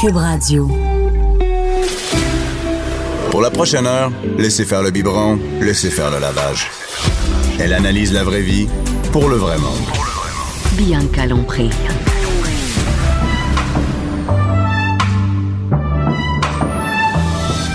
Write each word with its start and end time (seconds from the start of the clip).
Cube 0.00 0.16
Radio. 0.16 0.66
Pour 3.30 3.42
la 3.42 3.50
prochaine 3.50 3.86
heure, 3.86 4.10
laissez 4.38 4.64
faire 4.64 4.82
le 4.82 4.90
biberon, 4.90 5.38
laissez 5.60 5.90
faire 5.90 6.10
le 6.10 6.18
lavage. 6.18 6.70
Elle 7.58 7.74
analyse 7.74 8.10
la 8.14 8.24
vraie 8.24 8.40
vie 8.40 8.66
pour 9.12 9.28
le 9.28 9.36
vrai 9.36 9.58
monde. 9.58 9.76
Bianca 10.72 11.26
Lompré. 11.26 11.68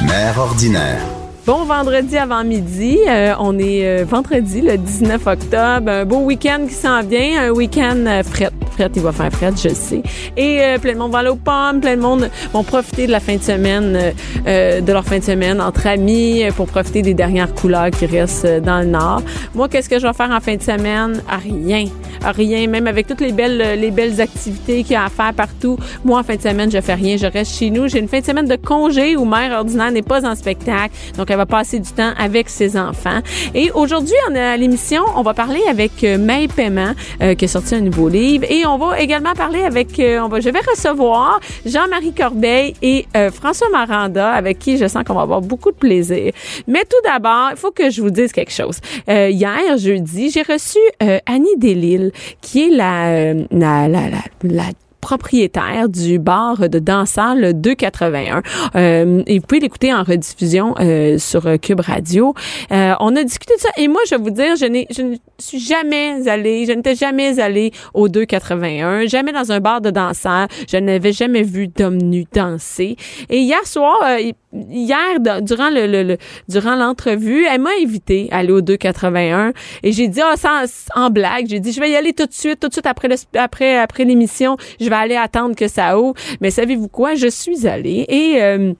Mère 0.07 0.39
ordinaire. 0.39 1.01
Bon 1.45 1.63
vendredi 1.65 2.17
avant 2.17 2.43
midi. 2.43 2.97
Euh, 3.07 3.35
on 3.37 3.59
est 3.59 3.85
euh, 3.85 4.03
vendredi, 4.03 4.61
le 4.61 4.79
19 4.79 5.27
octobre. 5.27 5.91
Un 5.91 6.05
beau 6.05 6.21
week-end 6.21 6.65
qui 6.67 6.73
s'en 6.73 7.03
vient. 7.03 7.49
Un 7.49 7.49
week-end 7.51 8.03
euh, 8.07 8.23
fret. 8.23 8.49
Il 8.95 9.01
va 9.01 9.11
faire 9.11 9.31
fret, 9.31 9.51
je 9.51 9.69
sais. 9.69 10.01
Et 10.37 10.61
euh, 10.61 10.77
plein 10.77 10.93
de 10.93 10.97
monde 10.97 11.11
va 11.11 11.19
aller 11.19 11.29
aux 11.29 11.35
pommes. 11.35 11.79
Plein 11.81 11.95
de 11.95 12.01
monde 12.01 12.29
vont 12.53 12.63
profiter 12.63 13.07
de 13.07 13.11
la 13.11 13.19
fin 13.19 13.35
de 13.35 13.41
semaine, 13.41 14.13
euh, 14.47 14.81
de 14.81 14.93
leur 14.93 15.03
fin 15.05 15.19
de 15.19 15.23
semaine 15.23 15.61
entre 15.61 15.87
amis 15.87 16.43
pour 16.55 16.67
profiter 16.67 17.01
des 17.01 17.13
dernières 17.13 17.53
couleurs 17.53 17.89
qui 17.91 18.05
restent 18.05 18.45
dans 18.61 18.79
le 18.79 18.85
nord. 18.85 19.21
Moi, 19.53 19.69
qu'est-ce 19.69 19.89
que 19.89 19.99
je 19.99 20.07
vais 20.07 20.13
faire 20.13 20.31
en 20.31 20.39
fin 20.39 20.55
de 20.55 20.61
semaine? 20.61 21.21
Rien. 21.29 21.85
Rien. 22.23 22.67
Même 22.67 22.87
avec 22.87 23.07
toutes 23.07 23.21
les 23.21 23.31
belles, 23.31 23.79
les 23.79 23.91
belles 23.91 24.19
activités 24.19 24.83
qu'il 24.83 24.93
y 24.93 24.95
a 24.95 25.05
à 25.05 25.09
faire 25.09 25.33
partout. 25.33 25.77
Moi, 26.03 26.19
en 26.19 26.23
fin 26.23 26.35
de 26.35 26.41
semaine, 26.41 26.71
je 26.71 26.81
fais 26.81 26.95
rien. 26.95 27.17
Je 27.17 27.27
reste 27.27 27.57
chez 27.57 27.69
nous. 27.69 27.87
J'ai 27.87 27.99
une 27.99 28.07
fin 28.07 28.19
de 28.19 28.25
semaine 28.25 28.47
de 28.47 28.55
congé 28.55 29.15
où 29.15 29.25
mère 29.25 29.57
ordinaire 29.57 29.91
n'est 29.91 30.01
pas 30.01 30.25
en 30.25 30.35
spectacle. 30.35 30.93
Donc, 31.17 31.29
elle 31.29 31.37
va 31.37 31.45
passer 31.45 31.79
du 31.79 31.91
temps 31.91 32.11
avec 32.17 32.49
ses 32.49 32.77
enfants. 32.77 33.19
Et 33.53 33.71
aujourd'hui, 33.71 34.15
à 34.35 34.57
l'émission, 34.57 35.03
on 35.15 35.21
va 35.21 35.33
parler 35.33 35.61
avec 35.69 36.03
euh, 36.03 36.17
May 36.17 36.47
Paiement, 36.47 36.93
euh, 37.21 37.35
qui 37.35 37.45
a 37.45 37.47
sorti 37.47 37.75
un 37.75 37.81
nouveau 37.81 38.09
livre. 38.09 38.45
Et 38.49 38.64
on 38.65 38.77
va 38.77 38.99
également 38.99 39.33
parler 39.33 39.63
avec, 39.63 39.99
euh, 39.99 40.19
on 40.19 40.27
va, 40.27 40.39
je 40.39 40.49
vais 40.49 40.59
recevoir 40.59 41.39
Jean-Marie 41.65 42.13
Corbeil 42.13 42.73
et 42.81 43.05
euh, 43.15 43.31
François 43.31 43.69
Maranda, 43.69 44.31
avec 44.31 44.59
qui 44.59 44.77
je 44.77 44.87
sens 44.87 45.03
qu'on 45.03 45.13
va 45.13 45.21
avoir 45.21 45.41
beaucoup 45.41 45.71
de 45.71 45.77
plaisir. 45.77 46.31
Mais 46.67 46.83
tout 46.83 46.97
d'abord, 47.03 47.49
il 47.51 47.57
faut 47.57 47.71
que 47.71 47.89
je 47.89 48.01
vous 48.01 48.09
dise 48.09 48.31
quelque 48.31 48.51
chose. 48.51 48.79
Euh, 49.09 49.29
hier, 49.29 49.77
jeudi, 49.77 50.29
j'ai 50.29 50.41
reçu 50.41 50.79
euh, 51.03 51.19
Annie 51.25 51.57
Delille, 51.57 52.11
qui 52.41 52.67
est 52.67 52.75
la, 52.75 53.07
euh, 53.07 53.45
la, 53.51 53.87
la, 53.87 54.09
la, 54.09 54.21
la 54.43 54.63
propriétaire 55.05 55.87
du 55.87 56.17
bar 56.17 56.67
de 56.67 56.79
dansant 56.79 57.35
le 57.35 57.53
281. 57.53 58.41
Euh, 58.75 59.21
et 59.27 59.37
vous 59.37 59.45
pouvez 59.45 59.61
l'écouter 59.61 59.93
en 59.93 60.01
rediffusion 60.01 60.73
euh, 60.79 61.19
sur 61.19 61.43
Cube 61.61 61.79
Radio. 61.79 62.33
Euh, 62.71 62.95
on 62.99 63.15
a 63.15 63.23
discuté 63.23 63.53
de 63.53 63.59
ça 63.59 63.69
et 63.77 63.87
moi 63.87 64.01
je 64.09 64.15
vais 64.15 64.21
vous 64.23 64.31
dire, 64.31 64.55
je 64.55 64.65
je 64.65 65.01
ne 65.03 65.15
suis 65.37 65.59
jamais 65.59 66.27
allée, 66.27 66.65
je 66.65 66.71
n'étais 66.71 66.95
jamais 66.95 67.39
allée 67.39 67.71
au 67.93 68.09
281, 68.09 69.05
jamais 69.05 69.31
dans 69.31 69.51
un 69.51 69.59
bar 69.59 69.79
de 69.79 69.91
danseurs, 69.91 70.47
je 70.67 70.77
n'avais 70.77 71.13
jamais 71.13 71.43
vu 71.43 71.67
d'homme 71.67 71.97
nu 71.97 72.25
danser. 72.33 72.95
Et 73.29 73.37
hier 73.37 73.63
soir, 73.67 73.95
euh, 74.03 74.31
hier 74.69 75.19
durant 75.41 75.69
le, 75.69 75.87
le- 75.87 76.03
le- 76.03 76.17
durant 76.49 76.75
l'entrevue, 76.75 77.45
elle 77.45 77.61
m'a 77.61 77.69
invité 77.81 78.27
à 78.31 78.37
aller 78.37 78.51
au 78.51 78.61
281 78.61 79.53
et 79.83 79.91
j'ai 79.91 80.07
dit 80.07 80.21
ah 80.21 80.35
sans 80.37 80.65
en 80.95 81.09
blague, 81.09 81.47
j'ai 81.49 81.59
dit 81.59 81.71
je 81.71 81.79
vais 81.79 81.89
y 81.91 81.95
aller 81.95 82.13
tout 82.13 82.25
de 82.25 82.33
suite, 82.33 82.59
tout 82.59 82.67
de 82.67 82.73
suite 82.73 82.85
après 82.85 83.07
le 83.07 83.15
après 83.37 83.77
après 83.77 84.05
l'émission, 84.05 84.57
je 84.79 84.89
vais 84.89 84.95
aller 84.95 85.15
attendre 85.15 85.55
que 85.55 85.67
ça 85.67 85.99
ouvre. 85.99 86.13
Mais 86.41 86.51
savez-vous 86.51 86.87
quoi, 86.87 87.15
je 87.15 87.27
suis 87.27 87.67
allée 87.67 88.05
et 88.07 88.41
euh, 88.41 88.73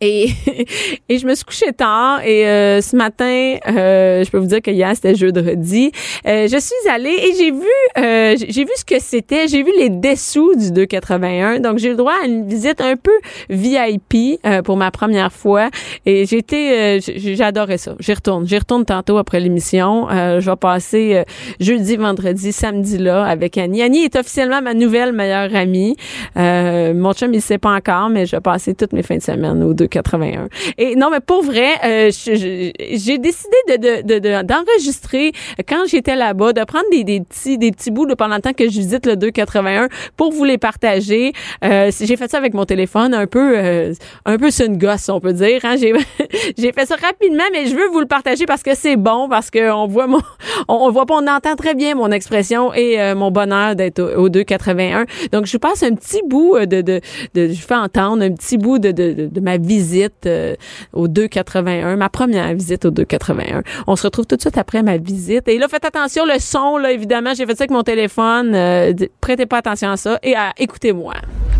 et, 0.00 0.28
et 1.08 1.18
je 1.18 1.26
me 1.26 1.34
suis 1.34 1.44
couchée 1.44 1.72
tard 1.72 2.22
et 2.24 2.46
euh, 2.46 2.80
ce 2.80 2.96
matin, 2.96 3.56
euh, 3.68 4.24
je 4.24 4.30
peux 4.30 4.38
vous 4.38 4.46
dire 4.46 4.62
que 4.62 4.70
hier 4.70 4.90
c'était 4.94 5.14
jeudi. 5.14 5.92
Euh, 6.26 6.48
je 6.48 6.58
suis 6.58 6.90
allée 6.90 7.10
et 7.10 7.34
j'ai 7.38 7.50
vu, 7.50 7.66
euh, 7.98 8.36
j'ai 8.38 8.64
j'ai 8.64 8.64
vu 8.64 8.70
ce 8.76 8.84
que 8.84 9.00
c'était. 9.00 9.48
J'ai 9.48 9.62
vu 9.62 9.72
les 9.76 9.90
dessous 9.90 10.54
du 10.54 10.70
281. 10.70 11.60
Donc 11.60 11.78
j'ai 11.78 11.90
le 11.90 11.96
droit 11.96 12.14
à 12.22 12.26
une 12.26 12.46
visite 12.46 12.80
un 12.80 12.96
peu 12.96 13.12
VIP 13.50 14.40
euh, 14.46 14.62
pour 14.62 14.76
ma 14.76 14.90
première 14.90 15.32
fois 15.32 15.70
et 16.06 16.24
j'étais, 16.24 16.98
euh, 16.98 17.12
j'adorais 17.34 17.78
ça. 17.78 17.94
J'y 17.98 18.14
retourne, 18.14 18.46
j'y 18.46 18.56
retourne 18.56 18.84
tantôt 18.84 19.18
après 19.18 19.40
l'émission. 19.40 20.08
Je 20.10 20.48
vais 20.48 20.56
passer 20.56 21.24
jeudi, 21.60 21.96
vendredi, 21.96 22.52
samedi 22.52 22.98
là 22.98 23.24
avec 23.24 23.58
Annie. 23.58 23.82
Annie 23.82 24.04
est 24.04 24.16
officiellement 24.16 24.62
ma 24.62 24.72
nouvelle 24.72 25.12
meilleure 25.12 25.54
amie. 25.54 25.96
Mon 26.36 27.12
chum 27.12 27.34
il 27.34 27.42
sait 27.42 27.58
pas 27.58 27.74
encore, 27.74 28.08
mais 28.08 28.26
je 28.26 28.36
vais 28.36 28.40
passer 28.40 28.74
toutes 28.74 28.92
mes 28.92 29.02
fins 29.02 29.16
de 29.16 29.22
semaine 29.22 29.62
au 29.62 29.74
281. 29.88 30.48
Et 30.78 30.96
non, 30.96 31.08
mais 31.10 31.20
pour 31.20 31.42
vrai, 31.42 31.70
euh, 31.84 32.10
j'ai 32.12 33.18
décidé 33.18 33.56
de 33.68 33.76
de- 33.76 34.02
de- 34.02 34.18
de- 34.18 34.42
d'enregistrer 34.42 35.32
quand 35.68 35.84
j'étais 35.86 36.16
là-bas, 36.16 36.52
de 36.52 36.64
prendre 36.64 36.84
des, 36.90 37.04
des 37.04 37.20
petits 37.20 37.58
des 37.58 37.70
petits 37.72 37.90
bouts 37.90 38.06
de 38.06 38.14
pendant 38.14 38.36
le 38.36 38.40
temps 38.42 38.52
que 38.52 38.64
je 38.64 38.78
visite 38.78 39.06
le 39.06 39.16
281 39.16 39.88
pour 40.16 40.32
vous 40.32 40.44
les 40.44 40.58
partager. 40.58 41.32
Euh, 41.64 41.90
j'ai 42.00 42.16
fait 42.16 42.30
ça 42.30 42.38
avec 42.38 42.54
mon 42.54 42.64
téléphone, 42.64 43.14
un 43.14 43.26
peu 43.26 43.58
euh, 43.58 43.92
un 44.24 44.38
peu 44.38 44.48
une 44.64 44.78
gosse, 44.78 45.08
on 45.08 45.20
peut 45.20 45.32
dire. 45.32 45.60
Hein? 45.64 45.76
J'ai 45.78 45.92
j'ai 46.58 46.72
fait 46.72 46.86
ça 46.86 46.96
rapidement, 46.96 47.44
mais 47.52 47.66
je 47.66 47.74
veux 47.74 47.88
vous 47.88 48.00
le 48.00 48.06
partager 48.06 48.46
parce 48.46 48.62
que 48.62 48.74
c'est 48.74 48.96
bon, 48.96 49.28
parce 49.28 49.50
que 49.50 49.70
on 49.72 49.86
voit 49.86 50.06
mon 50.06 50.20
on, 50.68 50.90
voit 50.90 51.06
pas, 51.06 51.14
on 51.16 51.26
entend 51.26 51.56
très 51.56 51.74
bien 51.74 51.94
mon 51.94 52.10
expression 52.10 52.72
et 52.74 53.00
euh, 53.00 53.14
mon 53.14 53.30
bonheur 53.30 53.74
d'être 53.76 54.00
au, 54.00 54.24
au 54.24 54.28
281. 54.28 55.04
Donc 55.32 55.46
je 55.46 55.56
passe 55.58 55.82
un 55.82 55.94
petit 55.94 56.22
bout 56.26 56.56
euh, 56.56 56.66
de 56.66 56.80
de, 56.80 57.00
de 57.34 57.48
je 57.48 57.60
fais 57.60 57.74
entendre 57.74 58.22
un 58.22 58.32
petit 58.32 58.58
bout 58.58 58.78
de 58.78 58.90
de, 58.92 59.12
de, 59.12 59.26
de 59.26 59.40
ma 59.40 59.58
visite 59.74 60.26
euh, 60.26 60.54
au 60.92 61.08
281, 61.08 61.96
ma 61.96 62.08
première 62.08 62.52
visite 62.54 62.84
au 62.84 62.90
281. 62.90 63.62
On 63.86 63.96
se 63.96 64.04
retrouve 64.04 64.26
tout 64.26 64.36
de 64.36 64.40
suite 64.40 64.58
après 64.58 64.82
ma 64.82 64.96
visite. 64.96 65.48
Et 65.48 65.58
là, 65.58 65.66
faites 65.68 65.84
attention, 65.84 66.24
le 66.24 66.38
son, 66.38 66.76
là, 66.76 66.92
évidemment, 66.92 67.32
j'ai 67.34 67.46
fait 67.46 67.56
ça 67.56 67.64
avec 67.64 67.70
mon 67.70 67.82
téléphone. 67.82 68.54
Euh, 68.54 68.92
prêtez 69.20 69.46
pas 69.46 69.58
attention 69.58 69.90
à 69.90 69.96
ça 69.96 70.18
et 70.22 70.34
écoutez-moi. 70.58 71.14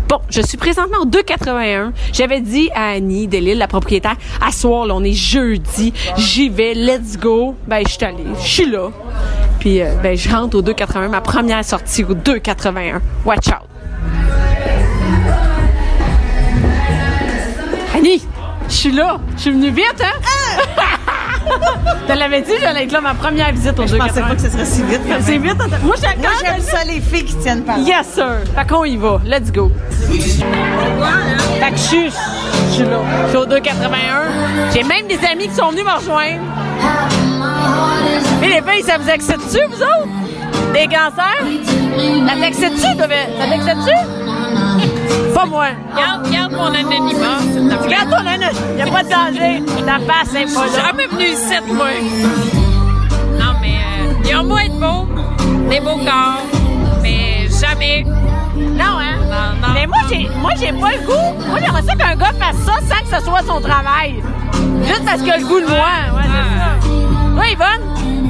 Bon, 0.07 0.19
je 0.29 0.41
suis 0.41 0.57
présentement 0.57 0.99
au 1.01 1.05
281. 1.05 1.91
J'avais 2.13 2.39
dit 2.39 2.69
à 2.75 2.89
Annie 2.89 3.27
Delille, 3.27 3.55
la 3.55 3.67
propriétaire, 3.67 4.15
à 4.39 4.51
soir, 4.51 4.87
on 4.91 5.03
est 5.03 5.13
jeudi, 5.13 5.93
j'y 6.15 6.49
vais, 6.49 6.75
let's 6.75 7.17
go. 7.17 7.55
Ben, 7.67 7.81
je 7.85 7.93
suis 7.93 8.05
allée, 8.05 8.23
je 8.39 8.47
suis 8.47 8.69
là. 8.69 8.91
Puis, 9.59 9.81
euh, 9.81 9.95
ben, 10.03 10.15
je 10.15 10.29
rentre 10.29 10.57
au 10.57 10.61
281, 10.61 11.09
ma 11.09 11.21
première 11.21 11.65
sortie 11.65 12.03
au 12.03 12.13
281. 12.13 13.01
Watch 13.25 13.47
out. 13.47 13.67
Je 18.67 18.73
suis 18.73 18.91
là. 18.91 19.17
Je 19.35 19.41
suis 19.41 19.51
venue 19.51 19.71
vite, 19.71 20.01
hein? 20.01 20.19
Tu 22.07 22.13
l'avais 22.17 22.41
dit, 22.41 22.51
j'allais 22.59 22.83
être 22.83 22.91
là 22.91 23.01
ma 23.01 23.13
première 23.13 23.51
visite 23.51 23.77
au 23.79 23.85
Je 23.85 23.95
pensais 23.95 24.21
pas 24.21 24.35
que 24.35 24.41
ce 24.41 24.49
serait 24.49 24.65
si 24.65 24.83
vite. 24.83 25.01
C'est 25.21 25.37
vite. 25.37 25.53
attends. 25.53 25.77
Moi, 25.83 25.95
j'ai 25.99 26.19
Moi, 26.19 26.31
j'aime 26.43 26.61
ça, 26.61 26.83
les 26.83 27.01
filles 27.01 27.25
qui 27.25 27.35
tiennent 27.35 27.63
par 27.63 27.77
Yes, 27.79 28.13
sir. 28.13 28.39
Fait 28.55 28.67
qu'on 28.67 28.83
y 28.83 28.97
va. 28.97 29.19
Let's 29.25 29.51
go. 29.51 29.71
Fait 30.09 30.17
que 31.71 31.77
je 31.77 31.81
suis, 31.81 32.09
je 32.09 32.73
suis 32.73 32.83
là. 32.83 32.99
Je 33.25 33.29
suis 33.29 33.37
au 33.37 33.45
281. 33.45 34.71
J'ai 34.73 34.83
même 34.83 35.07
des 35.07 35.19
amis 35.25 35.47
qui 35.47 35.55
sont 35.55 35.69
venus 35.69 35.83
me 35.85 35.95
rejoindre. 35.95 36.41
Mais 38.41 38.47
les 38.47 38.61
filles, 38.71 38.83
ça 38.83 38.97
vous 38.97 39.09
excite-tu, 39.09 39.59
vous 39.69 39.81
autres? 39.81 40.07
Des 40.73 40.87
cancers? 40.87 41.43
Ça 42.27 42.35
t'excite-tu? 42.39 42.81
Ça 42.81 43.47
t'excite-tu? 43.49 44.94
Pas 45.33 45.45
moi. 45.45 45.67
Garde, 45.97 46.29
garde 46.31 46.51
mon 46.53 46.65
anonymat, 46.67 47.39
s'il 47.51 47.67
te 47.69 47.75
plaît. 47.75 47.97
Regarde 47.97 48.09
ton 48.09 48.27
anneau. 48.27 48.77
Y 48.77 48.81
a 48.81 48.87
pas 48.87 49.03
de 49.03 49.09
danger. 49.09 49.63
Ta 49.85 49.99
face 49.99 50.35
est 50.35 50.53
pas 50.53 50.63
Je 50.65 50.69
suis 50.71 50.77
là. 50.77 50.85
jamais 50.87 51.07
venue 51.07 51.25
ici, 51.25 51.53
moi. 51.73 51.87
Non, 53.39 53.53
mais 53.61 53.75
euh, 53.75 54.13
il 54.23 54.29
y 54.29 54.33
a 54.33 54.43
moins 54.43 54.65
de 54.67 54.79
beaux, 54.79 55.07
des 55.69 55.79
beaux 55.79 55.97
corps, 55.97 56.41
mais 57.01 57.47
jamais. 57.59 58.03
Non, 58.55 58.99
hein? 58.99 59.17
Non, 59.29 59.67
non. 59.67 59.73
Mais 59.73 59.87
moi, 59.87 59.97
j'ai, 60.09 60.29
moi, 60.41 60.51
j'ai 60.59 60.71
pas 60.73 60.91
le 60.93 61.05
goût. 61.05 61.45
Moi, 61.49 61.59
j'aimerais 61.63 61.81
ça 61.81 61.95
qu'un 61.95 62.15
gars 62.15 62.31
fasse 62.39 62.57
ça 62.65 62.73
sans 62.87 63.01
que 63.09 63.17
ce 63.19 63.25
soit 63.25 63.41
son 63.45 63.59
travail. 63.59 64.23
Juste 64.83 65.03
parce 65.05 65.21
qu'il 65.21 65.31
a 65.31 65.37
le 65.37 65.45
goût 65.45 65.59
de 65.59 65.65
moi. 65.67 65.77
Ouais, 66.15 66.23
c'est 66.23 66.57
ça. 66.57 66.89
Toi, 67.35 67.47
Yvonne? 67.49 68.24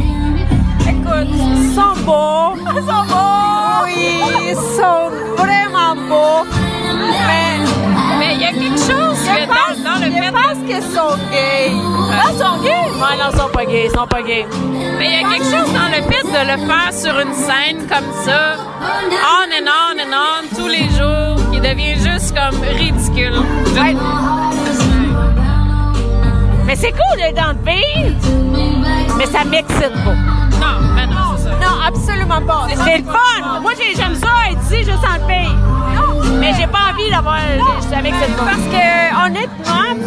Sont 1.76 1.96
beaux. 2.06 2.56
Ils 2.76 2.86
sont 2.90 3.06
beaux. 3.08 3.86
Oui, 3.86 4.22
ils 4.50 4.56
sont 4.56 5.10
vraiment 5.38 5.96
beaux. 6.10 6.46
Mais, 7.28 7.60
Mais 8.20 8.34
il 8.36 8.42
y 8.42 8.46
a 8.46 8.52
quelque 8.52 8.78
chose 8.78 9.18
je 9.24 9.30
que 9.30 9.48
pense, 9.48 9.78
dans, 9.84 9.94
dans 9.94 10.00
le 10.06 10.12
je 10.12 10.22
fait. 10.22 10.32
pense 10.32 10.58
qu'ils 10.68 10.96
sont 10.96 11.16
gays. 11.32 11.72
Ah, 12.12 12.32
ils 12.32 12.38
sont 12.40 12.58
gays? 12.64 12.90
Ouais, 13.00 13.16
non, 13.20 13.30
ils 13.32 13.38
sont 13.40 13.50
pas 13.50 13.66
gays. 13.66 13.86
Ils 13.86 13.98
sont 13.98 14.08
pas 14.08 14.22
gays. 14.22 14.46
Mais 14.98 15.06
il 15.08 15.14
y 15.14 15.26
a 15.26 15.30
quelque 15.30 15.46
chose 15.46 15.74
dans 15.74 15.90
le 15.90 16.02
fait 16.12 16.24
de 16.24 16.42
le 16.52 16.58
faire 16.68 16.94
sur 16.94 17.20
une 17.20 17.34
scène 17.34 17.88
comme 17.88 18.12
ça, 18.26 18.56
on 18.82 19.48
and 19.52 19.68
on 19.68 20.00
and 20.00 20.14
on, 20.14 20.56
tous 20.56 20.68
les 20.68 20.88
jours. 20.98 21.26
comme 22.36 22.62
ridicule. 22.62 23.34
Mais 26.66 26.76
c'est 26.76 26.92
cool 26.92 27.18
d'être 27.18 27.36
dans 27.36 27.50
le 27.52 27.64
pays, 27.64 28.16
mais 29.18 29.26
ça 29.28 29.44
m'excite 29.46 29.94
pas. 30.04 30.35
Non, 31.46 31.76
absolument 31.88 32.42
pas. 32.42 32.68
C'est 32.86 32.98
le 33.00 33.04
fun. 33.06 33.60
Moi, 33.62 33.72
j'ai- 33.78 33.96
j'aime 33.96 34.16
ça 34.16 34.28
être 34.52 34.62
ici, 34.64 34.84
juste 34.84 35.04
le 35.04 35.28
pays. 35.28 35.56
Mais 36.40 36.54
j'ai 36.58 36.68
pas 36.68 36.92
envie 36.92 37.10
d'avoir. 37.10 37.38
M'excite 38.02 38.36
pas. 38.36 38.44
Parce 38.44 38.58
que 38.58 39.26
honnêtement, 39.26 40.06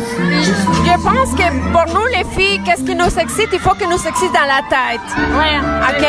je 0.85 1.03
pense 1.03 1.35
que 1.35 1.73
pour 1.73 1.95
nous 1.95 2.07
les 2.07 2.25
filles, 2.37 2.61
qu'est-ce 2.65 2.83
qui 2.85 2.95
nous 2.95 3.19
excite, 3.19 3.49
il 3.53 3.59
faut 3.61 3.75
que 3.75 3.85
nous 3.85 4.07
excite 4.07 4.33
dans 4.33 4.47
la 4.47 4.63
tête. 4.69 5.01
Ouais. 5.17 5.59
OK? 5.89 6.07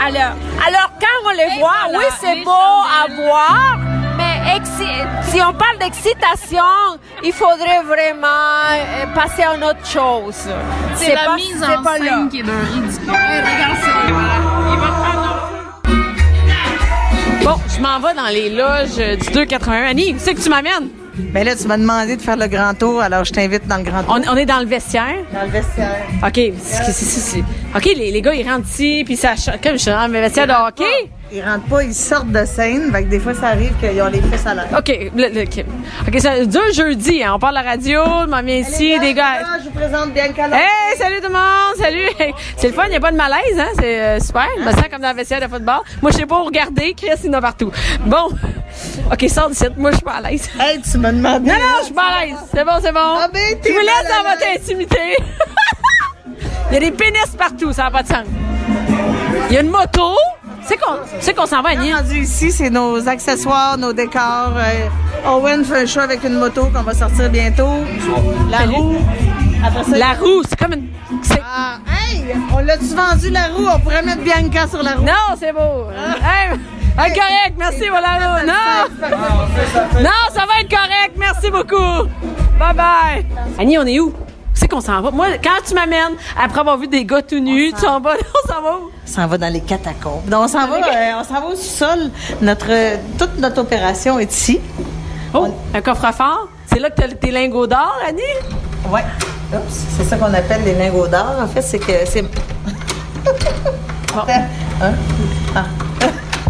Alors, 0.00 0.32
alors 0.66 0.90
quand 1.00 1.18
on 1.26 1.30
les 1.30 1.58
voit, 1.58 1.72
voilà, 1.90 1.98
oui, 1.98 2.04
c'est 2.20 2.44
beau 2.44 2.50
à 2.50 3.06
voir, 3.22 3.76
mais 4.16 4.60
si 5.24 5.40
on 5.42 5.52
parle 5.54 5.78
d'excitation, 5.80 6.62
il 7.24 7.32
faudrait 7.32 7.82
vraiment 7.84 8.26
euh, 8.72 9.06
passer 9.14 9.42
à 9.42 9.56
une 9.56 9.64
autre 9.64 9.84
chose. 9.84 10.46
C'est 10.94 11.14
la 11.14 11.24
pas- 11.24 11.34
mise 11.36 11.56
c'est 11.58 11.76
en 11.76 11.82
scène 11.96 12.28
qui 12.30 12.40
est 12.40 12.42
d'un 12.44 12.52
ridicule. 12.72 13.08
Hey, 13.12 13.40
regarde 13.40 13.78
ça. 13.82 14.37
Bon, 17.48 17.54
je 17.74 17.80
m'en 17.80 17.98
vais 17.98 18.12
dans 18.14 18.26
les 18.26 18.50
loges 18.50 18.96
du 18.96 19.30
281. 19.32 19.84
Annie, 19.86 20.12
où 20.12 20.16
c'est 20.18 20.34
que 20.34 20.40
tu 20.42 20.50
m'amènes? 20.50 20.90
Ben 21.32 21.46
là, 21.46 21.56
tu 21.56 21.66
m'as 21.66 21.78
demandé 21.78 22.16
de 22.16 22.20
faire 22.20 22.36
le 22.36 22.46
grand 22.46 22.74
tour, 22.74 23.00
alors 23.00 23.24
je 23.24 23.32
t'invite 23.32 23.66
dans 23.66 23.78
le 23.78 23.84
grand 23.84 24.02
tour. 24.02 24.18
On, 24.22 24.32
on 24.34 24.36
est 24.36 24.44
dans 24.44 24.58
le 24.60 24.66
vestiaire? 24.66 25.16
Dans 25.32 25.44
le 25.44 25.48
vestiaire. 25.48 25.96
OK. 26.22 26.40
c'est- 26.92 27.42
OK, 27.74 27.84
les, 27.86 28.10
les 28.12 28.20
gars, 28.20 28.34
ils 28.34 28.46
rentrent 28.46 28.68
ici, 28.68 29.02
puis 29.02 29.16
ça. 29.16 29.32
Comme 29.62 29.72
je 29.72 29.78
suis 29.78 29.90
dans 29.90 30.06
le 30.06 30.12
vestiaire 30.20 30.46
de 30.46 30.52
hockey. 30.52 31.10
Ils 31.30 31.42
rentrent 31.44 31.66
pas, 31.66 31.82
ils 31.84 31.94
sortent 31.94 32.32
de 32.32 32.44
scène. 32.46 32.90
Fait 32.90 33.04
que 33.04 33.08
des 33.08 33.20
fois, 33.20 33.34
ça 33.34 33.48
arrive 33.48 33.74
qu'ils 33.78 34.00
ont 34.00 34.06
les 34.08 34.22
fesses 34.22 34.46
à 34.46 34.54
l'air. 34.54 34.66
OK. 34.76 34.88
le- 35.14 35.28
le- 35.28 35.42
OK, 35.42 35.64
OK, 36.08 36.20
ça 36.20 36.42
dure 36.46 36.72
jeudi. 36.72 37.22
Hein. 37.22 37.32
On 37.34 37.38
parle 37.38 37.58
à 37.58 37.62
la 37.62 37.70
radio, 37.70 38.00
je 38.22 38.30
m'en 38.30 38.42
viens 38.42 38.56
ici, 38.56 38.98
des 38.98 39.12
gars. 39.12 39.40
Je 39.58 39.64
vous 39.64 39.70
présente 39.74 40.12
Bianca 40.14 40.44
Lompré. 40.48 40.58
Hey, 40.60 40.96
salut 40.96 41.16
tout 41.20 41.26
le 41.26 41.32
monde! 41.34 41.76
Salut! 41.76 42.08
Hey, 42.18 42.34
C'est 42.56 42.68
le 42.68 42.72
fun, 42.72 42.84
il 42.86 42.90
n'y 42.90 42.96
a 42.96 43.00
pas 43.00 43.10
de 43.12 43.16
malaise, 43.18 43.58
hein? 43.58 43.68
C'est 43.78 44.00
euh, 44.00 44.20
super. 44.20 44.46
Je 44.58 44.62
me 44.64 44.70
sens 44.72 44.82
comme 44.90 45.02
dans 45.02 45.08
la 45.08 45.12
vestiaire 45.12 45.40
de 45.42 45.48
football. 45.48 45.80
Moi, 46.00 46.10
je 46.12 46.16
sais 46.16 46.26
pas 46.26 46.40
où 46.40 46.44
regarder. 46.44 46.94
Chris, 46.94 47.08
il 47.22 47.26
y 47.26 47.28
en 47.28 47.34
a 47.34 47.40
partout. 47.42 47.70
Bon. 48.06 48.28
OK, 49.12 49.28
sors 49.28 49.50
d'ici. 49.50 49.66
Moi, 49.76 49.90
je 49.90 49.96
suis 49.96 50.04
pas 50.04 50.14
à 50.24 50.30
l'aise. 50.30 50.48
Hey, 50.58 50.80
tu 50.80 50.96
m'as 50.96 51.12
demandé. 51.12 51.50
Non, 51.50 51.56
non, 51.56 51.60
je 51.80 51.84
suis 51.84 51.94
pas 51.94 52.04
à 52.20 52.24
l'aise. 52.24 52.36
C'est 52.54 52.64
bon, 52.64 52.72
c'est 52.82 52.92
bon. 52.92 53.00
Ah 53.20 53.28
ben, 53.30 53.58
t'es 53.60 53.68
je 53.68 53.74
vous 53.74 53.80
laisse 53.80 53.88
mal 53.88 54.06
à 54.06 54.22
dans 54.22 54.30
votre 54.30 54.40
l'aise. 54.46 54.60
intimité. 54.62 55.16
il 56.70 56.74
y 56.74 56.76
a 56.78 56.80
des 56.80 56.90
pénis 56.90 57.26
partout, 57.36 57.72
ça 57.74 57.84
n'a 57.84 57.90
pas 57.90 58.02
de 58.02 58.08
sens. 58.08 58.24
Il 59.50 59.54
y 59.54 59.58
a 59.58 59.60
une 59.60 59.70
moto. 59.70 60.14
C'est 61.20 61.34
qu'on 61.34 61.46
s'en 61.46 61.62
va, 61.62 61.70
Annie? 61.70 61.92
Rendu 61.92 62.20
ici, 62.20 62.50
c'est 62.52 62.70
nos 62.70 63.06
accessoires, 63.08 63.76
nos 63.78 63.92
décors. 63.92 64.52
Euh, 64.56 64.88
Owen 65.30 65.64
fait 65.64 65.82
un 65.82 65.86
show 65.86 66.00
avec 66.00 66.22
une 66.24 66.34
moto 66.38 66.66
qu'on 66.66 66.82
va 66.82 66.94
sortir 66.94 67.30
bientôt. 67.30 67.84
La 68.50 68.58
roue. 68.66 68.96
Après 69.64 69.84
ça, 69.84 69.96
La 69.98 70.12
roue, 70.14 70.42
c'est 70.48 70.58
comme 70.58 70.72
une... 70.74 70.86
c'est- 71.22 71.42
Ah, 71.44 71.78
hey, 72.10 72.34
on 72.54 72.58
l'a-tu 72.58 72.94
vendu 72.94 73.30
la 73.30 73.46
roue? 73.48 73.66
On 73.74 73.80
pourrait 73.80 74.02
mettre 74.02 74.22
Bianca 74.22 74.68
sur 74.68 74.82
la 74.82 74.92
roue. 74.92 75.02
Non, 75.04 75.36
c'est 75.38 75.52
beau. 75.52 75.86
Hey, 76.22 76.58
hey, 76.98 77.12
correct, 77.14 77.54
merci, 77.58 77.88
voilà. 77.88 78.42
Non! 78.46 79.08
Non, 80.00 80.10
ça 80.34 80.42
va 80.46 80.60
être 80.60 80.70
correct. 80.70 81.14
Merci 81.16 81.50
beaucoup. 81.50 82.08
Bye 82.58 82.74
bye. 82.74 83.26
Annie, 83.58 83.78
on 83.78 83.86
est 83.86 83.98
où? 84.00 84.12
C'est 84.58 84.66
qu'on 84.66 84.80
s'en 84.80 85.00
va. 85.00 85.12
Moi, 85.12 85.26
quand 85.40 85.62
tu 85.64 85.72
m'amènes, 85.72 86.16
après 86.36 86.58
avoir 86.58 86.76
vu 86.78 86.88
des 86.88 87.04
gars 87.04 87.22
tout 87.22 87.38
nus, 87.38 87.72
tu 87.72 87.80
s'en 87.80 88.00
vas, 88.00 88.14
on 88.44 88.48
s'en 88.52 88.60
va 88.60 88.78
où? 88.78 88.90
On 88.90 89.06
s'en 89.08 89.26
va 89.28 89.38
dans 89.38 89.52
les 89.52 89.60
catacombes. 89.60 90.28
Donc, 90.28 90.42
on 90.42 90.48
s'en 90.48 90.66
va, 90.66 90.78
euh, 90.78 91.12
on 91.20 91.22
s'en 91.22 91.40
va 91.40 91.46
au 91.46 91.54
sous-sol. 91.54 92.10
Notre, 92.40 92.66
toute 93.16 93.38
notre 93.38 93.60
opération 93.60 94.18
est 94.18 94.34
ici. 94.34 94.60
Oh, 95.32 95.46
un 95.72 95.80
coffre-fort. 95.80 96.48
C'est 96.66 96.80
là 96.80 96.90
que 96.90 97.00
t'as 97.00 97.06
tes 97.06 97.30
lingots 97.30 97.68
d'or, 97.68 97.96
Annie? 98.04 98.22
Oups, 98.84 99.86
c'est 99.96 100.02
ça 100.04 100.16
qu'on 100.16 100.34
appelle 100.34 100.64
les 100.64 100.74
lingots 100.74 101.06
d'or. 101.06 101.36
En 101.40 101.46
fait, 101.46 101.62
c'est 101.62 101.78
que 101.78 102.04
c'est. 102.04 102.24
Hein? 104.82 104.92
Ah. 105.54 105.64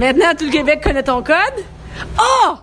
Maintenant, 0.00 0.32
tout 0.38 0.46
le 0.46 0.50
Québec 0.50 0.81
connaît 0.82 1.02
ton 1.02 1.22
code. 1.22 1.62
Oh! 2.19 2.54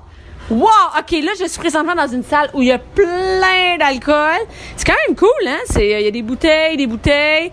Wow! 0.50 0.68
OK, 1.00 1.12
là, 1.24 1.31
je 1.39 1.47
suis 1.47 1.59
présentement 1.59 1.95
dans 1.95 2.07
une 2.07 2.24
salle 2.24 2.50
où 2.53 2.62
il 2.62 2.68
y 2.68 2.71
a 2.71 2.77
plein 2.80 3.77
d'alcool. 3.80 4.39
C'est 4.77 4.86
quand 4.86 4.94
même 5.07 5.15
cool, 5.15 5.30
hein? 5.47 5.57
C'est, 5.69 5.88
Il 5.88 6.01
y 6.06 6.07
a 6.07 6.12
des 6.12 6.21
bouteilles, 6.21 6.77
des 6.77 6.88
bouteilles. 6.88 7.51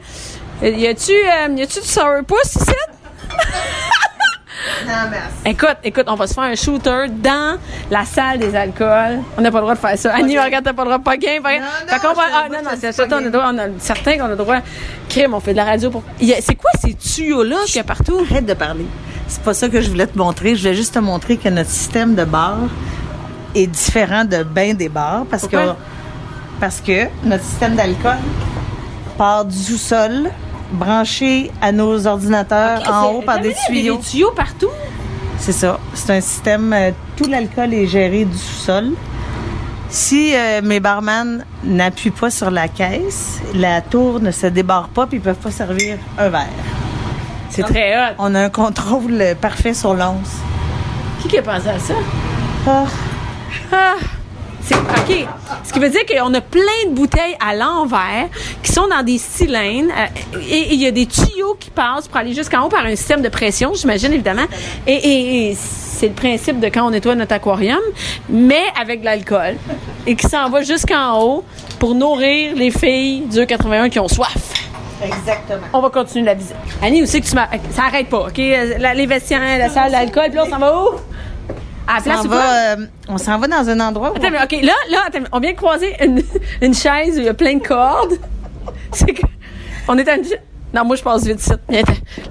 Y 0.63 0.87
a-tu, 0.87 1.13
euh, 1.13 1.49
y 1.57 1.63
a-tu 1.63 1.81
du 1.81 1.87
sourpuss 1.87 2.55
ici? 2.57 2.73
Non, 4.87 4.93
merci. 5.11 5.27
Écoute, 5.45 5.77
écoute, 5.83 6.05
on 6.07 6.15
va 6.15 6.27
se 6.29 6.35
faire 6.35 6.45
un 6.45 6.55
shooter 6.55 7.07
dans 7.09 7.59
la 7.91 8.05
salle 8.05 8.39
des 8.39 8.55
alcools. 8.55 9.21
On 9.37 9.41
n'a 9.41 9.51
pas 9.51 9.59
le 9.59 9.63
droit 9.63 9.75
de 9.75 9.79
faire 9.81 9.99
ça. 9.99 10.15
Annie, 10.15 10.39
regarde, 10.39 10.65
t'as 10.65 10.73
pas 10.73 10.83
le 10.83 10.89
droit 10.89 10.99
de 10.99 11.03
pas 11.05 11.17
game. 11.17 11.43
Fait, 11.45 11.59
Non, 11.59 11.67
qu'on 12.01 12.09
non, 12.09 12.15
va- 12.15 12.23
ah, 12.33 12.49
non, 12.49 12.59
non, 12.63 12.71
c'est 12.79 12.97
pas 13.09 13.17
on 13.17 13.27
a 13.27 13.29
droit, 13.31 13.51
on 13.53 13.59
a 13.59 13.63
certains 13.79 14.19
qu'on 14.19 14.27
a 14.27 14.29
le 14.29 14.37
droit. 14.37 14.59
Crime, 15.09 15.35
on 15.35 15.41
fait 15.41 15.53
de 15.53 15.57
la 15.57 15.65
radio 15.65 15.91
pour. 15.91 16.05
C'est 16.21 16.55
quoi 16.55 16.71
ces 16.81 16.95
tuyaux-là 16.95 17.57
qu'il 17.67 17.77
y 17.77 17.81
a 17.81 17.85
partout? 17.85 18.25
Arrête 18.31 18.47
de 18.47 18.55
parler. 18.55 18.87
C'est 19.33 19.43
pas 19.43 19.55
ça 19.55 19.71
que 19.71 19.81
je 19.81 19.89
voulais 19.89 20.07
te 20.07 20.19
montrer. 20.19 20.55
Je 20.55 20.61
voulais 20.61 20.75
juste 20.75 20.93
te 20.93 20.99
montrer 20.99 21.39
que 21.39 21.49
notre 21.49 21.71
système 21.71 22.15
de 22.15 22.23
bar 22.25 22.59
est 23.55 23.67
différent 23.67 24.27
de 24.27 24.43
bien 24.43 24.75
des 24.75 24.91
bars 24.91 25.25
parce 25.31 25.49
que 25.49 25.57
parce 26.61 26.83
que 26.83 27.07
notre 27.25 27.43
système 27.43 27.75
d'alcool 27.75 28.19
part 29.17 29.47
du 29.47 29.57
sous-sol, 29.57 30.29
branché 30.73 31.51
à 31.63 31.73
nos 31.73 32.07
ordinateurs 32.07 32.83
en 32.93 33.07
haut 33.07 33.23
par 33.23 33.41
des 33.41 33.55
Il 33.71 33.77
y 33.77 33.81
a 33.81 33.83
tuyaux. 33.83 33.97
des 33.97 34.03
tuyaux 34.03 34.33
partout. 34.37 34.69
C'est 35.39 35.53
ça. 35.53 35.81
C'est 35.95 36.11
un 36.13 36.21
système. 36.21 36.71
euh, 36.75 36.91
tout 37.17 37.25
l'alcool 37.25 37.73
est 37.73 37.87
géré 37.87 38.27
du 38.27 38.37
sous-sol. 38.37 38.91
Si 39.89 40.35
euh, 40.37 40.61
mes 40.63 40.79
barman 40.79 41.43
n'appuient 41.65 42.11
pas 42.11 42.31
sur 42.31 42.51
la 42.51 42.69
caisse, 42.69 43.41
la 43.55 43.81
tour 43.81 44.21
ne 44.21 44.31
se 44.31 44.47
débarre 44.49 44.89
pas 44.89 45.07
puis 45.07 45.17
ils 45.17 45.23
peuvent 45.23 45.37
pas 45.37 45.51
servir 45.51 45.97
un 46.19 46.29
verre. 46.29 46.49
C'est 47.53 47.63
très 47.63 47.97
hot. 47.97 48.15
On 48.19 48.35
a 48.35 48.41
un 48.45 48.49
contrôle 48.51 49.23
parfait 49.41 49.75
sur 49.75 49.95
l'once. 49.95 50.37
Qui 51.21 51.29
qui 51.29 51.39
a 51.39 51.43
pensé 51.43 51.69
à 51.69 51.79
ça? 51.79 51.95
Ah, 52.67 52.85
Ah, 53.71 53.95
c'est 54.63 54.75
OK. 54.77 55.27
Ce 55.65 55.73
qui 55.73 55.79
veut 55.79 55.89
dire 55.91 56.01
qu'on 56.07 56.33
a 56.35 56.41
plein 56.41 56.61
de 56.89 56.95
bouteilles 56.95 57.37
à 57.47 57.55
l'envers 57.55 58.29
qui 58.63 58.73
sont 58.73 58.87
dans 58.89 59.03
des 59.03 59.19
cylindres 59.19 59.91
euh, 59.97 60.39
et 60.49 60.59
et 60.59 60.75
il 60.75 60.81
y 60.83 60.87
a 60.87 60.91
des 60.91 61.07
tuyaux 61.07 61.57
qui 61.61 61.71
passent 61.71 62.09
pour 62.09 62.17
aller 62.19 62.33
jusqu'en 62.33 62.63
haut 62.65 62.69
par 62.69 62.85
un 62.87 62.95
système 62.97 63.23
de 63.23 63.29
pression, 63.29 63.73
j'imagine 63.75 64.13
évidemment. 64.13 64.47
Et, 64.87 64.93
et- 64.95 65.51
et 65.51 65.55
c'est 65.57 66.09
le 66.09 66.15
principe 66.15 66.59
de 66.59 66.67
quand 66.69 66.87
on 66.87 66.91
nettoie 66.91 67.15
notre 67.15 67.35
aquarium, 67.35 67.79
mais 68.29 68.63
avec 68.81 69.01
de 69.01 69.05
l'alcool 69.05 69.57
et 70.07 70.17
qui 70.17 70.27
s'en 70.27 70.49
va 70.49 70.63
jusqu'en 70.63 71.21
haut 71.21 71.45
pour 71.79 71.95
nourrir 71.95 72.55
les 72.57 72.71
filles 72.71 73.23
du 73.31 73.47
81 73.47 73.89
qui 73.89 73.99
ont 74.01 74.09
soif. 74.09 74.37
Exactement. 75.05 75.67
On 75.73 75.81
va 75.81 75.91
continuer 75.91 76.25
la 76.27 76.35
visite. 76.35 76.55
Annie, 76.83 77.03
où 77.03 77.07
c'est 77.07 77.21
que 77.21 77.27
tu 77.27 77.35
m'as. 77.35 77.49
Ça 77.71 77.85
arrête 77.87 78.09
pas, 78.09 78.27
OK? 78.29 78.39
La- 78.79 78.95
les 78.95 79.07
vestiaires, 79.07 79.59
la 79.59 79.69
salle 79.69 79.91
d'alcool, 79.93 80.25
puis 80.27 80.35
là, 80.37 80.45
on 80.47 80.51
s'en 80.51 80.59
va 80.59 80.77
où? 80.85 80.89
À 81.87 81.95
la 81.95 81.99
On 81.99 82.03
place 82.03 82.19
s'en 82.19 82.25
ou 82.25 82.29
quoi? 82.29 82.39
va, 82.39 82.55
euh, 82.73 82.87
on 83.09 83.19
s'en 83.19 83.39
va 83.39 83.49
dans 83.49 83.69
un 83.69 83.81
endroit 83.81 84.13
où 84.13 84.17
Attends, 84.17 84.31
mais 84.31 84.43
OK, 84.43 84.63
là, 84.63 84.73
là, 84.91 84.99
attends, 85.07 85.25
on 85.33 85.41
vient 85.41 85.53
de 85.53 85.57
croiser 85.57 85.97
une, 86.05 86.23
une 86.63 86.75
chaise 86.75 87.17
où 87.17 87.21
il 87.21 87.25
y 87.25 87.29
a 87.29 87.35
plein 87.35 87.55
de 87.57 87.67
cordes. 87.67 88.19
C'est 88.93 89.13
que. 89.13 89.23
On 89.89 89.99
est 89.99 90.09
à 90.09 90.17
une. 90.17 90.25
Non, 90.75 90.85
moi, 90.85 90.97
je 90.97 91.03
passe 91.03 91.25
vite 91.27 91.41
ici. 91.41 91.53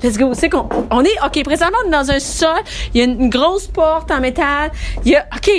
Let's 0.01 0.17
go. 0.17 0.33
C'est 0.33 0.49
qu'on. 0.49 0.67
On 0.89 1.03
est. 1.03 1.15
OK, 1.25 1.43
présentement, 1.43 1.77
on 1.85 1.89
est 1.89 1.91
dans 1.91 2.09
un 2.11 2.19
sol. 2.19 2.59
Il 2.93 2.99
y 2.99 3.01
a 3.01 3.05
une, 3.05 3.21
une 3.21 3.29
grosse 3.29 3.67
porte 3.67 4.09
en 4.09 4.19
métal. 4.21 4.71
Il 5.05 5.11
y 5.11 5.15
a. 5.15 5.25
OK. 5.35 5.51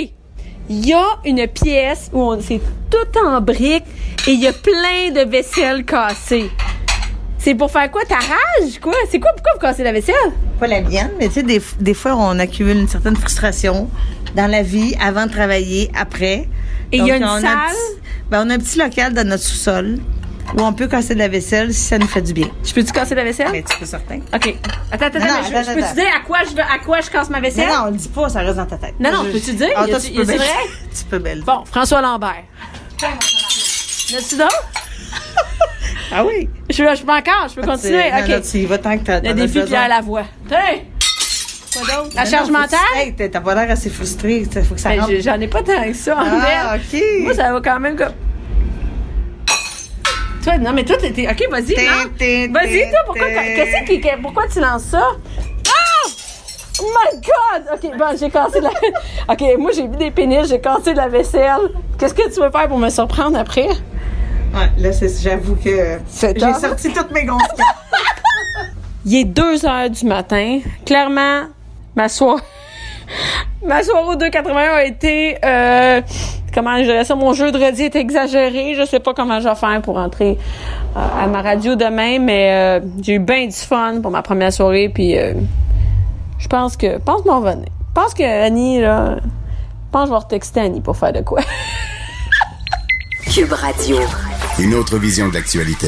Il 0.69 0.87
y 0.87 0.93
a 0.93 1.03
une 1.25 1.45
pièce 1.47 2.09
où 2.13 2.21
on, 2.21 2.39
c'est 2.41 2.61
tout 2.89 3.19
en 3.19 3.41
briques 3.41 3.83
et 4.25 4.31
il 4.31 4.39
y 4.39 4.47
a 4.47 4.53
plein 4.53 5.11
de 5.13 5.29
vaisselle 5.29 5.83
cassée. 5.83 6.49
C'est 7.43 7.55
pour 7.55 7.69
faire 7.71 7.91
quoi? 7.91 8.03
Ta 8.05 8.15
rage? 8.15 8.79
Quoi? 8.81 8.93
C'est 9.11 9.19
quoi? 9.19 9.31
Pourquoi 9.33 9.51
vous 9.55 9.59
cassez 9.59 9.83
la 9.83 9.91
vaisselle? 9.91 10.15
pas 10.59 10.67
la 10.67 10.81
mienne, 10.81 11.11
mais 11.19 11.27
tu 11.27 11.33
sais, 11.35 11.43
des, 11.43 11.61
des 11.81 11.93
fois, 11.93 12.15
on 12.15 12.39
accumule 12.39 12.77
une 12.77 12.87
certaine 12.87 13.17
frustration 13.17 13.89
dans 14.35 14.47
la 14.49 14.61
vie, 14.63 14.95
avant 15.01 15.25
de 15.25 15.31
travailler, 15.31 15.91
après. 15.99 16.47
Et 16.91 16.97
il 16.99 17.05
y 17.05 17.11
a 17.11 17.19
Donc, 17.19 17.23
une 17.23 17.27
on 17.37 17.41
salle? 17.41 17.57
petit- 17.69 18.01
ben, 18.29 18.45
on 18.45 18.49
a 18.49 18.53
un 18.53 18.57
petit 18.59 18.77
local 18.79 19.13
dans 19.13 19.27
notre 19.27 19.43
sous-sol 19.43 19.97
où 20.57 20.61
on 20.61 20.71
peut 20.71 20.87
casser 20.87 21.15
de 21.15 21.19
la 21.19 21.27
vaisselle 21.27 21.73
si 21.73 21.81
ça 21.81 21.97
nous 21.97 22.07
fait 22.07 22.21
du 22.21 22.31
bien. 22.33 22.47
Je 22.63 22.73
peux-tu 22.73 22.91
casser 22.93 23.15
la 23.15 23.23
vaisselle? 23.25 23.49
Mais 23.51 23.63
tu 23.63 23.77
peux 23.77 23.85
certain. 23.85 24.19
OK. 24.33 24.55
Attends, 24.91 25.05
attends, 25.07 25.19
Non, 25.19 25.25
attends, 25.25 25.33
non, 25.33 25.43
je, 25.43 25.51
je 25.51 25.55
attends, 25.57 25.73
peux-tu 25.73 25.83
attends. 25.85 25.95
dire 25.95 26.11
à 26.15 26.25
quoi 26.25 26.37
je 26.49 26.55
veux, 26.55 26.61
à 26.61 26.79
quoi 26.85 27.01
je 27.01 27.09
casse 27.09 27.29
ma 27.29 27.37
Non, 27.37 27.41
vaisselle? 27.43 27.67
non, 27.67 27.75
on 27.87 27.91
le 27.91 27.97
dit 27.97 28.07
pas, 28.09 28.29
ça 28.29 28.39
reste 28.39 28.55
dans 28.57 28.65
ta 28.65 28.77
tête. 28.77 28.93
Non, 28.99 29.11
non, 29.11 29.23
Je- 29.25 29.31
peux-tu 29.31 29.53
dire? 29.53 29.69
Ah, 29.75 29.85
toi, 29.87 29.99
tu 29.99 30.11
peux 30.11 30.23
vrai? 30.23 30.37
Tu 30.97 31.03
peux 31.09 31.19
belle. 31.19 31.43
Bon, 31.43 31.65
François 31.65 32.01
Lambert. 32.01 32.43
N'as-tu 33.01 34.35
d'autres? 34.37 34.63
Ah 36.11 36.25
oui? 36.25 36.49
Je, 36.69 36.75
je 36.75 37.03
peux 37.03 37.11
encore, 37.11 37.47
je 37.49 37.55
peux 37.55 37.65
continuer. 37.65 38.11
Non, 38.11 38.35
OK. 38.35 38.41
tu 38.49 38.57
y 38.57 38.65
vas 38.65 38.77
tant 38.77 38.97
que 38.97 39.03
t'as. 39.03 39.21
Le 39.21 39.33
défi. 39.33 39.61
Pierre 39.63 39.87
Lavoie. 39.87 40.23
D'autre? 41.75 42.15
La 42.15 42.25
charge 42.25 42.49
non, 42.51 42.59
mentale? 42.59 42.79
hey, 42.95 43.13
t'as- 43.15 43.41
pas 43.41 43.55
l'air 43.55 43.71
assez 43.71 43.89
frustré. 43.89 44.43
Il 44.45 44.63
faut 44.63 44.75
que 44.75 44.79
ça 44.81 44.89
Ben, 44.89 45.01
rentre. 45.01 45.13
J'en 45.19 45.39
ai 45.39 45.47
pas 45.47 45.63
tant 45.63 45.83
que 45.83 45.93
ça 45.93 46.15
en 46.15 46.19
Ah. 46.21 46.75
OK. 46.75 47.01
Moi, 47.21 47.33
ça 47.33 47.51
va 47.51 47.61
quand 47.61 47.79
même 47.79 47.95
comme. 47.95 48.13
Toi, 50.43 50.57
non, 50.57 50.73
mais 50.73 50.83
toi, 50.83 50.97
t'es. 50.97 51.11
t'es- 51.11 51.27
OK, 51.27 51.47
vas-y. 51.49 51.73
Vas-y, 51.73 52.89
toi, 52.89 52.99
pourquoi, 53.05 53.27
qu'est-ce 53.27 53.85
qui, 53.91 54.01
pourquoi 54.21 54.43
tu 54.47 54.59
lances 54.59 54.83
ça? 54.83 55.01
Ah! 55.67 56.09
Oh 56.81 56.85
my 56.85 57.19
God! 57.21 57.63
OK, 57.73 57.97
bon, 57.97 58.05
j'ai 58.19 58.29
cassé 58.29 58.59
la... 58.59 58.69
OK, 59.33 59.43
moi, 59.57 59.71
j'ai 59.73 59.87
vu 59.87 59.95
des 59.95 60.11
pénis, 60.11 60.47
j'ai 60.49 60.59
cassé 60.59 60.91
de 60.91 60.97
la 60.97 61.07
vaisselle. 61.07 61.71
Qu'est-ce 61.97 62.13
que 62.13 62.31
tu 62.33 62.41
veux 62.41 62.49
faire 62.51 62.67
pour 62.67 62.77
me 62.77 62.89
surprendre 62.89 63.37
après? 63.37 63.67
Ouais, 64.53 64.69
là, 64.77 64.91
c'est- 64.93 65.21
j'avoue 65.23 65.55
que 65.55 65.99
C'est 66.07 66.37
j'ai 66.39 66.45
top. 66.45 66.55
sorti 66.61 66.93
toutes 66.93 67.11
mes 67.11 67.25
gonfles. 67.25 67.45
Il 69.05 69.15
est 69.17 69.23
2 69.25 69.65
heures 69.65 69.89
du 69.89 70.05
matin. 70.05 70.59
Clairement, 70.85 71.43
ma 71.95 72.09
soirée... 72.09 72.41
Ma 73.65 73.81
soirée 73.81 74.07
au 74.15 74.15
2,81 74.17 74.55
a 74.57 74.83
été... 74.83 75.37
Euh, 75.45 76.01
comment 76.53 76.77
je 76.79 76.83
dirais 76.83 77.05
ça? 77.05 77.15
Mon 77.15 77.31
jeu 77.31 77.49
de 77.51 77.57
redis 77.57 77.83
est 77.83 77.95
exagéré. 77.95 78.75
Je 78.75 78.85
sais 78.85 78.99
pas 78.99 79.13
comment 79.13 79.39
je 79.39 79.47
vais 79.47 79.55
faire 79.55 79.81
pour 79.81 79.97
entrer 79.97 80.37
euh, 80.97 81.23
à 81.23 81.27
ma 81.27 81.41
radio 81.41 81.75
demain, 81.75 82.19
mais 82.19 82.51
euh, 82.51 82.85
j'ai 83.01 83.13
eu 83.13 83.19
bien 83.19 83.45
du 83.45 83.55
fun 83.55 84.01
pour 84.01 84.11
ma 84.11 84.21
première 84.21 84.51
soirée, 84.51 84.89
puis... 84.93 85.17
euh, 85.17 85.33
je 86.39 86.47
pense 86.49 86.75
que... 86.75 86.93
Je 86.93 86.97
pense 86.97 87.23
m'en 87.23 87.39
venir. 87.39 87.67
Je 87.95 88.01
pense 88.01 88.13
que 88.13 88.23
Annie, 88.23 88.81
là... 88.81 89.15
Je 89.21 89.91
pense 89.91 90.01
que 90.03 90.07
je 90.07 90.11
vais 90.13 90.19
retexter 90.19 90.59
Annie 90.59 90.81
pour 90.81 90.97
faire 90.97 91.13
de 91.13 91.21
quoi. 91.21 91.39
Cube 93.33 93.53
Radio. 93.53 93.97
Une 94.59 94.75
autre 94.75 94.97
vision 94.97 95.29
de 95.29 95.33
l'actualité. 95.33 95.87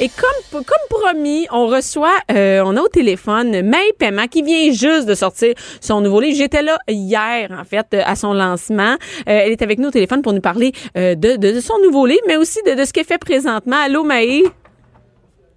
Et 0.00 0.08
comme, 0.08 0.64
comme 0.64 1.00
promis, 1.00 1.46
on 1.52 1.66
reçoit, 1.66 2.16
euh, 2.32 2.62
on 2.64 2.76
a 2.76 2.80
au 2.80 2.88
téléphone 2.88 3.62
May 3.62 3.92
Paiement 3.98 4.26
qui 4.26 4.42
vient 4.42 4.72
juste 4.72 5.06
de 5.06 5.14
sortir 5.14 5.54
son 5.80 6.00
nouveau 6.00 6.20
livre. 6.20 6.36
J'étais 6.36 6.62
là 6.62 6.78
hier, 6.88 7.50
en 7.52 7.64
fait, 7.64 7.86
euh, 7.94 8.02
à 8.04 8.16
son 8.16 8.32
lancement. 8.32 8.94
Euh, 8.94 8.96
elle 9.26 9.52
est 9.52 9.62
avec 9.62 9.78
nous 9.78 9.88
au 9.88 9.92
téléphone 9.92 10.22
pour 10.22 10.32
nous 10.32 10.40
parler 10.40 10.72
euh, 10.96 11.14
de, 11.14 11.36
de, 11.36 11.52
de 11.52 11.60
son 11.60 11.78
nouveau 11.84 12.06
livre, 12.06 12.22
mais 12.26 12.36
aussi 12.36 12.60
de, 12.66 12.74
de 12.74 12.84
ce 12.84 12.92
qu'elle 12.92 13.04
fait 13.04 13.18
présentement. 13.18 13.76
Allô, 13.84 14.02
May? 14.02 14.42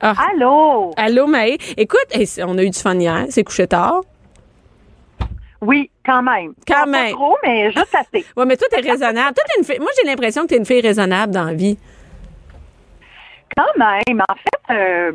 Ah. 0.01 0.13
Allô? 0.31 0.91
Allô, 0.97 1.25
May? 1.25 1.57
Écoute, 1.77 2.05
on 2.45 2.57
a 2.57 2.63
eu 2.63 2.69
du 2.69 2.77
fun 2.77 2.95
hier. 2.99 3.25
C'est 3.29 3.43
couché 3.43 3.65
tard. 3.67 4.01
Oui, 5.61 5.89
quand 6.05 6.21
même. 6.21 6.53
Quand 6.67 6.81
Pas 6.81 6.85
même. 6.85 7.13
trop, 7.13 7.35
mais 7.43 7.71
juste 7.71 7.95
assez. 7.95 8.23
Ouais, 8.35 8.45
mais 8.45 8.55
toi, 8.57 8.67
t'es 8.69 8.81
raisonnable. 8.81 9.33
Toi, 9.33 9.43
t'es 9.47 9.59
une 9.59 9.65
fille- 9.65 9.79
Moi, 9.79 9.89
j'ai 9.99 10.07
l'impression 10.07 10.43
que 10.43 10.49
t'es 10.49 10.57
une 10.57 10.65
fille 10.67 10.81
raisonnable 10.81 11.33
dans 11.33 11.45
la 11.45 11.53
vie. 11.53 11.79
Quand 13.57 13.77
même. 13.77 14.21
En 14.29 14.35
fait, 14.35 14.73
euh, 14.73 15.11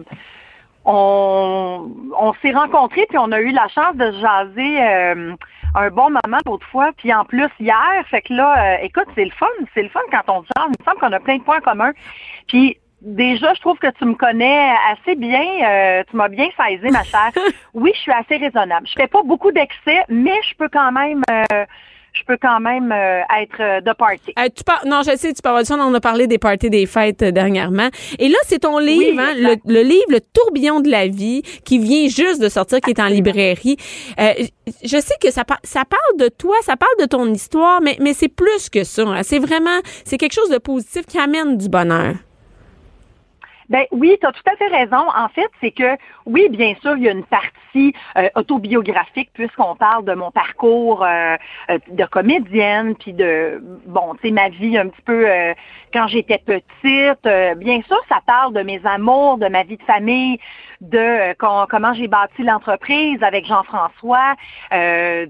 on, 0.85 1.91
on 2.19 2.33
s'est 2.43 2.51
rencontrés 2.53 3.07
puis 3.09 3.19
on 3.19 3.31
a 3.31 3.41
eu 3.41 3.53
la 3.53 3.69
chance 3.69 3.95
de 3.95 4.11
se 4.11 4.21
jaser 4.21 4.83
euh, 4.83 5.35
un 5.77 5.91
bon 5.91 6.11
moment 6.11 6.39
l'autre 6.45 6.67
fois. 6.67 6.91
Puis 6.97 7.15
en 7.15 7.25
plus, 7.25 7.49
hier, 7.61 8.05
fait 8.11 8.23
que 8.23 8.35
là, 8.35 8.75
euh, 8.75 8.77
écoute, 8.83 9.07
c'est 9.15 9.25
le 9.25 9.31
fun. 9.31 9.47
C'est 9.75 9.83
le 9.83 9.89
fun 9.91 10.01
quand 10.11 10.29
on 10.29 10.43
se 10.43 10.49
jase. 10.57 10.67
Il 10.69 10.77
me 10.81 10.85
semble 10.85 10.99
qu'on 11.01 11.13
a 11.13 11.21
plein 11.21 11.37
de 11.39 11.43
points 11.43 11.61
communs. 11.61 11.93
Puis 12.49 12.79
déjà, 13.01 13.55
je 13.55 13.61
trouve 13.61 13.79
que 13.79 13.91
tu 13.93 14.05
me 14.05 14.15
connais 14.15 14.73
assez 14.93 15.15
bien. 15.15 15.45
euh, 15.65 16.03
tu 16.11 16.17
m'as 16.17 16.29
bien 16.29 16.49
saisi, 16.57 16.91
ma 16.91 17.05
chère. 17.05 17.31
Oui, 17.75 17.93
je 17.95 18.01
suis 18.01 18.13
assez 18.13 18.37
raisonnable. 18.37 18.87
Je 18.89 18.95
fais 18.95 19.07
pas 19.09 19.23
beaucoup 19.23 19.53
d'excès, 19.53 20.03
mais 20.09 20.39
je 20.49 20.57
peux 20.57 20.69
quand 20.69 20.91
même... 20.93 21.23
euh, 21.31 21.65
je 22.23 22.27
peux 22.27 22.39
quand 22.41 22.61
même 22.61 22.93
euh, 22.93 23.21
être 23.43 23.61
euh, 23.61 23.81
de 23.81 23.93
party. 23.95 24.33
Euh, 24.39 24.49
tu 24.55 24.63
par- 24.65 24.87
non, 24.87 25.03
je 25.03 25.17
sais, 25.17 25.33
tu 25.33 25.43
parles 25.43 25.63
de 25.63 25.67
ça. 25.67 25.77
On 25.77 25.93
a 25.95 26.01
parlé 26.01 26.27
des 26.27 26.39
parties 26.39 26.71
des 26.71 26.87
fêtes 26.87 27.23
euh, 27.23 27.31
dernièrement. 27.33 27.89
Et 28.19 28.29
là, 28.29 28.39
c'est 28.45 28.61
ton 28.61 28.79
livre, 28.79 29.21
hein, 29.21 29.35
le, 29.37 29.57
le 29.67 29.83
livre 29.83 30.05
Le 30.09 30.21
tourbillon 30.21 30.81
de 30.81 30.89
la 30.91 31.09
vie, 31.09 31.43
qui 31.65 31.79
vient 31.79 32.09
juste 32.09 32.41
de 32.41 32.49
sortir, 32.49 32.81
qui 32.81 32.91
est 32.91 33.01
en 33.01 33.07
librairie. 33.09 33.77
Euh, 34.21 34.33
je 34.85 34.99
sais 34.99 35.15
que 35.21 35.31
ça, 35.31 35.45
par- 35.45 35.61
ça 35.65 35.85
parle 35.85 36.19
de 36.19 36.29
toi, 36.29 36.55
ça 36.63 36.77
parle 36.77 36.93
de 37.01 37.07
ton 37.07 37.27
histoire, 37.33 37.81
mais, 37.83 37.97
mais 38.01 38.15
c'est 38.15 38.29
plus 38.29 38.71
que 38.71 38.85
ça. 38.85 39.03
hein. 39.03 39.23
C'est 39.23 39.39
vraiment, 39.41 39.81
c'est 40.05 40.19
quelque 40.19 40.35
chose 40.35 40.51
de 40.51 40.59
positif 40.59 41.07
qui 41.07 41.19
amène 41.19 41.57
du 41.57 41.69
bonheur. 41.69 42.15
Ben 43.73 43.87
oui, 43.91 44.19
tu 44.21 44.27
as 44.27 44.33
tout 44.33 44.43
à 44.53 44.57
fait 44.57 44.67
raison. 44.67 45.03
En 45.17 45.29
fait, 45.31 45.49
c'est 45.63 45.71
que 45.71 45.97
oui, 46.27 46.51
bien 46.51 46.75
sûr, 46.83 46.95
il 46.99 47.05
y 47.05 47.09
a 47.09 47.13
une 47.13 47.25
partie 47.25 47.95
euh, 48.19 48.29
autobiographique 48.35 49.31
puisqu'on 49.33 49.77
parle 49.77 50.05
de 50.05 50.13
mon 50.13 50.31
parcours 50.31 51.03
euh, 51.03 51.37
euh, 51.71 51.79
de 51.89 52.05
comédienne, 52.05 52.95
puis 52.97 53.15
de 53.15 53.63
bon, 53.87 54.15
tu 54.17 54.29
sais, 54.29 54.31
ma 54.31 54.51
vie 54.51 54.77
un 54.77 54.89
petit 54.89 55.01
peu 55.07 55.27
quand 55.95 56.07
j'étais 56.07 56.37
petite. 56.37 57.27
Bien 57.57 57.81
sûr, 57.89 57.99
ça 58.11 58.19
parle 58.27 58.53
de 58.53 58.61
mes 58.61 58.81
amours, 58.85 59.39
de 59.39 59.49
ma 59.49 59.63
vie 59.63 59.79
de 59.79 59.83
famille, 59.85 60.39
de 60.83 61.33
com- 61.39 61.67
comment 61.71 61.95
j'ai 61.95 62.09
bâti 62.09 62.43
l'entreprise 62.43 63.23
avec 63.23 63.47
Jean-François. 63.47 64.35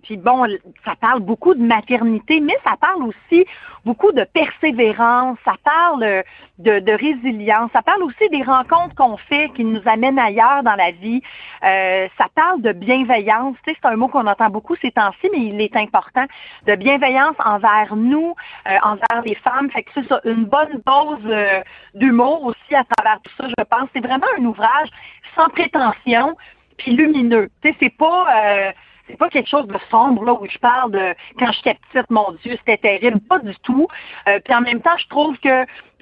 Puis 0.03 0.17
bon, 0.17 0.47
ça 0.85 0.95
parle 1.01 1.21
beaucoup 1.21 1.55
de 1.55 1.63
maternité, 1.63 2.41
mais 2.41 2.57
ça 2.65 2.75
parle 2.81 3.05
aussi 3.05 3.47
beaucoup 3.85 4.13
de 4.13 4.25
persévérance, 4.25 5.39
ça 5.45 5.55
parle 5.65 6.23
de, 6.59 6.79
de 6.79 6.93
résilience, 6.93 7.71
ça 7.73 7.83
parle 7.83 8.05
aussi 8.05 8.29
des 8.33 8.43
rencontres 8.43 8.95
qu'on 8.97 9.17
fait 9.17 9.51
qui 9.55 9.65
nous 9.65 9.81
amènent 9.87 10.19
ailleurs 10.19 10.63
dans 10.65 10.75
la 10.75 10.91
vie. 10.91 11.23
Euh, 11.63 12.09
ça 12.19 12.27
parle 12.35 12.61
de 12.63 12.73
bienveillance, 12.73 13.55
c'est 13.65 13.77
un 13.85 13.97
mot 13.97 14.09
qu'on 14.09 14.27
entend 14.27 14.49
beaucoup 14.49 14.75
ces 14.83 14.91
temps-ci, 14.91 15.29
mais 15.33 15.39
il 15.39 15.61
est 15.61 15.77
important, 15.77 16.25
de 16.67 16.75
bienveillance 16.75 17.37
envers 17.45 17.95
nous, 17.95 18.35
euh, 18.67 18.77
envers 18.83 19.23
les 19.25 19.37
femmes. 19.37 19.71
Fait 19.71 19.85
que 19.85 19.91
c'est 19.95 20.31
une 20.31 20.47
bonne 20.47 20.83
dose 20.85 21.19
euh, 21.27 21.61
d'humour 21.95 22.43
aussi 22.45 22.75
à 22.75 22.85
travers 22.97 23.21
tout 23.23 23.33
ça, 23.39 23.49
je 23.49 23.65
pense. 23.65 23.89
C'est 23.95 24.05
vraiment 24.05 24.27
un 24.39 24.45
ouvrage 24.45 24.89
sans 25.37 25.49
prétention, 25.51 26.37
puis 26.79 26.93
lumineux. 26.97 27.49
C'est 27.63 27.97
pas... 27.97 28.73
c'est 29.09 29.17
pas 29.19 29.29
quelque 29.29 29.49
chose 29.49 29.67
de 29.67 29.77
sombre 29.91 30.25
là 30.25 30.33
où 30.35 30.47
je 30.49 30.59
parle 30.59 30.93
de 30.93 31.15
quand 31.39 31.51
j'étais 31.53 31.77
petite, 31.93 32.11
mon 32.11 32.33
Dieu, 32.43 32.57
c'était 32.59 32.79
terrible, 32.79 33.21
pas 33.21 33.39
du 33.39 33.55
tout. 33.63 33.87
Euh, 34.29 34.39
puis 34.45 34.55
en 34.55 34.61
même 34.61 34.81
temps, 34.81 34.97
je 34.97 35.09
trouve 35.09 35.37
que 35.39 35.49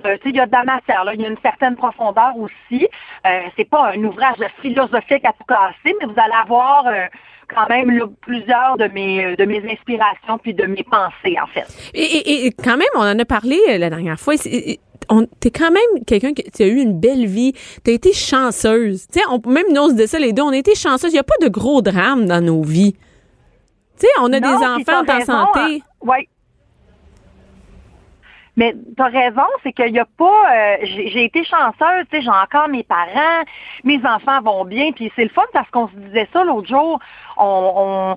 euh, 0.07 0.16
il 0.25 0.37
y 0.37 0.40
a 0.40 0.47
de 0.47 0.52
la 0.52 0.64
matière, 0.64 1.04
là, 1.04 1.14
il 1.14 1.21
y 1.21 1.25
a 1.25 1.28
une 1.28 1.38
certaine 1.42 1.76
profondeur 1.76 2.33
aussi. 2.37 2.87
Euh, 3.26 3.40
c'est 3.57 3.69
pas 3.69 3.92
un 3.92 4.02
ouvrage 4.04 4.37
philosophique 4.62 5.25
à 5.25 5.33
tout 5.33 5.45
casser, 5.49 5.95
mais 6.00 6.07
vous 6.07 6.14
allez 6.19 6.35
avoir 6.42 6.87
euh, 6.87 7.07
quand 7.49 7.69
même 7.69 7.90
là, 7.90 8.07
plusieurs 8.21 8.76
de 8.76 8.87
mes 8.87 9.35
de 9.37 9.45
mes 9.45 9.59
inspirations 9.71 10.38
puis 10.38 10.54
de 10.54 10.64
mes 10.66 10.85
pensées 10.85 11.37
en 11.42 11.47
fait. 11.49 11.66
Et, 11.95 12.02
et- 12.02 12.47
et 12.47 12.50
quand 12.52 12.76
même, 12.76 12.88
on 12.95 13.00
en 13.02 13.19
a 13.19 13.25
parlé 13.25 13.59
euh, 13.71 13.78
la 13.78 13.90
dernière 13.90 14.19
fois. 14.21 14.35
T'es 15.40 15.50
quand 15.50 15.71
même 15.71 16.05
quelqu'un 16.07 16.33
qui 16.33 16.62
a 16.62 16.67
eu 16.67 16.76
une 16.81 16.99
belle 16.99 17.26
vie. 17.26 17.52
T'as 17.85 17.93
été 17.93 18.12
chanceuse. 18.12 19.07
Tu 19.12 19.19
sais, 19.19 19.25
on- 19.31 19.40
même 19.50 19.67
nous, 19.73 19.83
on 19.83 19.97
se 19.97 20.07
ça 20.07 20.19
les 20.19 20.33
deux. 20.33 20.43
On 20.43 20.50
a 20.50 20.57
été 20.57 20.75
chanceuses. 20.75 21.11
Il 21.12 21.14
n'y 21.14 21.19
a 21.19 21.25
pas 21.25 21.35
de 21.43 21.49
gros 21.49 21.83
drames 21.83 22.26
dans 22.26 22.40
nos 22.45 22.62
vies. 22.62 22.93
Tu 23.99 24.07
sais, 24.07 24.09
on 24.21 24.33
a 24.33 24.40
Non, 24.40 24.50
des 24.59 24.64
enfants 24.64 25.02
en 25.09 25.21
santé. 25.21 25.61
hein. 25.83 25.87
Oui. 26.02 26.29
Mais 28.57 28.75
tu 28.97 29.02
as 29.02 29.07
raison, 29.07 29.43
c'est 29.62 29.73
qu'il 29.73 29.93
n'y 29.93 29.99
a 30.00 30.07
pas. 30.19 30.55
euh, 30.55 30.76
j'ai 30.83 31.25
été 31.25 31.45
chanceuse, 31.45 32.05
tu 32.11 32.17
sais, 32.17 32.23
j'ai 32.23 32.29
encore 32.31 32.69
mes 32.69 32.83
parents, 32.83 33.43
mes 33.85 34.00
enfants 34.05 34.43
vont 34.43 34.64
bien, 34.64 34.93
puis 34.93 35.11
c'est 35.17 35.23
le 35.23 35.31
fun 35.31 35.45
parce 35.52 35.71
qu'on 35.71 35.88
se 35.88 35.95
disait 35.95 36.29
ça 36.33 36.45
l'autre 36.45 36.69
jour. 36.69 36.99
On. 37.37 37.73
on 37.76 38.17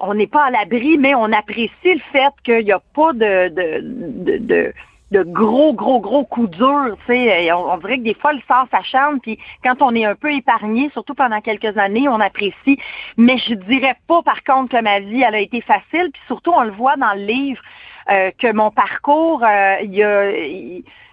on 0.00 0.14
n'est 0.14 0.28
pas 0.28 0.44
à 0.44 0.50
l'abri, 0.52 0.96
mais 0.96 1.12
on 1.16 1.32
apprécie 1.32 1.72
le 1.82 1.98
fait 2.12 2.32
qu'il 2.44 2.64
n'y 2.64 2.70
a 2.70 2.78
pas 2.94 3.12
de, 3.14 3.48
de, 3.48 3.80
de, 3.82 4.36
de, 4.38 4.72
de 5.10 5.22
gros, 5.22 5.72
gros, 5.72 6.00
gros 6.00 6.24
coups 6.24 6.50
durs. 6.50 6.96
On, 7.08 7.72
on 7.72 7.76
dirait 7.78 7.98
que 7.98 8.04
des 8.04 8.14
fois, 8.14 8.32
le 8.32 8.40
sort 8.46 8.66
s'acharne, 8.70 9.20
puis 9.20 9.38
quand 9.62 9.80
on 9.80 9.94
est 9.94 10.04
un 10.04 10.14
peu 10.14 10.32
épargné, 10.32 10.90
surtout 10.92 11.14
pendant 11.14 11.40
quelques 11.40 11.76
années, 11.78 12.08
on 12.08 12.20
apprécie. 12.20 12.78
Mais 13.16 13.38
je 13.38 13.54
dirais 13.54 13.96
pas, 14.06 14.22
par 14.22 14.42
contre, 14.44 14.76
que 14.76 14.82
ma 14.82 15.00
vie, 15.00 15.22
elle 15.22 15.34
a 15.34 15.40
été 15.40 15.60
facile, 15.60 16.10
puis 16.12 16.22
surtout, 16.26 16.52
on 16.54 16.62
le 16.62 16.72
voit 16.72 16.96
dans 16.96 17.14
le 17.14 17.22
livre, 17.22 17.62
euh, 18.10 18.30
que 18.38 18.52
mon 18.52 18.70
parcours, 18.70 19.42
euh, 19.44 19.76
il 19.82 19.94
y 19.94 20.02
a... 20.02 20.30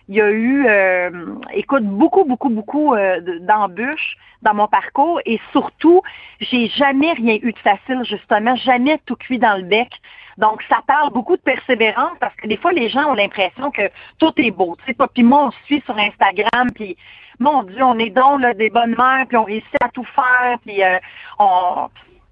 il 0.07 0.15
y 0.15 0.21
a 0.21 0.29
eu, 0.29 0.65
euh, 0.67 1.09
écoute, 1.53 1.83
beaucoup, 1.83 2.25
beaucoup, 2.25 2.49
beaucoup 2.49 2.93
euh, 2.93 3.19
de- 3.21 3.39
d'embûches 3.39 4.17
dans 4.41 4.53
mon 4.53 4.67
parcours 4.67 5.19
et 5.25 5.39
surtout, 5.51 6.01
j'ai 6.39 6.67
jamais 6.67 7.13
rien 7.13 7.39
eu 7.41 7.51
de 7.51 7.59
facile, 7.59 8.03
justement, 8.03 8.55
jamais 8.55 8.99
tout 9.05 9.15
cuit 9.15 9.39
dans 9.39 9.57
le 9.57 9.63
bec. 9.63 9.89
Donc, 10.37 10.61
ça 10.69 10.81
parle 10.85 11.11
beaucoup 11.11 11.37
de 11.37 11.41
persévérance 11.41 12.17
parce 12.19 12.35
que 12.35 12.47
des 12.47 12.57
fois, 12.57 12.71
les 12.71 12.89
gens 12.89 13.11
ont 13.11 13.13
l'impression 13.13 13.71
que 13.71 13.89
tout 14.19 14.33
est 14.37 14.51
beau. 14.51 14.77
Tu 14.85 14.93
sais, 14.93 15.07
puis 15.13 15.23
moi, 15.23 15.47
on 15.47 15.51
suit 15.65 15.81
sur 15.85 15.97
Instagram, 15.97 16.69
puis 16.75 16.97
mon 17.39 17.63
Dieu, 17.63 17.81
on 17.83 17.97
est 17.97 18.09
donc 18.09 18.41
là, 18.41 18.53
des 18.53 18.69
bonnes 18.69 18.95
mères, 18.97 19.25
puis 19.27 19.37
on 19.37 19.43
réussit 19.43 19.83
à 19.83 19.89
tout 19.89 20.05
faire, 20.15 20.59
puis 20.65 20.83
euh, 20.83 20.99
on 21.39 21.89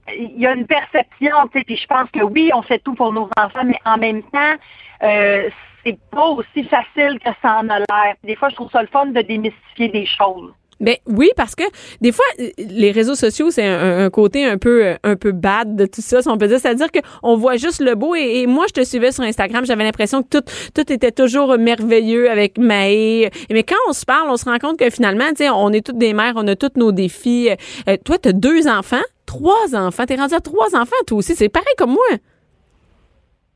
il 0.10 0.38
y 0.38 0.46
a 0.46 0.54
une 0.54 0.68
perception, 0.68 1.48
tu 1.52 1.60
sais, 1.60 1.64
puis 1.64 1.78
je 1.78 1.88
pense 1.88 2.10
que 2.12 2.22
oui, 2.22 2.52
on 2.54 2.62
fait 2.62 2.80
tout 2.80 2.94
pour 2.94 3.14
nos 3.14 3.30
enfants, 3.38 3.64
mais 3.66 3.80
en 3.86 3.98
même 3.98 4.22
temps, 4.24 4.56
euh, 5.02 5.50
c'est 5.84 5.98
pas 6.12 6.28
aussi 6.28 6.64
facile 6.64 7.20
que 7.20 7.30
ça 7.42 7.60
en 7.60 7.70
a 7.70 7.80
l'air. 7.80 8.16
Des 8.24 8.36
fois, 8.36 8.50
je 8.50 8.56
trouve 8.56 8.72
ça 8.72 8.82
le 8.82 8.88
fun 8.88 9.08
de 9.08 9.22
démystifier 9.22 9.90
des 9.90 10.06
choses. 10.06 10.52
Ben 10.80 10.96
oui, 11.06 11.30
parce 11.38 11.56
que 11.56 11.64
des 12.02 12.12
fois, 12.12 12.26
les 12.58 12.92
réseaux 12.92 13.16
sociaux, 13.16 13.52
c'est 13.52 13.66
un, 13.66 14.06
un 14.06 14.10
côté 14.10 14.44
un 14.44 14.58
peu 14.58 14.96
un 15.04 15.16
peu 15.16 15.32
bad 15.32 15.78
de 15.78 15.86
tout 15.86 16.02
ça, 16.02 16.22
si 16.22 16.28
on 16.28 16.38
peut 16.38 16.48
dire. 16.48 16.60
C'est-à-dire 16.60 16.88
qu'on 16.92 17.38
voit 17.38 17.56
juste 17.56 17.80
le 17.80 17.96
beau. 17.96 18.16
Et, 18.16 18.48
moi, 18.48 18.66
je 18.68 18.74
te 18.74 18.84
suivais 18.84 19.14
sur 19.14 19.24
Instagram, 19.24 19.66
j'avais 19.66 19.86
l'impression 19.86 20.24
que 20.24 20.28
tout 20.28 20.44
tout 20.74 20.92
était 20.92 21.12
toujours 21.12 21.58
merveilleux 21.58 22.30
avec 22.30 22.58
Maë. 22.58 23.30
Mais 23.50 23.64
quand 23.64 23.78
on 23.88 23.94
se 23.94 24.06
parle, 24.06 24.30
on 24.30 24.36
se 24.36 24.46
rend 24.46 24.58
compte 24.58 24.78
que 24.78 24.90
finalement, 24.90 25.30
tu 25.30 25.46
sais, 25.46 25.50
on 25.50 25.70
est 25.70 25.86
toutes 25.86 25.98
des 25.98 26.14
mères, 26.14 26.34
on 26.36 26.48
a 26.48 26.56
tous 26.56 26.72
nos 26.76 26.92
défis. 26.92 27.50
Euh, 27.88 27.96
toi, 28.04 28.18
tu 28.18 28.30
as 28.30 28.34
deux 28.34 28.68
enfants, 28.68 28.98
trois 29.26 29.76
enfants. 29.76 30.06
T'es 30.06 30.16
rendu 30.16 30.34
à 30.34 30.42
trois 30.42 30.76
enfants, 30.76 30.96
toi 31.08 31.20
aussi. 31.20 31.34
C'est 31.36 31.50
pareil 31.50 31.74
comme 31.78 31.92
moi. 31.92 32.18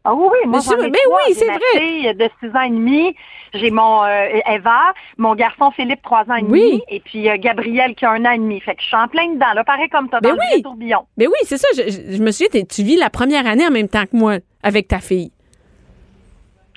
Ah 0.10 0.14
oui, 0.14 0.28
oui, 0.32 0.48
moi 0.50 0.60
Mais 0.78 0.86
ai 0.86 0.90
mais 0.90 0.98
trois. 1.04 1.18
oui, 1.18 1.34
J'ai 1.34 1.34
c'est 1.34 1.46
vrai. 1.48 1.60
fille 1.80 2.14
de 2.16 2.30
6 2.40 2.56
ans 2.56 2.62
et 2.62 2.70
demi, 2.70 3.14
j'ai 3.54 3.72
mon 3.72 4.04
euh, 4.06 4.40
Eva, 4.48 4.94
mon 5.18 5.36
garçon 5.36 5.70
Philippe, 5.72 6.02
3 6.02 6.20
ans 6.30 6.36
et 6.36 6.44
demi, 6.44 6.62
Oui. 6.62 6.82
et 6.90 7.02
puis 7.02 7.28
euh, 7.30 7.36
Gabriel 7.38 7.94
qui 7.94 8.06
a 8.06 8.12
un 8.12 8.24
an 8.24 8.32
et 8.32 8.38
demi. 8.38 8.62
Fait 8.62 8.76
que 8.76 8.82
je 8.82 8.88
suis 8.88 8.96
en 8.96 9.10
plein 9.10 9.28
dedans, 9.34 9.52
là, 9.54 9.66
pareil 9.66 9.90
comme 9.90 10.08
toi, 10.10 10.22
dans 10.22 10.30
le 10.30 10.36
oui. 10.36 10.46
vrai 10.54 10.62
tourbillon. 10.62 11.00
Mais 11.18 11.28
oui, 11.28 11.34
c'est 11.44 11.58
ça. 11.58 11.68
Je, 11.76 11.82
je- 11.92 12.16
je 12.16 12.24
me 12.24 12.32
souviens, 12.32 12.64
tu 12.64 12.84
vis 12.84 12.96
la 12.96 13.10
première 13.10 13.46
année 13.46 13.68
en 13.68 13.72
même 13.72 13.90
temps 13.90 14.04
que 14.06 14.16
moi 14.16 14.36
avec 14.64 14.88
ta 14.88 15.00
fille. 15.00 15.32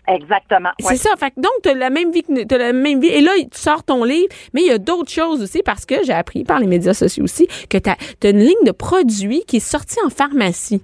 Exactement. 0.08 0.70
ouais. 0.82 0.86
C'est 0.88 0.96
ça. 0.96 1.10
Fait 1.16 1.30
que 1.30 1.36
donc, 1.40 1.52
t'as 1.62 1.74
la 1.74 1.90
même 1.90 2.10
vie 2.10 2.22
que 2.24 2.42
t'as 2.44 2.58
la 2.58 2.72
même 2.72 3.00
vie. 3.00 3.08
Et 3.08 3.20
là, 3.20 3.30
tu 3.38 3.46
sors 3.60 3.84
ton 3.84 4.02
livre, 4.02 4.28
mais 4.54 4.62
il 4.62 4.66
y 4.66 4.72
a 4.72 4.78
d'autres 4.78 5.10
choses 5.12 5.40
aussi 5.40 5.62
parce 5.62 5.86
que 5.86 6.02
j'ai 6.04 6.12
appris 6.12 6.42
par 6.42 6.58
les 6.58 6.66
médias 6.66 6.94
sociaux 6.94 7.22
aussi 7.24 7.46
que 7.68 7.78
t'as 7.78 7.92
as 8.24 8.28
une 8.28 8.40
ligne 8.40 8.64
de 8.66 8.72
produits 8.72 9.44
qui 9.46 9.58
est 9.58 9.60
sortie 9.60 9.98
en 10.04 10.10
pharmacie. 10.10 10.82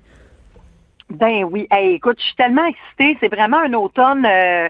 Ben 1.11 1.45
oui. 1.45 1.69
Écoute, 1.71 2.17
je 2.19 2.25
suis 2.27 2.35
tellement 2.37 2.65
excitée. 2.65 3.17
C'est 3.21 3.33
vraiment 3.33 3.59
un 3.59 3.73
automne 3.75 4.27
euh, 4.27 4.69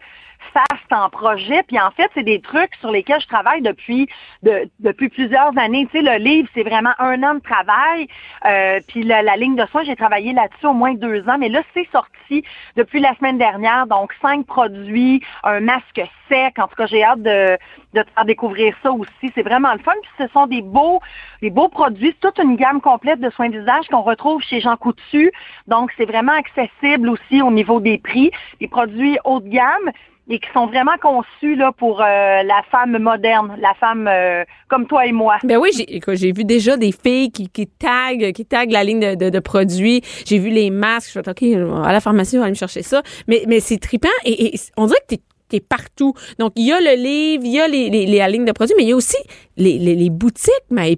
faste 0.53 0.93
en 0.93 1.09
projet. 1.11 1.63
Puis 1.65 1.79
en 1.79 1.91
fait, 1.91 2.11
c'est 2.15 2.23
des 2.23 2.41
trucs 2.41 2.75
sur 2.81 2.91
lesquels 2.91 3.21
je 3.21 3.27
travaille 3.27 3.63
depuis 3.63 4.09
de- 4.43 4.69
depuis 4.81 5.09
plusieurs 5.09 5.57
années. 5.59 5.87
Tu 5.91 5.99
sais, 5.99 6.03
le 6.03 6.23
livre, 6.23 6.49
c'est 6.55 6.63
vraiment 6.63 6.93
un 6.99 7.23
an 7.23 7.35
de 7.35 7.41
travail. 7.41 8.09
Euh, 8.45 8.81
puis 8.89 9.03
la, 9.03 9.23
la 9.23 9.37
ligne 9.37 9.57
de 9.57 9.67
soins, 9.67 9.85
j'ai 9.85 9.97
travaillé 9.97 10.33
là-dessus 10.33 10.67
au 10.67 10.73
moins 10.73 10.95
deux 10.95 11.29
ans. 11.29 11.39
Mais 11.39 11.49
là, 11.49 11.63
c'est 11.75 11.89
sorti 11.91 12.45
depuis 12.77 13.01
la 13.01 13.15
semaine 13.17 13.39
dernière. 13.39 13.87
Donc, 13.87 14.13
cinq 14.23 14.47
produits, 14.47 15.23
un 15.45 15.61
masque 15.61 16.03
sec. 16.29 16.59
En 16.59 16.67
tout 16.69 16.77
cas, 16.77 16.87
j'ai 16.87 17.05
hâte 17.05 17.23
de, 17.23 17.57
de 17.95 18.03
te 18.03 18.11
faire 18.11 18.25
découvrir 18.25 18.75
ça 18.83 18.91
aussi. 18.93 19.33
C'est 19.35 19.43
vraiment 19.43 19.73
le 19.73 19.79
fun. 19.81 19.93
Puis 20.03 20.11
ce 20.19 20.29
sont 20.33 20.47
des 20.47 20.63
beaux, 20.63 21.01
des 21.43 21.51
beaux 21.51 21.69
produits. 21.69 22.15
C'est 22.21 22.31
toute 22.33 22.43
une 22.45 22.57
gamme 22.57 22.81
complète 22.81 23.21
de 23.21 23.31
soins 23.31 23.49
visage 23.49 23.87
qu'on 23.89 24.03
retrouve 24.03 24.43
chez 24.43 24.61
Jean 24.61 24.77
Coutu. 24.77 25.33
Donc, 25.67 25.93
c'est 25.97 26.05
vraiment 26.05 26.33
accessible 26.33 27.09
aussi 27.09 27.43
au 27.43 27.51
niveau 27.51 27.81
des 27.81 27.99
prix. 27.99 28.31
Des 28.61 28.69
produits 28.69 29.19
haut 29.25 29.41
de 29.41 29.49
gamme 29.49 29.91
et 30.29 30.39
qui 30.41 30.49
sont 30.53 30.67
vraiment 30.67 30.97
conçus 31.01 31.55
là, 31.55 31.71
pour 31.73 32.01
euh, 32.01 32.05
la 32.43 32.63
femme 32.71 32.99
moderne, 32.99 33.57
la 33.61 33.75
femme 33.75 34.09
euh, 34.09 34.45
comme 34.69 34.87
toi 34.87 35.07
et 35.07 35.13
moi. 35.13 35.37
Ben 35.45 35.57
oui, 35.59 35.71
j'ai 35.77 36.01
j'ai 36.17 36.33
vu 36.33 36.45
déjà 36.45 36.77
des 36.77 36.93
filles 36.93 37.31
qui, 37.31 37.49
qui 37.49 37.67
taguent, 37.67 38.33
qui 38.33 38.45
taguent 38.45 38.73
la 38.73 38.83
ligne 38.85 39.01
de, 39.01 39.15
de, 39.15 39.31
de 39.31 39.39
produits. 39.39 40.03
J'ai 40.27 40.39
vu 40.39 40.51
les 40.51 40.71
masques. 40.71 41.13
Je 41.15 41.21
fais 41.21 41.29
OK, 41.31 41.43
à 41.87 41.93
la 41.93 42.01
pharmacie, 42.01 42.37
on 42.37 42.41
va 42.41 42.45
aller 42.47 42.53
me 42.53 42.57
chercher 42.57 42.83
ça. 42.83 43.03
Mais, 43.29 43.45
mais 43.47 43.61
c'est 43.61 43.79
trippant 43.79 44.09
et, 44.25 44.55
et 44.55 44.61
on 44.77 44.87
dirait 44.87 44.99
que 45.09 45.15
t'es 45.15 45.21
t'es 45.49 45.61
partout. 45.61 46.13
Donc, 46.41 46.55
il 46.57 46.67
y 46.67 46.73
a 46.73 46.81
le 46.81 47.01
livre, 47.01 47.45
il 47.47 47.53
y 47.53 47.61
a 47.61 47.69
les, 47.69 47.89
les, 47.89 48.05
les- 48.07 48.19
la 48.19 48.29
ligne 48.29 48.45
de 48.45 48.51
produits, 48.51 48.75
mais 48.77 48.83
il 48.83 48.89
y 48.89 48.93
a 48.93 48.97
aussi 48.97 49.17
les, 49.57 49.79
les, 49.79 49.95
les 49.95 50.11
boutiques, 50.11 50.51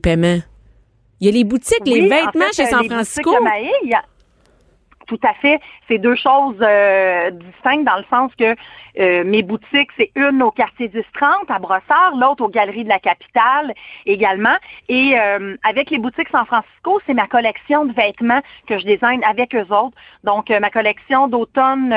Paiement. 0.03 0.39
Il 1.21 1.27
y 1.27 1.29
a 1.29 1.33
les 1.33 1.45
boutiques, 1.45 1.83
les 1.85 2.01
en 2.01 2.09
vêtements 2.09 2.47
fait, 2.55 2.63
chez 2.63 2.71
San 2.71 2.83
Francisco. 2.89 3.31
il 3.85 3.91
y 3.91 3.93
a- 3.95 4.03
Tout 5.09 5.21
à 5.23 5.33
fait. 5.35 5.59
C'est 5.89 5.97
deux 5.97 6.15
choses 6.15 6.59
euh, 6.61 7.31
distinctes 7.31 7.85
dans 7.85 7.97
le 7.97 8.05
sens 8.11 8.31
que 8.39 8.55
euh, 9.01 9.25
mes 9.25 9.43
boutiques, 9.43 9.89
c'est 9.97 10.11
une 10.15 10.43
au 10.43 10.51
quartier 10.51 10.91
1030 10.93 11.51
à 11.51 11.59
Brossard, 11.59 12.15
l'autre 12.17 12.45
aux 12.45 12.49
Galeries 12.49 12.85
de 12.85 12.91
la 12.91 12.99
Capitale 12.99 13.73
également. 14.05 14.57
Et 14.91 15.19
euh, 15.19 15.57
avec 15.65 15.89
les 15.91 15.99
boutiques 15.99 16.29
San 16.31 16.45
Francisco, 16.45 17.01
c'est 17.07 17.15
ma 17.15 17.27
collection 17.27 17.87
de 17.87 17.93
vêtements 17.95 18.43
que 18.67 18.79
je 18.79 18.85
design 18.85 19.25
avec 19.25 19.55
eux 19.55 19.67
autres. 19.71 19.97
Donc, 20.25 20.51
ma 20.51 20.69
collection 20.69 21.27
d'automne 21.27 21.95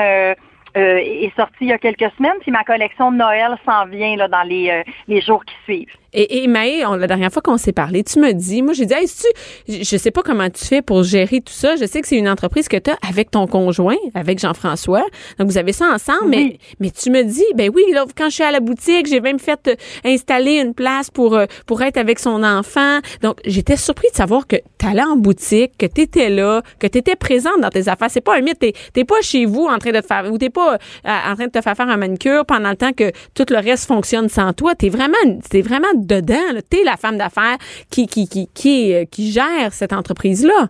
euh, 0.76 0.96
est 0.98 1.32
sortie 1.36 1.52
il 1.62 1.68
y 1.68 1.72
a 1.72 1.78
quelques 1.78 2.10
semaines, 2.16 2.32
puis 2.40 2.50
ma 2.50 2.64
collection 2.64 3.12
de 3.12 3.16
Noël 3.18 3.56
s'en 3.66 3.86
vient 3.86 4.16
là, 4.16 4.28
dans 4.28 4.42
les, 4.42 4.70
euh, 4.70 4.82
les 5.08 5.20
jours 5.20 5.44
qui 5.44 5.54
suivent. 5.64 5.94
Et, 6.14 6.42
et 6.42 6.46
Maë, 6.46 6.84
on- 6.84 6.96
la 6.96 7.06
dernière 7.06 7.32
fois 7.32 7.40
qu'on 7.40 7.56
s'est 7.56 7.72
parlé, 7.72 8.04
tu 8.04 8.18
me 8.20 8.32
dis, 8.32 8.60
moi 8.62 8.74
j'ai 8.74 8.84
dit, 8.84 8.92
hey, 8.92 9.06
tu, 9.08 9.82
je 9.82 9.96
sais 9.96 10.10
pas 10.10 10.22
comment 10.22 10.50
tu 10.50 10.62
fais 10.64 10.82
pour 10.82 11.02
gérer 11.04 11.40
tout 11.40 11.54
ça. 11.54 11.74
Je 11.76 11.86
sais 11.86 12.02
que 12.02 12.06
c'est 12.06 12.18
une 12.18 12.28
entreprise 12.28 12.68
que 12.68 12.76
tu 12.76 12.90
as 12.90 12.98
avec 13.08 13.30
ton 13.30 13.46
conjoint, 13.46 13.96
avec 14.14 14.38
Jean-François. 14.38 15.04
Donc 15.38 15.48
vous 15.48 15.56
avez 15.56 15.72
ça 15.72 15.86
ensemble, 15.86 16.28
mais 16.28 16.36
Oui. 16.36 16.58
mais 16.80 16.90
tu 16.90 17.10
me 17.10 17.22
dis, 17.22 17.44
ben 17.54 17.70
oui, 17.74 17.82
là 17.92 18.04
quand 18.16 18.26
je 18.28 18.34
suis 18.34 18.44
à 18.44 18.50
la 18.50 18.60
boutique, 18.60 19.06
j'ai 19.06 19.20
même 19.20 19.38
fait 19.38 19.68
euh, 19.68 19.74
installer 20.04 20.60
une 20.60 20.74
place 20.74 21.10
pour 21.10 21.34
euh, 21.34 21.46
pour 21.66 21.80
être 21.82 21.96
avec 21.96 22.18
son 22.18 22.42
enfant. 22.44 22.98
Donc 23.22 23.38
j'étais 23.46 23.76
surpris 23.76 24.08
de 24.10 24.16
savoir 24.16 24.46
que 24.46 24.56
tu 24.78 24.86
allais 24.86 25.02
en 25.02 25.16
boutique, 25.16 25.72
que 25.78 25.86
tu 25.86 26.02
étais 26.02 26.28
là, 26.28 26.60
que 26.78 26.86
tu 26.88 26.98
étais 26.98 27.16
présente 27.16 27.60
dans 27.62 27.70
tes 27.70 27.88
affaires. 27.88 28.10
C'est 28.10 28.20
pas 28.20 28.36
un 28.36 28.42
mythe, 28.42 28.58
t'es 28.58 28.74
t'es 28.92 29.04
pas 29.04 29.22
chez 29.22 29.46
vous 29.46 29.64
en 29.64 29.78
train 29.78 29.92
de 29.92 30.00
te 30.00 30.06
faire 30.06 30.30
ou 30.30 30.36
t'es 30.36 30.50
pas 30.50 30.61
euh, 30.70 30.76
en 31.04 31.34
train 31.34 31.46
de 31.46 31.50
te 31.50 31.60
faire 31.60 31.76
faire 31.76 31.88
un 31.88 31.96
manicure 31.96 32.44
pendant 32.46 32.70
le 32.70 32.76
temps 32.76 32.92
que 32.92 33.10
tout 33.34 33.46
le 33.50 33.56
reste 33.56 33.86
fonctionne 33.86 34.28
sans 34.28 34.52
toi. 34.52 34.74
T'es 34.74 34.88
vraiment 34.88 35.16
t'es 35.50 35.62
vraiment 35.62 35.92
dedans. 35.94 36.60
T'es 36.70 36.84
la 36.84 36.96
femme 36.96 37.18
d'affaires 37.18 37.58
qui 37.90 38.06
qui 38.06 38.28
qui 38.28 38.48
qui, 38.54 38.94
euh, 38.94 39.04
qui 39.10 39.30
gère 39.32 39.72
cette 39.72 39.92
entreprise 39.92 40.44
là. 40.44 40.68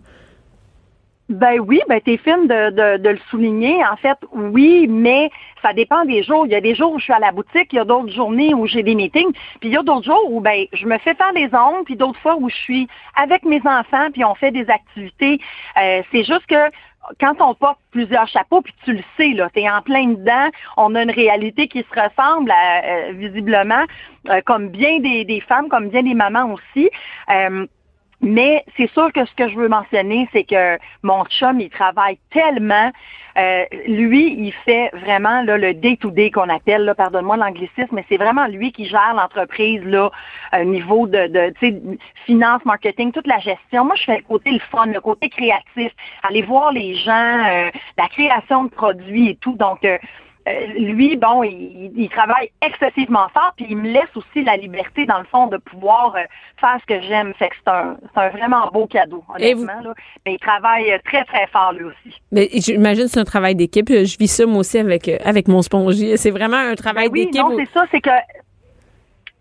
Ben 1.29 1.57
oui, 1.59 1.81
ben 1.87 2.01
t'es 2.01 2.17
fine 2.17 2.47
de, 2.47 2.97
de, 2.97 3.09
le 3.09 3.19
souligner. 3.29 3.77
En 3.85 3.95
fait, 3.95 4.17
oui, 4.33 4.87
mais 4.89 5.31
ça 5.61 5.71
dépend 5.71 6.03
des 6.03 6.21
jours. 6.21 6.45
Il 6.45 6.51
y 6.51 6.55
a 6.55 6.61
des 6.61 6.75
jours 6.75 6.91
où 6.93 6.99
je 6.99 7.05
suis 7.05 7.13
à 7.13 7.19
la 7.19 7.31
boutique, 7.31 7.69
il 7.71 7.77
y 7.77 7.79
a 7.79 7.85
d'autres 7.85 8.11
journées 8.11 8.53
où 8.53 8.67
j'ai 8.67 8.83
des 8.83 8.93
meetings, 8.93 9.31
puis 9.61 9.69
il 9.69 9.71
y 9.71 9.77
a 9.77 9.83
d'autres 9.83 10.03
jours 10.03 10.29
où 10.29 10.41
ben 10.41 10.65
je 10.73 10.85
me 10.85 10.97
fais 10.97 11.15
faire 11.15 11.33
des 11.33 11.49
ongles, 11.53 11.85
puis 11.85 11.95
d'autres 11.95 12.19
fois 12.19 12.35
où 12.37 12.49
je 12.49 12.55
suis 12.55 12.87
avec 13.15 13.45
mes 13.45 13.61
enfants, 13.65 14.11
puis 14.11 14.25
on 14.25 14.35
fait 14.35 14.51
des 14.51 14.69
activités. 14.69 15.39
Euh, 15.81 16.01
c'est 16.11 16.25
juste 16.25 16.45
que 16.47 16.69
quand 17.19 17.35
on 17.41 17.53
porte 17.53 17.79
plusieurs 17.91 18.27
chapeaux, 18.27 18.61
puis 18.61 18.73
tu 18.85 18.93
le 18.93 19.03
sais, 19.17 19.29
là, 19.29 19.49
t'es 19.53 19.69
en 19.69 19.81
plein 19.81 20.07
dedans, 20.07 20.49
on 20.77 20.95
a 20.95 21.03
une 21.03 21.11
réalité 21.11 21.67
qui 21.67 21.83
se 21.83 21.99
ressemble 21.99 22.51
à, 22.51 22.83
euh, 22.83 23.11
visiblement, 23.13 23.83
euh, 24.29 24.41
comme 24.45 24.69
bien 24.69 24.99
des, 24.99 25.25
des 25.25 25.41
femmes, 25.41 25.69
comme 25.69 25.89
bien 25.89 26.03
des 26.03 26.13
mamans 26.13 26.53
aussi. 26.53 26.89
Euh, 27.29 27.65
mais 28.23 28.63
c'est 28.77 28.89
sûr 28.91 29.11
que 29.11 29.25
ce 29.25 29.33
que 29.35 29.49
je 29.49 29.55
veux 29.55 29.67
mentionner, 29.67 30.29
c'est 30.31 30.45
que 30.45 30.79
mon 31.03 31.25
chum, 31.25 31.59
il 31.59 31.69
travaille 31.69 32.17
tellement. 32.31 32.91
Euh, 33.37 33.65
lui, 33.87 34.33
il 34.39 34.53
fait 34.65 34.91
vraiment 34.93 35.41
là, 35.41 35.57
le 35.57 35.73
day-to-day 35.73 36.31
qu'on 36.31 36.49
appelle, 36.49 36.85
là, 36.85 36.95
pardonne-moi 36.95 37.35
l'anglicisme, 37.35 37.89
mais 37.91 38.05
c'est 38.07 38.17
vraiment 38.17 38.47
lui 38.47 38.71
qui 38.71 38.85
gère 38.85 39.13
l'entreprise 39.15 39.83
là, 39.83 40.09
au 40.53 40.63
niveau 40.63 41.07
de, 41.07 41.27
de 41.27 41.53
finance, 42.25 42.63
marketing, 42.63 43.11
toute 43.11 43.27
la 43.27 43.39
gestion. 43.39 43.85
Moi, 43.85 43.95
je 43.95 44.03
fais 44.03 44.17
le 44.17 44.23
côté 44.23 44.51
le 44.51 44.59
fun, 44.71 44.85
le 44.85 45.01
côté 45.01 45.29
créatif, 45.29 45.91
aller 46.21 46.43
voir 46.43 46.71
les 46.71 46.95
gens, 46.95 47.43
euh, 47.45 47.71
la 47.97 48.07
création 48.07 48.65
de 48.65 48.69
produits 48.69 49.29
et 49.29 49.35
tout. 49.35 49.55
Donc, 49.57 49.83
euh, 49.83 49.97
euh, 50.47 50.65
lui, 50.77 51.15
bon, 51.15 51.43
il, 51.43 51.91
il 51.95 52.09
travaille 52.09 52.49
excessivement 52.61 53.27
fort, 53.33 53.53
puis 53.55 53.65
il 53.69 53.77
me 53.77 53.89
laisse 53.89 54.09
aussi 54.15 54.43
la 54.43 54.57
liberté, 54.57 55.05
dans 55.05 55.19
le 55.19 55.25
fond, 55.25 55.47
de 55.47 55.57
pouvoir 55.57 56.15
euh, 56.15 56.21
faire 56.59 56.77
ce 56.81 56.85
que 56.93 57.01
j'aime. 57.01 57.33
Fait 57.35 57.49
que 57.49 57.55
c'est 57.63 57.71
un, 57.71 57.97
c'est 58.13 58.19
un 58.21 58.29
vraiment 58.29 58.69
beau 58.73 58.85
cadeau, 58.87 59.23
vous- 59.27 59.35
honnêtement. 59.35 59.81
Là. 59.83 59.93
Mais 60.25 60.33
il 60.33 60.39
travaille 60.39 60.91
euh, 60.91 60.97
très, 61.05 61.23
très 61.25 61.47
fort, 61.47 61.71
lui 61.73 61.85
aussi. 61.85 62.21
Mais 62.31 62.49
j'imagine 62.53 63.05
que 63.05 63.11
c'est 63.11 63.19
un 63.19 63.23
travail 63.25 63.55
d'équipe. 63.55 63.87
Je 63.89 64.17
vis 64.17 64.27
ça 64.27 64.45
moi 64.45 64.59
aussi 64.59 64.77
avec 64.79 65.07
avec 65.25 65.47
mon 65.47 65.61
spongier. 65.61 66.17
C'est 66.17 66.31
vraiment 66.31 66.57
un 66.57 66.75
travail 66.75 67.07
Ben 67.09 67.13
oui, 67.13 67.25
d'équipe. 67.25 67.41
non, 67.41 67.55
c'est 67.57 67.69
ça, 67.73 67.85
c'est 67.91 68.01
que... 68.01 68.09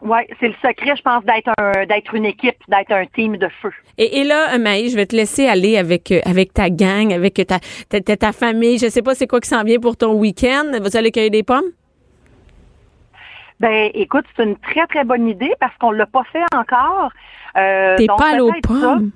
Ouais, 0.02 0.26
c'est 0.40 0.48
le 0.48 0.54
secret, 0.54 0.96
je 0.96 1.02
pense, 1.02 1.24
d'être 1.24 1.50
un, 1.58 1.86
d'être 1.86 2.12
une 2.14 2.24
équipe, 2.24 2.56
d'être 2.68 2.90
un 2.90 3.06
team 3.06 3.36
de 3.36 3.48
feu. 3.62 3.70
Et, 3.98 4.18
et 4.18 4.24
là, 4.24 4.58
Maï, 4.58 4.88
je 4.90 4.96
vais 4.96 5.06
te 5.06 5.14
laisser 5.14 5.46
aller 5.46 5.78
avec 5.78 6.10
euh, 6.10 6.18
avec 6.24 6.52
ta 6.52 6.70
gang, 6.70 7.12
avec 7.12 7.34
ta 7.34 7.60
ta, 7.88 8.00
ta, 8.00 8.16
ta 8.16 8.32
famille. 8.32 8.78
Je 8.78 8.88
sais 8.88 9.02
pas 9.02 9.14
c'est 9.14 9.28
quoi 9.28 9.38
qui 9.40 9.48
s'en 9.48 9.62
vient 9.62 9.78
pour 9.78 9.96
ton 9.96 10.14
week-end. 10.14 10.72
Vous 10.82 10.96
allez 10.96 11.12
cueillir 11.12 11.30
des 11.30 11.44
pommes? 11.44 11.70
Ben, 13.60 13.92
écoute, 13.94 14.24
c'est 14.36 14.42
une 14.42 14.56
très, 14.56 14.84
très 14.88 15.04
bonne 15.04 15.28
idée 15.28 15.52
parce 15.60 15.76
qu'on 15.78 15.92
l'a 15.92 16.06
pas 16.06 16.24
fait 16.32 16.42
encore. 16.52 17.12
Euh, 17.56 17.96
T'es 17.96 18.06
pas 18.06 18.32
allé 18.32 18.40
aux 18.40 18.52
pommes? 18.60 19.12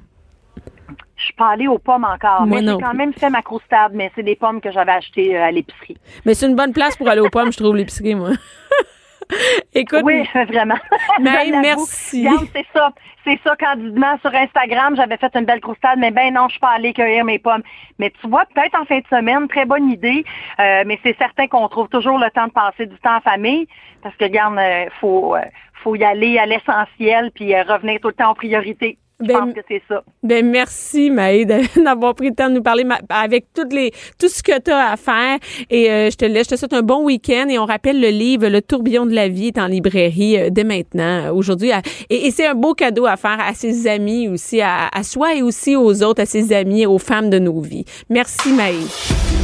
Je 1.16 1.24
suis 1.24 1.32
pas 1.34 1.48
allée 1.48 1.66
aux 1.66 1.78
pommes 1.78 2.04
encore, 2.04 2.46
mais 2.46 2.60
non 2.60 2.76
j'ai 2.78 2.84
quand 2.84 2.94
même 2.94 3.12
fait 3.14 3.30
ma 3.30 3.42
croustade, 3.42 3.92
mais 3.94 4.12
c'est 4.14 4.22
des 4.22 4.36
pommes 4.36 4.60
que 4.60 4.70
j'avais 4.70 4.92
achetées 4.92 5.36
euh, 5.36 5.42
à 5.42 5.50
l'épicerie. 5.50 5.96
Mais 6.24 6.34
c'est 6.34 6.46
une 6.46 6.54
bonne 6.54 6.72
place 6.72 6.96
pour 6.96 7.08
aller 7.08 7.22
aux 7.22 7.30
pommes, 7.30 7.50
je 7.50 7.56
trouve, 7.56 7.74
l'épicerie, 7.74 8.14
moi. 8.14 8.30
Écoute, 9.74 10.02
Oui, 10.04 10.26
vraiment. 10.34 10.76
L'avoue. 11.20 11.60
merci. 11.60 12.26
C'est 12.52 12.66
ça. 12.72 12.92
C'est 13.24 13.40
ça, 13.42 13.56
candidement, 13.56 14.16
sur 14.20 14.32
Instagram, 14.32 14.94
j'avais 14.94 15.16
fait 15.16 15.34
une 15.34 15.46
belle 15.46 15.60
croustade, 15.60 15.98
mais 15.98 16.12
ben 16.12 16.32
non, 16.32 16.46
je 16.46 16.52
suis 16.52 16.60
pas 16.60 16.70
allée 16.76 16.92
cueillir 16.92 17.24
mes 17.24 17.40
pommes. 17.40 17.62
Mais 17.98 18.12
tu 18.20 18.28
vois, 18.28 18.44
peut-être 18.54 18.80
en 18.80 18.84
fin 18.84 18.98
de 18.98 19.06
semaine, 19.10 19.48
très 19.48 19.64
bonne 19.64 19.90
idée, 19.90 20.24
euh, 20.60 20.84
mais 20.86 21.00
c'est 21.02 21.16
certain 21.18 21.48
qu'on 21.48 21.66
trouve 21.68 21.88
toujours 21.88 22.18
le 22.18 22.30
temps 22.30 22.46
de 22.46 22.52
passer 22.52 22.86
du 22.86 22.96
temps 22.98 23.16
en 23.16 23.20
famille, 23.20 23.66
parce 24.00 24.14
que, 24.14 24.24
regarde, 24.24 24.56
euh, 24.58 24.86
faut, 25.00 25.34
euh, 25.34 25.40
faut 25.82 25.96
y 25.96 26.04
aller 26.04 26.38
à 26.38 26.46
l'essentiel, 26.46 27.32
puis 27.34 27.52
euh, 27.52 27.64
revenir 27.64 27.98
tout 28.00 28.08
le 28.08 28.14
temps 28.14 28.30
en 28.30 28.34
priorité. 28.34 28.96
Je 29.18 29.26
Ben, 29.28 29.38
pense 29.38 29.54
que 29.54 29.60
c'est 29.66 29.82
ça. 29.88 30.02
Ben 30.22 30.46
merci 30.50 31.08
Maë 31.10 31.46
de- 31.46 31.82
d'avoir 31.84 32.14
pris 32.14 32.28
le 32.28 32.34
temps 32.34 32.50
de 32.50 32.54
nous 32.56 32.62
parler 32.62 32.84
avec 33.08 33.46
toutes 33.54 33.72
les 33.72 33.90
tout 34.18 34.28
ce 34.28 34.42
que 34.42 34.60
tu 34.60 34.70
as 34.70 34.90
à 34.92 34.96
faire 34.98 35.38
et 35.70 35.90
euh, 35.90 36.10
je 36.10 36.16
te 36.16 36.26
laisse 36.26 36.44
je 36.46 36.54
te 36.54 36.56
souhaite 36.56 36.74
un 36.74 36.82
bon 36.82 37.02
week-end 37.02 37.46
et 37.48 37.58
on 37.58 37.64
rappelle 37.64 37.98
le 37.98 38.08
livre 38.08 38.46
Le 38.48 38.60
tourbillon 38.60 39.06
de 39.06 39.14
la 39.14 39.28
vie 39.28 39.46
est 39.48 39.58
en 39.58 39.68
librairie 39.68 40.36
euh, 40.38 40.50
dès 40.50 40.64
maintenant 40.64 41.26
euh, 41.28 41.32
aujourd'hui 41.32 41.70
et, 42.10 42.26
et 42.26 42.30
c'est 42.30 42.46
un 42.46 42.54
beau 42.54 42.74
cadeau 42.74 43.06
à 43.06 43.16
faire 43.16 43.38
à 43.40 43.54
ses 43.54 43.86
amis 43.86 44.28
aussi 44.28 44.60
à, 44.60 44.88
à 44.92 45.02
soi 45.02 45.34
et 45.34 45.40
aussi 45.40 45.76
aux 45.76 46.02
autres 46.02 46.20
à 46.22 46.26
ses 46.26 46.52
amis 46.52 46.84
aux 46.84 46.98
femmes 46.98 47.30
de 47.30 47.38
nos 47.38 47.60
vies. 47.60 47.86
Merci 48.10 48.52
Maë. 48.52 48.84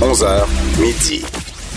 11h, 0.00 0.46
midi. 0.80 1.24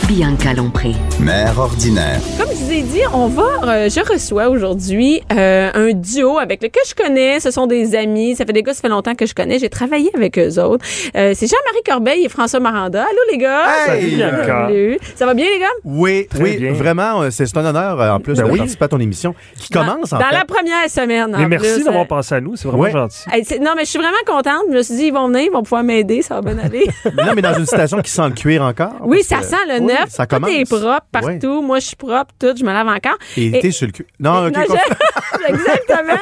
Bianca 0.07 0.53
Lompré. 0.53 0.91
Mère 1.19 1.57
ordinaire. 1.57 2.19
Comme 2.37 2.49
je 2.51 2.63
vous 2.63 2.71
ai 2.71 2.81
dit, 2.83 3.01
on 3.11 3.25
va, 3.27 3.43
euh, 3.63 3.89
je 3.89 3.99
reçois 4.07 4.49
aujourd'hui 4.49 5.21
euh, 5.33 5.71
un 5.73 5.93
duo 5.93 6.37
avec 6.37 6.61
lequel 6.61 6.83
je 6.87 6.93
connais. 6.93 7.39
Ce 7.39 7.49
sont 7.49 7.65
des 7.65 7.95
amis. 7.95 8.35
Ça 8.35 8.45
fait 8.45 8.53
des 8.53 8.61
gars, 8.61 8.75
ça 8.75 8.81
fait 8.81 8.89
longtemps 8.89 9.15
que 9.15 9.25
je 9.25 9.33
connais. 9.33 9.57
J'ai 9.57 9.69
travaillé 9.69 10.11
avec 10.13 10.37
eux 10.37 10.59
autres. 10.61 10.85
Euh, 11.17 11.31
c'est 11.33 11.47
Jean-Marie 11.47 11.81
Corbeil 11.83 12.25
et 12.25 12.29
François 12.29 12.59
Maranda. 12.59 13.01
Allô 13.01 13.17
les 13.31 13.37
gars? 13.39 13.63
Hey! 13.87 14.01
Salut, 14.01 14.15
Bianca. 14.15 14.67
Salut. 14.67 14.99
Ça 15.15 15.25
va 15.25 15.33
bien 15.33 15.45
les 15.51 15.59
gars? 15.59 15.65
Oui, 15.83 16.27
Très 16.29 16.43
oui, 16.43 16.57
bien. 16.57 16.73
vraiment, 16.73 17.21
euh, 17.23 17.29
c'est 17.31 17.57
un 17.57 17.65
honneur 17.65 17.99
euh, 17.99 18.11
en 18.11 18.19
plus 18.19 18.35
Ben 18.35 18.45
de 18.45 18.51
oui. 18.51 18.57
Participer 18.59 18.85
à 18.85 18.87
ton 18.89 18.99
émission 18.99 19.33
qui 19.57 19.69
commence 19.69 20.11
dans, 20.11 20.17
en 20.17 20.19
dans 20.19 20.25
fait. 20.27 20.35
la 20.35 20.45
première 20.45 20.87
semaine. 20.89 21.33
en 21.35 21.39
Mais 21.39 21.47
merci 21.47 21.73
plus. 21.75 21.83
d'avoir 21.85 22.05
pensé 22.05 22.35
à 22.35 22.41
nous, 22.41 22.55
c'est 22.55 22.67
vraiment 22.67 22.83
Ouais. 22.83 22.91
gentil. 22.91 23.23
Hey, 23.31 23.43
c'est- 23.43 23.57
non, 23.59 23.71
mais 23.75 23.85
je 23.85 23.89
suis 23.89 23.99
vraiment 23.99 24.13
contente. 24.27 24.65
Je 24.69 24.75
me 24.77 24.81
suis 24.83 24.95
dit, 24.97 25.05
ils 25.05 25.13
vont 25.13 25.27
venir, 25.29 25.41
ils 25.47 25.51
vont 25.51 25.63
pouvoir 25.63 25.83
m'aider, 25.83 26.21
ça 26.21 26.35
va 26.39 26.53
bien 26.53 26.63
aller. 26.63 26.85
Mais 27.05 27.23
non, 27.25 27.31
mais 27.35 27.41
dans 27.41 27.55
une 27.57 27.65
station 27.65 27.99
qui 28.01 28.11
sent 28.11 28.27
le 28.27 28.35
cuir 28.35 28.61
encore. 28.61 28.93
oui, 29.03 29.23
ça 29.23 29.37
que- 29.37 29.45
sent 29.45 29.55
le 29.67 29.79
oui, 29.79 29.85
neuf. 29.99 30.09
Ça 30.09 30.25
tout 30.25 30.35
commence. 30.35 30.51
est 30.51 30.65
propre 30.69 31.05
partout. 31.11 31.61
Moi, 31.61 31.79
je 31.79 31.87
suis 31.87 31.95
propre, 31.95 32.33
tout. 32.39 32.53
Je 32.57 32.63
me 32.63 32.71
lave 32.73 32.87
encore. 32.87 33.17
Et 33.37 33.47
Et- 33.47 33.59
t'es 33.59 33.71
sur 33.71 33.87
le 33.87 33.91
cul. 33.91 34.05
Non, 34.19 34.47
ok. 34.47 34.53
Non, 34.55 34.61
je- 34.69 35.47
Exactement. 35.47 36.19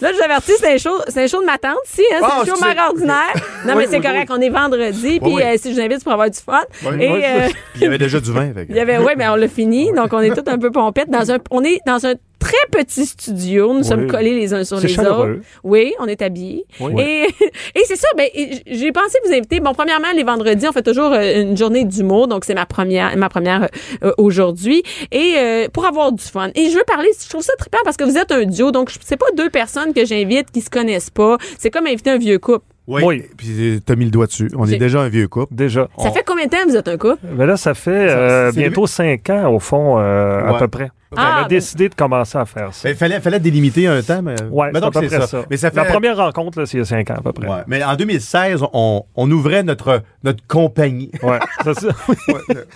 Là, 0.00 0.10
je 0.12 0.16
vous 0.18 0.22
avertis, 0.24 0.52
c'est 0.58 0.74
un 0.74 0.76
show, 0.76 1.00
c'est 1.08 1.22
un 1.22 1.26
show 1.28 1.40
de 1.40 1.46
ma 1.46 1.56
tante, 1.56 1.78
si, 1.86 2.02
hein, 2.12 2.16
c'est 2.18 2.24
Ah, 2.24 2.40
un 2.42 2.44
show 2.44 2.52
ordinaire. 2.88 3.32
Non, 3.64 3.74
mais 3.76 3.86
c'est 3.86 4.00
correct, 4.00 4.28
on 4.30 4.40
est 4.40 4.50
vendredi, 4.50 5.18
puis 5.20 5.32
oui. 5.32 5.42
euh, 5.42 5.54
si 5.56 5.70
je 5.70 5.76
vous 5.76 5.80
invite, 5.80 5.98
c'est 5.98 6.04
pour 6.04 6.12
avoir 6.12 6.28
du 6.28 6.38
fun. 6.38 6.60
Oui, 6.84 6.96
Et 7.00 7.10
oui. 7.10 7.22
euh, 7.24 7.48
Il 7.76 7.80
y 7.82 7.86
avait 7.86 7.96
déjà 7.96 8.20
du 8.20 8.30
vin. 8.30 8.48
que- 8.52 8.60
il 8.68 8.76
y 8.76 8.80
avait, 8.80 8.98
ouais, 8.98 9.14
mais 9.16 9.26
on 9.28 9.36
l'a 9.36 9.48
fini, 9.48 9.92
donc 9.94 10.12
on 10.12 10.20
est 10.20 10.34
tous 10.34 10.50
un 10.50 10.58
peu 10.58 10.70
pompettes 10.70 11.08
dans 11.10 11.30
un, 11.30 11.38
on 11.50 11.62
est 11.64 11.78
dans 11.86 12.04
un 12.06 12.14
très 12.44 12.82
petit 12.84 13.06
studio, 13.06 13.72
nous 13.74 13.82
sommes 13.82 14.06
collés 14.06 14.34
les 14.38 14.52
uns 14.54 14.64
sur 14.64 14.78
C'est 14.78 14.88
les 14.88 14.92
chaleureux. 14.92 15.32
autres. 15.38 15.42
Oui, 15.64 15.94
on 15.98 16.06
est 16.06 16.20
habillés. 16.22 16.64
Oui. 16.80 16.92
Et, 17.02 17.22
et 17.74 17.82
c'est 17.84 17.96
ça, 17.96 18.08
ben, 18.16 18.28
j'ai 18.66 18.92
pensé 18.92 19.18
vous 19.26 19.32
inviter. 19.32 19.60
Bon, 19.60 19.72
premièrement, 19.72 20.08
les 20.14 20.22
vendredis, 20.24 20.66
on 20.68 20.72
fait 20.72 20.82
toujours 20.82 21.12
euh, 21.12 21.42
une 21.42 21.56
journée 21.56 21.84
d'humour, 21.84 22.28
donc 22.28 22.44
c'est 22.44 22.54
ma 22.54 22.66
première, 22.66 23.16
ma 23.16 23.28
première 23.28 23.68
euh, 24.02 24.12
aujourd'hui. 24.18 24.82
Et 25.10 25.34
euh, 25.36 25.68
pour 25.72 25.86
avoir 25.86 26.12
du 26.12 26.22
fun. 26.22 26.48
Et 26.54 26.68
je 26.70 26.76
veux 26.76 26.84
parler, 26.86 27.08
je 27.22 27.28
trouve 27.28 27.42
ça 27.42 27.54
trippant 27.58 27.78
parce 27.84 27.96
que 27.96 28.04
vous 28.04 28.16
êtes 28.18 28.30
un 28.32 28.44
duo, 28.44 28.70
donc 28.72 28.90
c'est 29.02 29.16
pas 29.16 29.26
deux 29.36 29.50
personnes 29.50 29.92
que 29.94 30.04
j'invite 30.04 30.50
qui 30.50 30.60
se 30.60 30.70
connaissent 30.70 31.10
pas. 31.10 31.38
C'est 31.58 31.70
comme 31.70 31.86
inviter 31.86 32.10
un 32.10 32.18
vieux 32.18 32.38
couple. 32.38 32.64
Oui. 32.86 33.00
Oui. 33.02 33.22
Puis 33.38 33.48
euh, 33.76 33.80
t'as 33.84 33.96
mis 33.96 34.04
le 34.04 34.10
doigt 34.10 34.26
dessus. 34.26 34.50
On 34.58 34.66
est 34.66 34.76
déjà 34.76 35.00
un 35.00 35.08
vieux 35.08 35.26
couple. 35.26 35.54
Déjà. 35.54 35.88
Ça 35.98 36.08
On- 36.08 36.12
fait 36.12 36.22
combien 36.26 36.44
de 36.44 36.50
temps 36.50 36.58
que 36.64 36.68
vous 36.70 36.76
êtes 36.76 36.88
un 36.88 36.98
couple? 36.98 37.16
Mais 37.34 37.46
là, 37.46 37.56
ça 37.56 37.72
fait 37.72 37.90
euh, 38.10 38.52
bientôt 38.52 38.86
cinq 38.86 39.30
ans, 39.30 39.50
au 39.54 39.58
fond, 39.58 39.98
euh, 39.98 40.44
à 40.46 40.58
peu 40.58 40.68
près. 40.68 40.90
Ah, 41.16 41.34
on 41.36 41.38
a 41.38 41.42
ben- 41.42 41.48
décidé 41.48 41.88
de 41.88 41.94
commencer 41.94 42.38
à 42.38 42.44
faire 42.44 42.72
ça. 42.74 42.88
Il 42.90 42.96
fallait, 42.96 43.20
fallait 43.20 43.40
délimiter 43.40 43.86
un 43.86 44.02
temps, 44.02 44.22
mais. 44.22 44.34
Ouais, 44.50 44.68
c'est 44.68 44.72
Mettons 44.74 44.86
à 44.88 44.90
peu 45.00 45.06
près 45.06 45.26
ça. 45.26 45.44
Mais 45.50 45.56
ça 45.56 45.70
fait. 45.70 45.76
La 45.76 45.84
première 45.84 46.16
rencontre, 46.16 46.58
là, 46.60 46.66
c'est 46.66 46.76
il 46.76 46.80
y 46.80 46.82
a 46.82 46.86
cinq 46.86 47.10
ans, 47.10 47.16
à 47.18 47.22
peu 47.22 47.32
près. 47.32 47.48
Ouais. 47.48 47.62
Mais 47.66 47.82
en 47.84 47.94
2016, 47.96 48.62
on, 48.72 49.04
on 49.14 49.30
ouvrait 49.30 49.62
notre, 49.62 50.02
notre 50.22 50.46
compagnie. 50.46 51.10
Ouais, 51.22 51.38
c'est 51.64 51.74
ça. 51.80 51.88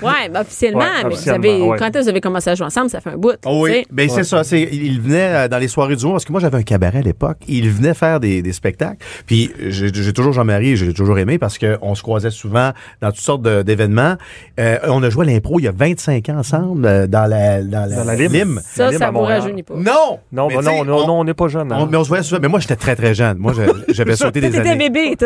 Ouais, 0.02 0.28
ben, 0.32 0.40
officiellement, 0.40 0.80
Ouais, 0.80 0.86
mais 1.02 1.06
officiellement, 1.06 1.40
vous 1.42 1.48
avez, 1.48 1.62
ouais. 1.62 1.78
quand 1.78 1.96
vous 1.96 2.08
avez 2.08 2.20
commencé 2.20 2.50
à 2.50 2.54
jouer 2.54 2.66
ensemble, 2.66 2.88
ça 2.90 3.00
fait 3.00 3.10
un 3.10 3.16
bout. 3.16 3.36
Oh 3.44 3.64
oui, 3.64 3.84
ben 3.90 4.08
c'est 4.08 4.24
ça. 4.24 4.44
C'est, 4.44 4.62
il 4.62 5.00
venait 5.00 5.34
euh, 5.34 5.48
dans 5.48 5.58
les 5.58 5.68
soirées 5.68 5.96
du 5.96 6.04
monde 6.04 6.14
parce 6.14 6.24
que 6.24 6.32
moi 6.32 6.40
j'avais 6.40 6.56
un 6.56 6.62
cabaret 6.62 6.98
à 6.98 7.02
l'époque. 7.02 7.38
Il 7.46 7.68
venait 7.70 7.94
faire 7.94 8.20
des, 8.20 8.40
des 8.42 8.52
spectacles. 8.52 8.96
Puis 9.26 9.50
j'ai, 9.60 9.92
j'ai 9.92 10.12
toujours 10.12 10.32
Jean-Marie, 10.32 10.76
j'ai 10.76 10.92
toujours 10.94 11.18
aimé 11.18 11.38
parce 11.38 11.58
qu'on 11.58 11.94
se 11.94 12.02
croisait 12.02 12.30
souvent 12.30 12.72
dans 13.02 13.10
toutes 13.10 13.20
sortes 13.20 13.42
d'événements. 13.42 14.16
Euh, 14.58 14.78
on 14.84 15.02
a 15.02 15.10
joué 15.10 15.26
à 15.28 15.30
l'impro 15.32 15.58
il 15.58 15.64
y 15.64 15.68
a 15.68 15.72
25 15.72 16.28
ans 16.30 16.38
ensemble 16.38 16.86
euh, 16.86 17.06
dans 17.06 17.26
la 17.26 17.62
dans 17.62 17.86
la, 17.88 17.96
Dans 17.96 18.04
la 18.04 18.14
Lime. 18.28 18.60
Ça, 18.64 18.92
ça 18.92 19.10
vous 19.10 19.20
rajeunit 19.20 19.62
pas. 19.62 19.74
Non, 19.74 20.20
Non, 20.32 20.48
sais, 20.50 20.56
non, 20.62 20.84
non, 20.84 21.20
on- 21.20 21.24
n'est 21.24 21.34
pas 21.34 21.48
jeune. 21.48 21.72
on- 21.72 21.86
mais 21.86 21.96
on 21.96 22.04
se 22.04 22.08
voyait 22.08 22.22
souvent. 22.22 22.40
Mais 22.40 22.48
moi 22.48 22.60
j'étais 22.60 22.76
très 22.76 22.96
très 22.96 23.14
jeune. 23.14 23.38
Moi 23.38 23.52
j'avais 23.88 24.16
sauté 24.16 24.40
des 24.40 24.56
années. 24.58 24.76
bébé, 24.90 25.16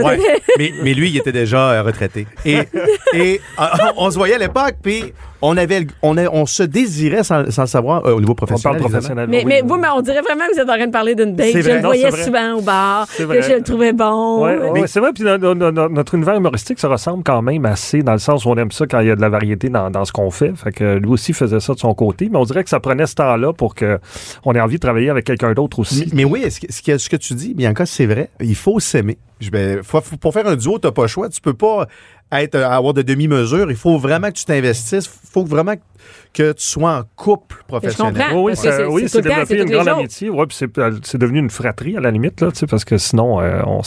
mais, 0.59 0.73
mais 0.83 0.95
lui, 0.95 1.11
il 1.11 1.17
était 1.17 1.33
déjà 1.33 1.73
euh, 1.73 1.83
retraité. 1.83 2.27
Et, 2.45 2.59
et 3.15 3.41
euh, 3.59 3.65
on 3.97 4.11
se 4.11 4.17
voyait 4.17 4.35
à 4.35 4.39
l'époque, 4.39 4.77
puis 4.83 5.13
on 5.43 5.57
avait, 5.57 5.87
on, 6.03 6.17
a- 6.17 6.29
on 6.29 6.47
se 6.47 6.63
désirait 6.63 7.25
sans, 7.25 7.51
sans 7.51 7.63
le 7.63 7.69
savoir 7.69 8.07
euh, 8.07 8.13
au 8.15 8.21
niveau 8.21 8.33
On 8.33 8.35
professionnel. 8.37 8.81
parle 8.81 8.93
évidemment. 8.95 8.99
professionnel. 9.01 9.29
Mais, 9.29 9.39
oui. 9.39 9.45
mais 9.47 9.63
vous, 9.63 9.77
mais 9.77 9.89
on 9.95 10.01
dirait 10.01 10.23
vraiment 10.23 10.45
que 10.49 10.55
vous 10.55 10.61
êtes 10.61 10.71
en 10.71 10.75
train 10.77 10.87
de 10.87 10.93
parler 10.93 11.15
d'une 11.15 11.35
date. 11.35 11.49
Je 11.53 11.71
le 11.71 11.81
voyais 11.81 12.11
souvent 12.13 12.55
au 12.55 12.63
bar, 12.63 13.07
C'est 13.11 13.27
que 13.29 13.43
je 13.43 13.53
le 13.55 13.63
trouvais 13.63 13.93
bon. 13.93 14.45
Ouais, 14.45 14.57
Ouais. 14.57 14.71
ouais, 14.81 14.87
c'est 14.87 15.01
vrai. 15.01 15.13
Puis 15.13 15.25
no- 15.25 15.37
no- 15.39 15.55
no- 15.55 15.89
notre 15.89 16.15
univers 16.15 16.37
humoristique 16.37 16.79
se 16.79 16.87
ressemble 16.87 17.23
quand 17.25 17.43
même 17.43 17.65
assez 17.67 18.03
dans 18.03 18.13
le 18.13 18.19
sens 18.19 18.45
où 18.45 18.51
on 18.51 18.57
aime 18.57 18.71
ça 18.71 18.87
quand 18.87 19.01
il 19.01 19.09
y 19.09 19.11
a 19.11 19.17
de 19.17 19.21
la 19.21 19.29
variété 19.29 19.69
dans, 19.69 19.91
dans 19.91 20.05
ce 20.05 20.13
qu'on 20.13 20.31
fait. 20.31 20.53
Fait 20.57 20.73
que 20.73 20.97
lui 20.99 21.11
aussi 21.11 21.33
faisait 21.33 21.61
ça 21.61 21.75
de 21.75 21.79
son 21.79 21.93
côté. 21.95 22.29
Mais 22.31 22.39
on 22.39 22.45
dirait 22.45 22.63
que 22.65 22.71
ça 22.71 22.81
prenait 22.81 23.07
ce 23.07 23.15
temps-là 23.17 23.53
pour 23.53 23.75
que 23.75 23.99
on 24.45 24.55
ait 24.55 24.61
envie 24.61 24.77
de 24.77 24.81
travailler 24.81 25.11
avec 25.11 25.25
quelqu'un 25.25 25.53
d'autre 25.53 25.79
aussi. 25.81 26.09
Mais 26.13 26.25
oui, 26.25 26.45
ce 26.51 26.61
que, 26.83 26.99
ce 26.99 27.09
que- 27.09 27.17
tu 27.17 27.35
dis, 27.35 27.55
Bianca, 27.55 27.87
c'est 27.87 28.07
vrai. 28.07 28.31
Il 28.41 28.55
faut 28.57 28.81
s'aimer. 28.81 29.17
Je 29.41 29.51
vais- 29.51 29.81
faut- 29.83 30.01
faut- 30.01 30.17
pour 30.17 30.33
faire 30.33 30.47
un 30.47 30.57
duo, 30.57 30.79
t'as 30.79 30.91
pas 30.93 31.03
le 31.03 31.09
choix. 31.09 31.29
Tu 31.29 31.41
peux 31.41 31.55
pas 31.55 31.87
être 32.33 32.57
avoir 32.57 32.95
de 32.95 33.03
demi-mesure. 33.03 33.71
Il 33.71 33.77
faut 33.77 33.99
vraiment 33.99 34.29
que 34.29 34.35
tu 34.37 34.45
t'investisses. 34.45 35.07
Il 35.25 35.31
faut 35.31 35.45
vraiment 35.45 35.75
que 36.33 36.53
tu 36.53 36.65
sois 36.65 36.99
en 36.99 37.03
couple 37.17 37.63
professionnel. 37.69 38.15
comprends. 38.15 38.43
Oui, 38.43 38.53
c'est- 38.57 38.85
oui, 38.87 39.03
développé 39.21 39.59
une 39.59 39.71
grande 39.71 39.89
amitié. 39.89 40.31
Ouais, 40.31 40.47
puis 40.47 40.57
c'est, 40.57 40.79
euh, 40.79 40.93
c'est 41.03 41.19
devenu 41.19 41.39
une 41.39 41.51
fratrie 41.51 41.97
à 41.97 42.01
la 42.01 42.11
limite, 42.11 42.41
là, 42.41 42.51
tu 42.51 42.59
sais, 42.61 42.67
parce 42.67 42.85
que 42.85 42.97
sinon, 42.97 43.41
euh, 43.41 43.61
on 43.67 43.83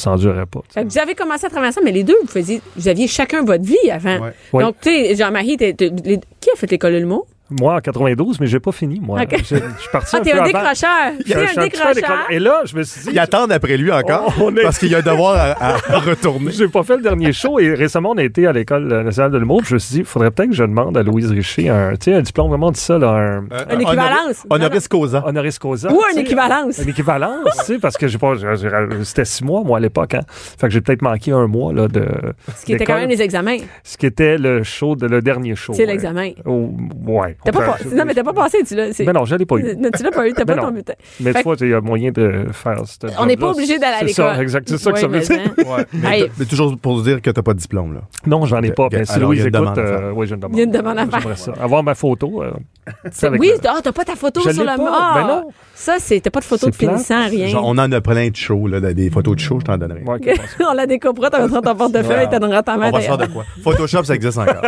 pas. 0.46 0.60
sais. 0.70 0.80
Fait 0.82 0.86
que 0.86 0.92
vous 0.92 1.00
avez 1.00 1.16
commencé 1.16 1.46
à 1.46 1.50
travailler 1.50 1.70
ensemble, 1.70 1.86
mais 1.86 1.92
les 1.92 2.04
deux, 2.04 2.16
vous, 2.22 2.28
faisiez, 2.28 2.62
vous 2.76 2.88
aviez 2.88 3.08
chacun 3.08 3.44
votre 3.44 3.64
vie 3.64 3.90
avant. 3.92 4.20
Ouais. 4.20 4.34
Oui. 4.54 4.64
Donc, 4.64 4.76
tu 4.82 4.90
sais, 4.90 5.16
Jean-Marie, 5.16 5.58
qui 5.58 6.50
a 6.54 6.56
fait 6.56 6.70
l'école 6.72 6.94
de 6.94 6.98
l'humour? 7.00 7.26
Moi, 7.52 7.76
en 7.76 7.80
92, 7.80 8.40
mais 8.40 8.48
j'ai 8.48 8.60
pas 8.60 8.72
fini, 8.72 9.00
moi. 9.00 9.20
Je 9.32 9.44
suis 9.44 9.56
parti 9.92 10.16
Ah, 10.16 10.18
un 10.18 10.22
t'es 10.22 10.32
peu 10.32 10.38
un 10.38 10.42
avant. 10.42 10.48
décrocheur. 10.48 10.90
T'es 11.26 11.36
un 11.60 11.64
décrocheur. 11.64 12.18
Et 12.32 12.40
là, 12.40 12.62
je 12.66 12.76
me 12.76 12.82
suis 12.84 13.02
dit... 13.02 13.10
Ils 13.12 13.20
attendent 13.20 13.52
après 13.52 13.78
lui 13.78 13.92
encore 13.92 14.34
On- 14.40 14.46
on 14.46 14.56
est- 14.56 14.64
parce 14.64 14.80
qu'il 14.80 14.90
y 14.90 14.96
a 14.96 14.98
un 14.98 15.02
devoir 15.02 15.36
à, 15.60 15.74
à- 15.74 16.00
retourner. 16.00 16.52
J'ai 16.52 16.68
pas 16.68 16.82
fait 16.82 16.96
le 16.98 17.04
dernier 17.04 17.32
show 17.34 17.60
et 17.60 17.74
récemment 17.76 18.12
on 18.16 18.18
a 18.18 18.24
été 18.24 18.48
à 18.48 18.52
l'école 18.52 18.88
nationale 19.04 19.32
de 19.32 19.38
l'humour. 19.38 19.62
Je 19.64 19.76
me 19.76 19.80
suis 19.80 19.94
dit, 19.94 20.00
il 20.00 20.06
faudrait 20.06 20.32
peut-être 20.32 20.50
que 20.50 20.56
je 20.56 20.64
demande 20.64 20.98
à 20.98 21.04
Louise 21.04 21.30
Richer 21.30 21.70
un, 21.70 21.92
tu 21.92 22.06
sais, 22.06 22.14
un 22.16 22.22
diplôme 22.22 22.50
vraiment 22.50 22.72
de 22.72 22.78
ça, 22.78 22.98
là, 22.98 23.10
un 23.12 23.42
Une 23.74 23.82
équivalence. 23.82 24.44
Honoris 24.50 24.88
causa. 24.88 25.24
honoris 25.28 25.60
causa. 25.60 25.92
Ou 25.92 26.02
une 26.14 26.20
équivalence. 26.20 26.80
Une 26.80 26.90
équivalence, 26.90 27.46
tu 27.60 27.66
sais, 27.66 27.78
parce 27.78 27.96
que 27.96 28.08
j'ai 28.08 28.18
pas, 28.18 28.34
c'était 29.04 29.26
six 29.26 29.44
mois, 29.44 29.62
moi, 29.64 29.78
à 29.78 29.82
l'époque, 29.82 30.16
hein. 30.16 30.22
Fait 30.60 30.66
que 30.68 30.74
j'ai 30.74 30.82
peut-être 30.82 31.04
manqué 31.04 31.32
un 31.32 31.46
mois, 31.46 31.72
là, 31.74 31.88
de. 31.88 32.08
Ce 32.56 32.66
qui 32.66 32.74
était 32.74 32.86
quand 32.86 32.96
même 32.96 33.10
les 33.10 33.22
examens. 33.22 33.58
Ce 33.84 33.98
qui 33.98 34.08
était 34.08 34.38
le 34.40 34.64
show, 34.64 34.96
de, 34.96 35.06
le 35.06 35.22
dernier 35.22 35.56
show. 35.56 35.74
C'est 35.74 35.86
l'examen. 35.86 36.32
Oh, 36.46 36.72
ouais. 37.06 37.35
Pas, 37.44 37.52
pas- 37.52 37.78
non, 37.94 38.04
mais 38.06 38.14
t'as 38.14 38.24
pas 38.24 38.34
passé, 38.34 38.60
tu 38.68 38.76
l'as. 38.76 38.94
c'est- 38.94 39.04
Ben 39.06 39.14
non, 39.14 39.26
je 39.26 39.36
l'ai 39.36 39.46
pas 39.46 39.58
eu. 39.58 39.76
Non, 39.78 39.90
tu 39.96 40.04
l'as 40.04 40.12
pas 40.12 40.28
eu, 40.28 40.34
t'as 40.34 40.46
Ben 40.46 40.56
pas 40.56 40.62
non. 40.62 40.68
ton 40.68 40.72
bulletin. 40.74 40.94
Mais 41.20 41.32
Fait 41.34 41.40
tu 41.40 41.44
vois, 41.44 41.56
il 41.62 41.70
y 41.70 41.74
a 41.74 41.82
moyen 41.82 42.12
de 42.12 42.46
faire 42.52 42.80
ce 42.86 42.98
On 43.20 43.26
n'est 43.26 43.38
pas 43.38 43.52
obligé 43.52 43.78
d'aller 43.80 43.96
à 43.96 44.00
C'est 44.00 44.06
l'école. 44.06 44.36
ça, 44.36 44.42
exact. 44.42 44.70
C'est 44.70 44.78
ça 44.78 44.92
que 44.92 45.00
ça 45.00 45.08
veut 45.08 45.20
mais, 45.20 45.26
dire. 45.26 45.54
Mais, 45.94 46.30
mais 46.40 46.46
toujours 46.46 46.78
pour 46.78 47.02
dire 47.02 47.22
que 47.22 47.30
t'as 47.30 47.42
pas 47.42 47.54
de 47.54 47.60
diplôme, 47.60 47.94
là. 47.94 48.02
Non, 48.26 48.46
j'en 48.46 48.62
ai 48.62 48.72
pas. 48.72 48.88
Mais 48.92 49.06
si 49.06 49.20
Louise 49.20 49.46
écoute, 49.46 49.78
euh, 49.78 50.12
oui, 50.16 50.28
j'ai 50.28 50.36
une 50.36 50.40
demande. 50.42 50.56
Il 50.56 50.60
y 50.60 50.62
a 50.62 50.66
une 50.66 50.72
demande 50.72 50.98
à 50.98 51.06
faire. 51.08 51.62
Avoir 51.62 51.84
ma 51.84 51.96
photo. 51.96 52.44
euh, 52.44 52.52
C'est- 53.12 53.30
Oui, 53.30 53.52
ah, 53.68 53.80
t'as 53.84 53.92
pas 53.92 54.06
ta 54.06 54.16
photo 54.16 54.42
sur 54.42 54.64
le. 54.64 54.70
Ah, 54.70 55.12
Ben 55.16 55.28
non. 55.28 55.50
Ça, 55.74 55.96
c'est. 56.00 56.20
T'as 56.22 56.30
pas 56.30 56.40
de 56.40 56.46
photo 56.46 56.68
de 56.70 56.72
C'est 56.74 56.86
finissant, 56.88 57.28
rien. 57.28 57.48
Genre, 57.48 57.64
on 57.66 57.78
en 57.78 57.92
a 57.92 58.02
plein 58.02 58.30
de 58.30 58.36
shows, 58.36 58.68
là, 58.68 58.80
des 58.80 59.10
photos 59.10 59.36
de 59.36 59.40
shows, 59.42 59.60
je 59.60 59.66
t'en 59.66 59.78
donnerai. 59.78 60.04
On 60.70 60.74
la 60.74 60.86
découpera, 60.88 61.30
t'as 61.30 61.42
mettra 61.42 61.62
ton 61.62 61.76
portefeuille, 61.76 62.18
Ouais. 62.18 62.28
t'as 62.30 62.40
donnera 62.40 62.64
ta 62.64 62.78
main. 62.78 62.90
On 62.90 62.92
va 62.92 63.02
se 63.02 63.06
faire 63.08 63.18
de 63.18 63.26
quoi? 63.26 63.44
Photoshop, 63.64 64.04
ça 64.04 64.16
existe 64.16 64.38
encore. 64.38 64.62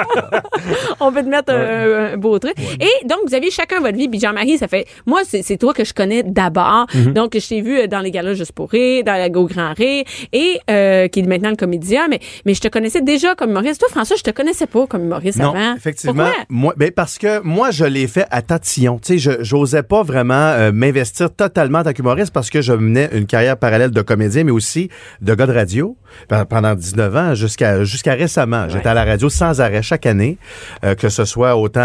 On 1.00 1.12
peut 1.12 1.24
te 1.24 1.30
mettre 1.30 1.54
un 1.54 2.18
beau 2.18 2.38
truc. 2.40 2.56
Et 2.80 3.06
donc, 3.08 3.20
vous 3.28 3.34
aviez 3.36 3.52
chacun 3.52 3.80
votre 3.80 3.98
vie. 3.98 4.08
Puis 4.08 4.20
Jean-Marie, 4.20 4.58
ça 4.58 4.68
fait. 4.68 4.86
Moi, 5.06 5.22
c'est 5.30 5.58
toi 5.58 5.74
que 5.74 5.84
je 5.86 5.94
connais 5.94 6.24
d'abord. 6.24 6.86
Mhm. 6.94 7.14
Donc, 7.14 7.38
je 7.38 7.48
t'ai 7.48 7.62
vu 7.62 7.80
euh, 7.80 7.88
dans 7.88 8.00
les 8.00 8.12
galas 8.12 8.34
Juste 8.34 8.52
pour 8.52 8.70
rire, 8.70 9.04
dans 9.04 9.14
la 9.14 9.30
Go 9.30 9.46
Grand 9.46 9.74
Rire, 9.74 10.04
et 10.34 10.60
euh, 10.70 11.08
qui 11.08 11.20
est 11.22 11.24
maintenant 11.24 11.50
le 11.50 11.56
comédien. 11.56 12.08
Mais, 12.10 12.20
mais 12.46 12.54
je 12.54 12.62
te 12.62 12.68
connaissais 12.68 13.02
déjà 13.02 13.36
comme 13.36 13.52
humoriste. 13.52 13.80
Toi, 13.80 13.90
François, 13.90 14.16
je 14.18 14.24
te 14.24 14.32
connaissais 14.32 14.68
pas 14.68 14.86
comme 14.88 15.04
humoriste 15.06 15.40
Non, 15.40 15.54
avant. 15.54 15.76
effectivement. 15.76 16.24
Pourquoi? 16.26 16.44
Moi, 16.50 16.74
ben 16.78 16.92
parce 16.92 17.18
que 17.18 17.40
moi, 17.42 17.72
je 17.72 17.86
l'ai 17.86 18.08
fait 18.08 18.26
à 18.32 18.42
tatillon. 18.42 19.00
Tu 19.00 19.14
sais, 19.14 19.18
je 19.18 19.32
j'osais 19.44 19.84
pas 19.84 20.04
vraiment 20.04 20.34
euh, 20.36 20.72
m'investir 20.72 21.34
totalement 21.34 21.80
en 21.80 21.84
tant 21.84 21.94
qu'humoriste 21.94 22.32
parce 22.34 22.50
que 22.50 22.62
je 22.62 22.74
menais 22.74 23.10
une 23.14 23.26
carrière 23.26 23.58
parallèle 23.58 23.92
de 23.92 24.02
comédien, 24.02 24.44
mais 24.44 24.52
aussi 24.52 24.90
de 25.22 25.34
gars 25.34 25.48
de 25.48 25.54
radio 25.54 25.96
Pe- 26.30 26.46
pendant 26.50 26.74
19 26.76 27.16
ans 27.16 27.36
jusqu'à 27.36 27.84
jusqu'à 27.84 28.14
récemment. 28.14 28.68
J'étais 28.70 28.90
à 28.90 28.94
la 28.94 29.04
radio 29.06 29.30
sans 29.30 29.60
arrêt 29.62 29.82
chaque 29.82 30.06
année, 30.06 30.38
euh, 30.84 30.96
que 30.96 31.10
ce 31.10 31.26
soit 31.26 31.56
autant 31.58 31.80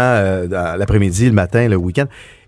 l'après-midi, 0.77 1.25
le 1.27 1.31
matin, 1.33 1.67
le 1.67 1.75
week-end. 1.75 2.05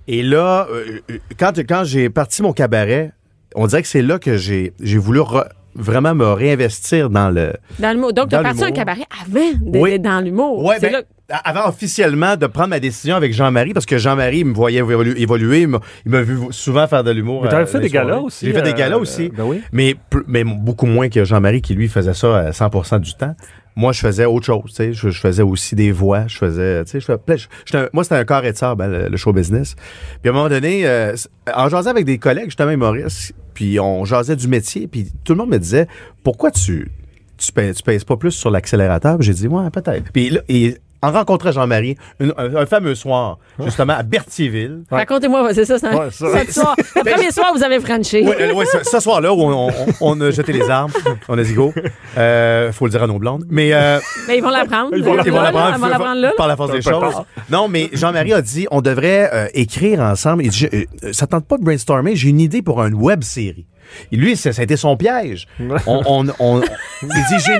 Et 0.07 0.21
là, 0.23 0.67
euh, 0.71 0.99
euh, 1.11 1.17
quand 1.39 1.57
quand 1.67 1.83
j'ai 1.83 2.09
parti 2.09 2.41
mon 2.41 2.53
cabaret, 2.53 3.11
on 3.55 3.67
dirait 3.67 3.81
que 3.81 3.87
c'est 3.87 4.01
là 4.01 4.19
que 4.19 4.37
j'ai 4.37 4.73
j'ai 4.81 4.97
voulu 4.97 5.19
re- 5.19 5.47
vraiment 5.75 6.13
me 6.15 6.25
réinvestir 6.25 7.09
dans 7.09 7.29
le 7.29 7.53
Dans 7.79 7.91
l'humour. 7.91 8.13
Donc, 8.13 8.29
tu 8.29 8.35
as 8.35 8.39
Dans 8.39 8.43
parti 8.49 8.63
un 8.63 8.71
cabaret 8.71 9.05
avant 9.21 9.51
d'être 9.61 9.81
Oui. 9.81 9.99
dans 9.99 10.19
l'humour. 10.23 10.63
Ouais, 10.63 10.79
ben, 10.79 10.91
là- 10.91 11.01
avant 11.29 11.67
officiellement 11.67 12.35
de 12.37 12.45
prendre 12.47 12.69
ma 12.69 12.79
décision 12.79 13.15
avec 13.15 13.33
Jean-Marie, 13.33 13.73
parce 13.73 13.85
que 13.85 13.97
Jean-Marie 13.97 14.43
me 14.43 14.53
voyait 14.53 14.81
évolu- 14.81 15.17
évoluer, 15.17 15.61
il 15.61 15.67
m'a- 16.11 16.21
vu 16.21 16.37
souvent 16.51 16.87
faire 16.87 17.03
de 17.03 17.11
l'humour. 17.11 17.43
Mais 17.43 17.49
t'avais 17.49 17.63
euh, 17.63 17.65
fait 17.65 17.79
des 17.79 17.89
galas 17.89 18.19
aussi. 18.19 18.45
J'ai 18.45 18.53
fait 18.53 18.61
des 18.61 18.69
euh, 18.71 18.73
galas 18.73 18.97
aussi. 18.97 19.29
Ben 19.35 19.43
oui. 19.43 19.61
Mais, 19.71 19.95
beaucoup 20.43 20.85
moins 20.85 21.09
que 21.09 21.23
Jean-Marie 21.25 21.61
qui, 21.61 21.73
lui, 21.73 21.87
faisait 21.87 22.13
ça 22.13 22.37
à 22.37 22.53
100 22.53 22.99
du 22.99 23.15
temps. 23.15 23.35
Moi, 23.77 23.91
je 23.91 23.99
faisais 23.99 24.23
autre 24.25 24.45
chose, 24.45 24.63
tu 24.69 24.75
sais. 24.75 24.93
Je, 24.93 25.09
je 25.09 25.19
faisais 25.19 25.41
aussi 25.43 25.75
des 25.75 25.91
voix. 25.91 26.27
Je 26.27 26.37
faisais, 26.37 26.85
tu 26.85 26.91
sais, 26.91 26.99
je 27.01 27.05
fais 27.05 27.17
plein- 27.17 27.35
je- 27.35 27.47
j'étais 27.65 27.77
un- 27.79 27.89
moi, 27.91 28.03
c'était 28.03 28.15
un 28.15 28.23
carré 28.23 28.53
de 28.53 28.57
sable, 28.57 28.83
hein, 28.83 28.87
le, 28.87 29.09
le 29.09 29.17
show 29.17 29.33
business. 29.33 29.75
Puis 30.21 30.29
à 30.29 30.31
un 30.31 30.35
moment 30.35 30.47
donné, 30.47 30.87
euh, 30.87 31.13
en 31.53 31.67
jasant 31.67 31.89
avec 31.89 32.05
des 32.05 32.17
collègues, 32.17 32.45
justement, 32.45 32.77
Maurice, 32.77 33.33
puis 33.53 33.77
on 33.79 34.05
jasait 34.05 34.35
du 34.37 34.47
métier, 34.47 34.87
puis 34.87 35.11
tout 35.25 35.33
le 35.33 35.39
monde 35.39 35.49
me 35.49 35.57
disait, 35.59 35.87
pourquoi 36.23 36.51
tu, 36.51 36.89
tu, 37.37 37.51
pèses, 37.51 37.75
tu 37.77 37.83
pèses 37.83 38.05
pas 38.05 38.15
plus 38.15 38.31
sur 38.31 38.49
l'accélérateur? 38.49 39.21
J'ai 39.21 39.33
dit, 39.33 39.47
ouais, 39.47 39.69
peut-être. 39.71 40.09
Puis 40.13 40.29
là, 40.29 40.39
et 40.47 40.77
en 41.07 41.11
rencontrant 41.11 41.51
Jean-Marie 41.51 41.97
un, 42.19 42.55
un 42.55 42.65
fameux 42.65 42.95
soir, 42.95 43.37
justement, 43.63 43.93
à 43.93 44.03
Berthierville. 44.03 44.83
Racontez-moi, 44.91 45.53
c'est 45.53 45.65
ça, 45.65 45.77
c'est 45.79 45.87
un- 45.87 45.95
Ouais, 45.97 46.11
ça. 46.11 46.25
ce 46.45 46.51
soir. 46.53 46.75
Le 46.95 47.11
premier 47.11 47.31
soir, 47.31 47.51
vous 47.55 47.63
avez 47.63 47.79
Frenché. 47.79 48.23
Ouais, 48.23 48.35
euh, 48.41 48.53
ouais, 48.53 48.65
ce, 48.65 48.83
ce 48.83 48.99
soir-là, 48.99 49.33
où 49.33 49.41
on, 49.41 49.67
on- 49.69 49.73
on 50.01 50.21
a 50.21 50.31
jeté 50.31 50.53
les 50.53 50.69
armes, 50.69 50.91
on 51.29 51.37
a 51.37 51.43
dit 51.43 51.53
go. 51.53 51.73
Euh, 52.17 52.71
faut 52.71 52.85
le 52.85 52.91
dire 52.91 53.03
à 53.03 53.07
nos 53.07 53.19
blondes. 53.19 53.45
Mais 53.49 53.73
euh, 53.73 53.99
Mais 54.27 54.37
ils 54.37 54.41
vont 54.43 54.49
l'apprendre. 54.49 54.91
Ils 54.95 55.03
vont 55.03 55.13
l'apprendre 55.15 55.73
Ils 55.75 55.79
vont 55.81 55.87
l'apprendre 55.87 56.21
là. 56.21 56.31
par 56.37 56.47
la 56.47 56.55
force 56.55 56.71
des 56.71 56.81
choses. 56.81 56.99
tard. 56.99 57.25
Non, 57.49 57.67
mais 57.67 57.89
Jean-Marie 57.93 58.33
a 58.33 58.41
dit 58.41 58.67
on 58.71 58.81
devrait 58.81 59.29
euh, 59.33 59.47
écrire 59.53 59.99
ensemble. 60.01 60.43
Il 60.43 60.49
dit, 60.49 60.57
je- 60.71 60.77
euh, 61.07 61.13
ça 61.13 61.27
tente 61.27 61.45
pas 61.47 61.57
de 61.57 61.63
brainstormer. 61.63 62.15
J'ai 62.15 62.29
une 62.29 62.39
idée 62.39 62.61
pour 62.61 62.83
une 62.83 62.95
web 62.95 63.23
série. 63.23 63.67
Et 64.11 64.15
lui, 64.15 64.35
ça, 64.35 64.51
ça 64.51 64.61
a 64.61 64.63
été 64.63 64.77
son 64.77 64.97
piège. 64.97 65.47
On, 65.85 66.01
on, 66.07 66.25
on- 66.39 66.61
il 67.03 67.07
dit 67.07 67.43
j'ai 67.45 67.53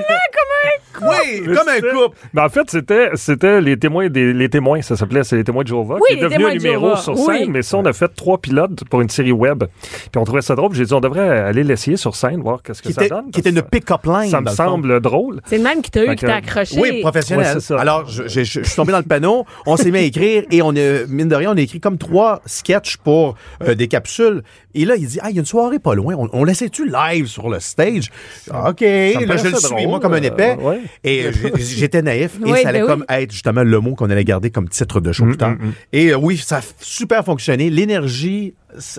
oui, 1.02 1.44
comme 1.46 1.68
un 1.68 1.80
couple. 1.82 2.16
Mais 2.34 2.42
en 2.42 2.50
fait, 2.50 2.70
c'était, 2.70 3.10
c'était 3.16 3.62
les 3.62 3.78
témoins 3.78 4.10
des, 4.10 4.34
les 4.34 4.50
témoins, 4.50 4.82
ça 4.82 4.96
s'appelait, 4.96 5.24
c'est 5.24 5.36
les 5.38 5.44
témoins 5.44 5.64
de 5.64 5.68
Jéhovah, 5.68 5.96
Oui, 5.96 6.02
qui 6.10 6.14
est 6.14 6.16
les 6.18 6.22
devenu 6.24 6.46
un 6.46 6.54
numéro 6.54 6.82
Jéhovah, 6.88 6.98
sur 7.02 7.18
scène, 7.18 7.26
oui. 7.44 7.50
mais 7.50 7.62
ça, 7.62 7.78
on 7.78 7.86
a 7.86 7.94
fait 7.94 8.10
trois 8.16 8.38
pilotes 8.38 8.84
pour 8.90 9.02
une 9.02 9.10
série 9.10 9.32
web. 9.32 9.64
Puis 9.82 10.18
on 10.18 10.24
trouvait 10.24 10.42
ça 10.42 10.56
drôle, 10.56 10.74
j'ai 10.74 10.86
dit, 10.86 10.94
on 10.94 11.00
devrait 11.02 11.28
aller 11.40 11.64
l'essayer 11.64 11.98
sur 11.98 12.16
scène, 12.16 12.42
voir 12.42 12.62
qu'est-ce 12.64 12.82
que 12.82 12.88
Qui 12.90 12.94
ça 12.94 13.06
était, 13.06 13.16
donne. 13.16 13.32
qui 13.32 13.40
était 13.40 13.50
une 13.50 13.62
pick-up 13.62 14.06
line. 14.06 14.30
Ça 14.30 14.42
me 14.42 14.48
fond. 14.50 14.56
semble 14.56 15.00
drôle. 15.02 15.42
C'est 15.48 15.58
le 15.58 15.64
même 15.64 15.82
qui 15.82 15.92
t'a 15.92 16.04
eu, 16.04 16.08
Fait 16.08 16.16
qui 16.16 16.26
t'a 16.26 16.36
accroché. 16.36 16.80
Oui, 16.80 17.02
professionnel. 17.02 17.46
Ouais, 17.48 17.54
c'est 17.54 17.60
ça. 17.62 17.80
Alors, 17.80 18.08
je, 18.08 18.28
je- 18.28 18.44
je 18.44 18.62
suis 18.64 18.76
tombé 18.76 18.92
dans 18.92 18.98
le 19.00 19.04
panneau, 19.04 19.46
on 19.66 19.78
s'est 19.78 19.92
mis 19.92 19.98
à 20.00 20.02
écrire 20.02 20.44
et 20.52 20.62
on 20.62 20.70
a, 20.76 21.06
mine 21.08 21.28
de 21.28 21.36
rien, 21.36 21.52
on 21.52 21.58
a 21.58 21.62
écrit 21.62 21.80
comme 21.80 21.98
trois 21.98 22.42
sketchs 22.46 22.98
pour 22.98 23.36
euh, 23.64 23.76
des 23.76 23.88
capsules. 23.88 24.44
Et 24.74 24.84
là, 24.86 24.96
il 24.98 25.08
dit, 25.08 25.20
ah, 25.22 25.30
il 25.30 25.36
y 25.36 25.40
a 25.40 25.42
une 25.42 25.46
soirée 25.46 25.80
pas 25.80 25.96
loin, 25.96 26.16
on, 26.18 26.30
on 26.34 26.44
laissait-tu 26.44 26.90
live 26.90 27.28
sur 27.28 27.50
le 27.50 27.60
stage? 27.60 28.12
Ah, 28.52 28.70
OK, 28.72 28.82
me 28.82 29.26
là, 29.26 29.38
je 29.38 29.48
le 29.48 29.56
suis, 29.56 29.70
drôle, 29.70 29.88
moi, 29.88 30.00
comme 30.00 30.14
un 30.14 30.22
épais. 30.22 30.58
euh, 30.60 30.64
ouais. 30.64 30.82
Et 31.04 31.26
j'étais 31.58 32.02
naïf 32.02 32.38
et 32.46 32.52
Oui, 32.52 32.62
ça 32.62 32.70
allait 32.70 32.82
ben 32.82 32.88
comme 32.88 33.06
être 33.10 33.32
justement 33.32 33.64
le 33.64 33.80
mot 33.80 33.96
qu'on 33.96 34.10
allait 34.10 34.24
garder 34.24 34.50
comme 34.50 34.70
titre 34.70 35.00
de 35.02 35.10
Mm, 35.10 35.14
show 35.14 35.26
plus 35.26 35.38
tard. 35.38 35.56
Et 35.94 36.10
euh, 36.12 36.18
oui, 36.18 36.38
ça 36.38 36.58
a 36.58 36.62
super 36.80 37.24
fonctionné. 37.24 37.70
L'énergie, 37.70 38.54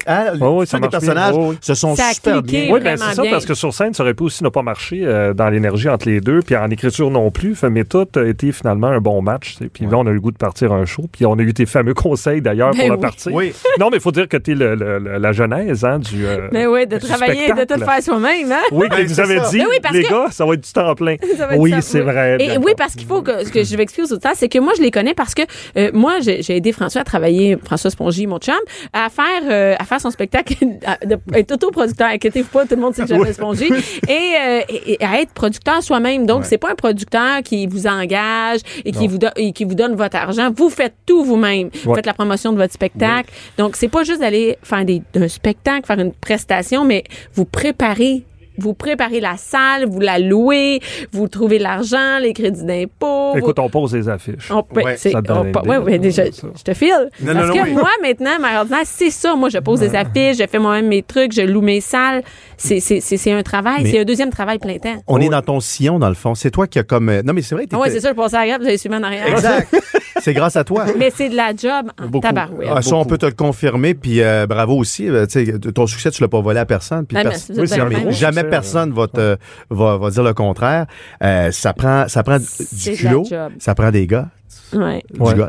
hein, 0.06 0.32
des 0.32 0.38
marche 0.38 0.70
bien. 0.70 0.88
personnages 0.88 1.34
se 1.60 1.74
sont 1.74 1.94
Ça 1.96 2.12
super 2.12 2.42
bien. 2.42 2.68
Oui, 2.70 2.80
ben 2.80 2.96
c'est 2.96 3.14
ça, 3.14 3.22
bien. 3.22 3.30
parce 3.30 3.46
que 3.46 3.54
sur 3.54 3.72
scène, 3.74 3.94
ça 3.94 4.02
aurait 4.02 4.14
pu 4.14 4.24
aussi 4.24 4.42
ne 4.44 4.48
pas 4.48 4.62
marcher 4.62 5.00
euh, 5.04 5.34
dans 5.34 5.48
l'énergie 5.48 5.88
entre 5.88 6.08
les 6.08 6.20
deux, 6.20 6.40
puis 6.40 6.56
en 6.56 6.70
écriture 6.70 7.10
non 7.10 7.30
plus. 7.30 7.54
Fait, 7.54 7.70
mais 7.70 7.84
tout 7.84 8.06
a 8.16 8.22
été 8.24 8.52
finalement 8.52 8.88
un 8.88 9.00
bon 9.00 9.22
match. 9.22 9.56
tu 9.56 9.64
sais. 9.64 9.70
Puis 9.72 9.86
là, 9.86 9.98
on 9.98 10.06
a 10.06 10.10
eu 10.10 10.14
le 10.14 10.20
goût 10.20 10.30
de 10.32 10.36
partir 10.36 10.72
un 10.72 10.84
show, 10.84 11.04
puis 11.10 11.26
on 11.26 11.34
a 11.34 11.42
eu 11.42 11.52
tes 11.54 11.66
fameux 11.66 11.94
conseils 12.06 12.40
d'ailleurs 12.40 12.70
Ben 12.72 12.78
pour 12.80 12.88
la 12.88 12.94
oui. 12.96 13.00
partie. 13.00 13.28
Oui. 13.30 13.52
Non, 13.78 13.88
mais 13.90 13.96
il 13.98 14.02
faut 14.02 14.12
dire 14.12 14.28
que 14.28 14.36
tu 14.36 14.52
es 14.52 14.54
le, 14.54 14.74
le- 14.74 14.98
le- 14.98 15.18
la 15.18 15.32
genèse 15.32 15.84
hein, 15.84 15.98
du. 15.98 16.26
euh, 16.26 16.48
Mais 16.52 16.66
oui, 16.66 16.86
de 16.86 16.98
travailler, 16.98 17.48
de 17.48 17.52
spectacle. 17.54 17.80
tout 17.80 17.86
faire 17.86 18.02
soi-même, 18.02 18.52
hein? 18.52 18.56
Oui, 18.72 18.86
Ben, 18.90 19.06
vous 19.06 19.20
avez 19.20 19.40
dit, 19.50 19.60
oui, 19.68 19.76
parce 19.82 19.94
les 19.94 20.02
que- 20.04 20.10
gars, 20.10 20.26
ça 20.30 20.44
va 20.46 20.54
être 20.54 20.64
du 20.64 20.72
temps 20.72 20.94
plein. 20.94 21.16
Oui, 21.58 21.72
c'est 21.80 22.00
vrai. 22.00 22.36
Et 22.40 22.58
oui, 22.58 22.72
parce 22.76 22.94
qu'il 22.94 23.06
faut 23.06 23.22
que 23.22 23.44
ce 23.44 23.50
que 23.50 23.62
je 23.64 23.76
vais 23.76 23.82
expliquer 23.82 24.08
aux 24.08 24.12
auditeurs, 24.12 24.32
c'est 24.34 24.48
que 24.48 24.58
moi, 24.58 24.72
je 24.76 24.82
les 24.82 24.90
connais 24.90 25.14
parce 25.14 25.34
que 25.34 25.42
euh, 25.76 25.90
moi, 25.92 26.14
j'ai 26.20 26.42
j'ai 26.42 26.56
aidé 26.56 26.72
François 26.72 27.00
à 27.02 27.04
travailler, 27.04 27.56
François 27.64 27.90
Spongy, 27.90 28.26
mon 28.26 28.38
chum, 28.38 28.54
à 28.92 29.08
faire 29.08 29.42
euh, 29.72 29.74
à 29.78 29.84
faire 29.84 30.00
son 30.00 30.10
spectacle, 30.10 30.54
être 31.34 31.52
autoproducteur. 31.52 32.08
Inquiétez-vous 32.08 32.48
pas, 32.48 32.64
tout 32.66 32.74
le 32.76 32.80
monde 32.80 32.94
sait 32.94 33.02
que 33.02 33.08
j'aime 33.08 33.24
Spongy. 33.32 33.66
Et, 34.08 34.12
euh, 34.12 34.60
et- 34.68 34.92
et 34.94 35.04
à 35.04 35.20
être 35.20 35.32
producteur 35.32 35.82
soi-même. 35.82 36.26
Donc, 36.26 36.44
c'est 36.44 36.58
pas 36.58 36.70
un 36.70 36.74
producteur 36.74 37.42
qui 37.44 37.66
vous 37.66 37.86
engage 37.86 38.60
et 38.84 38.92
qui 38.92 39.08
vous, 39.08 39.18
et 39.36 39.52
qui 39.52 39.64
vous 39.64 39.74
donne 39.74 39.94
votre 39.94 40.16
argent. 40.16 40.50
Vous 40.54 40.70
faites 40.70 40.94
tout 41.06 41.24
vous-même. 41.24 41.70
Vous 41.84 41.90
Ouais. 41.90 41.96
faites 41.96 42.06
la 42.06 42.14
promotion 42.14 42.52
de 42.52 42.58
votre 42.58 42.72
spectacle. 42.72 43.30
Donc, 43.58 43.76
c'est 43.76 43.88
pas 43.88 44.04
juste 44.04 44.20
d'aller 44.20 44.56
faire 44.62 44.84
des, 44.84 45.02
un 45.16 45.28
spectacle, 45.28 45.86
faire 45.86 45.98
une 46.00 46.12
prestation, 46.12 46.84
mais 46.84 47.04
vous 47.34 47.44
préparez 47.44 48.24
vous 48.58 48.74
préparez 48.74 49.20
la 49.20 49.36
salle, 49.36 49.86
vous 49.86 50.00
la 50.00 50.18
louez, 50.18 50.80
vous 51.12 51.28
trouvez 51.28 51.58
l'argent, 51.58 52.18
les 52.20 52.32
crédits 52.32 52.64
d'impôt. 52.64 53.32
vous- 53.32 53.38
Écoute, 53.38 53.58
on 53.58 53.68
pose 53.68 53.92
des 53.92 54.08
affiches. 54.08 54.50
on 54.50 54.62
peut- 54.62 54.82
Ouais, 54.82 54.96
c'est- 54.96 55.10
ça 55.12 55.18
on 55.28 55.52
peut- 55.52 55.78
ouais, 55.78 55.98
déjà, 55.98 56.24
Ça. 56.32 56.46
je 56.56 56.62
te 56.62 56.74
file. 56.74 57.10
Non, 57.22 57.32
Parce 57.34 57.46
non, 57.48 57.52
que 57.54 57.58
non, 57.58 57.64
oui. 57.64 57.72
moi, 57.72 57.90
maintenant, 58.02 58.38
ma 58.40 58.58
ordinaire, 58.60 58.80
c'est 58.84 59.10
ça. 59.10 59.34
Moi, 59.34 59.48
je 59.48 59.58
pose 59.58 59.80
des 59.80 59.94
affiches, 59.94 60.38
je 60.38 60.46
fais 60.46 60.58
moi-même 60.58 60.88
mes 60.88 61.02
trucs, 61.02 61.32
je 61.32 61.42
loue 61.42 61.60
mes 61.62 61.80
salles. 61.80 62.22
C'est, 62.56 62.80
c'est, 62.80 63.00
c'est, 63.00 63.16
c'est 63.16 63.32
un 63.32 63.42
travail, 63.42 63.86
c'est 63.90 64.00
un 64.00 64.04
deuxième 64.04 64.30
travail 64.30 64.58
plein 64.58 64.78
temps. 64.78 64.96
On 65.06 65.18
est 65.20 65.28
dans 65.28 65.42
ton 65.42 65.60
sillon, 65.60 65.98
dans 65.98 66.08
le 66.08 66.14
fond. 66.14 66.34
C'est 66.34 66.50
toi 66.50 66.66
qui 66.66 66.78
as 66.78 66.82
comme. 66.84 67.08
euh, 67.08 67.22
Non, 67.22 67.32
mais 67.32 67.42
c'est 67.42 67.54
vrai. 67.54 67.66
Ah 67.72 67.76
ouais, 67.78 67.88
t'étais- 67.88 67.96
c'est 68.00 68.06
ça, 68.06 68.10
je 68.10 68.14
passais 68.14 68.36
à 68.36 68.40
la 68.40 68.46
grappe, 68.48 68.60
vous 68.62 68.68
avez 68.68 68.78
suivi 68.78 68.94
en 68.94 69.02
arrière. 69.02 69.26
Exact. 69.26 69.68
c'est 70.22 70.32
grâce 70.32 70.56
à 70.56 70.64
toi. 70.64 70.84
Mais 70.98 71.10
c'est 71.14 71.28
de 71.28 71.36
la 71.36 71.50
job 71.56 71.90
en 72.00 72.20
tabarouette. 72.20 72.68
Ah, 72.74 72.82
ça, 72.82 72.96
on 72.96 73.04
peut 73.04 73.18
te 73.18 73.26
le 73.26 73.32
confirmer, 73.32 73.94
puis 73.94 74.22
euh, 74.22 74.46
bravo 74.46 74.74
aussi. 74.76 75.08
euh, 75.08 75.26
tu 75.26 75.44
sais, 75.46 75.58
ton 75.74 75.86
succès, 75.86 76.10
tu 76.10 76.22
l'as 76.22 76.28
pas 76.28 76.40
volé 76.40 76.58
à 76.60 76.64
personne. 76.66 77.04
Puis 77.06 77.16
Ah, 77.18 77.22
pers- 77.24 77.32
Oui, 77.50 77.66
gros 77.66 77.66
fin. 77.66 78.10
jamais 78.10 78.44
personne 78.50 78.92
va, 78.92 79.06
te, 79.08 79.36
va, 79.70 79.96
va 79.98 80.10
dire 80.10 80.22
le 80.22 80.34
contraire. 80.34 80.86
Euh, 81.22 81.50
ça 81.52 81.72
prend, 81.72 82.08
ça 82.08 82.22
prend 82.22 82.38
C'est 82.40 82.92
du 82.92 82.96
culot, 82.96 83.24
ça 83.58 83.74
prend 83.74 83.90
des 83.90 84.06
gars, 84.06 84.28
Ouais. 84.72 85.02
Ouais. 85.18 85.34
du 85.34 85.40
guts. 85.40 85.46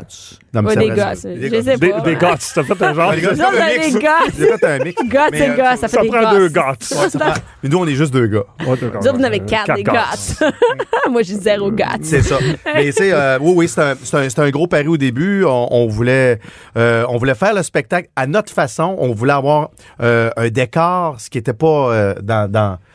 Non, 0.54 0.62
mais 0.62 0.68
Ouais, 0.68 0.74
c'est 0.74 1.34
des 1.34 1.50
c'est- 1.50 1.62
sais 1.62 1.76
Des, 1.76 1.90
pas. 1.90 2.00
des 2.00 2.14
gars, 2.16 2.34
t'as 2.54 2.62
fait 2.62 2.82
un 2.82 2.94
genre. 2.94 3.12
Ah, 3.12 3.16
c'est 3.20 3.28
on 3.44 3.92
des 3.92 3.98
gars. 4.00 4.18
J'ai 4.38 4.46
fait 4.46 4.64
un 4.64 4.78
mix. 4.84 5.02
C'est 5.32 5.50
euh, 5.50 5.56
gars, 5.56 5.76
ça 5.76 5.88
fait 5.88 5.96
Ça 5.96 6.02
des 6.02 6.08
prend 6.08 6.20
gars. 6.22 6.30
deux 6.32 6.48
gars. 6.48 6.68
Ouais, 6.92 7.08
prend- 7.18 7.32
Mais 7.62 7.68
nous, 7.68 7.78
on 7.78 7.86
est 7.86 7.94
juste 7.94 8.12
deux 8.12 8.26
gars. 8.28 8.44
Nous 8.60 8.72
autres, 8.72 8.86
vous 9.12 9.20
en 9.20 9.24
avez 9.24 9.40
quatre, 9.40 9.74
des 9.74 9.82
gars. 9.82 10.06
Moi, 11.10 11.22
j'ai 11.22 11.34
zéro 11.34 11.70
gars. 11.70 11.96
C'est 12.00 12.22
ça. 12.22 12.36
Mais 12.74 12.86
tu 12.86 12.92
sais, 12.92 13.12
euh, 13.12 13.38
oui, 13.40 13.52
oui, 13.56 13.68
c'est 13.68 13.82
un, 13.82 13.94
c'est 14.02 14.16
un, 14.16 14.28
c'est 14.28 14.38
un 14.40 14.50
gros 14.50 14.68
pari 14.68 14.86
au 14.86 14.96
début. 14.96 15.44
On, 15.44 15.68
on 15.70 15.86
voulait, 15.88 16.38
euh, 16.76 17.04
on 17.08 17.18
voulait 17.18 17.34
faire 17.34 17.54
le 17.54 17.62
spectacle 17.62 18.08
à 18.16 18.26
notre 18.26 18.52
façon. 18.52 18.94
On 18.98 19.12
voulait 19.12 19.32
avoir 19.32 19.70
euh, 20.00 20.30
un 20.36 20.48
décor, 20.48 21.20
ce 21.20 21.28
qui 21.28 21.38
n'était 21.38 21.52
pas 21.52 21.92
euh, 21.92 22.14
dans, 22.22 22.50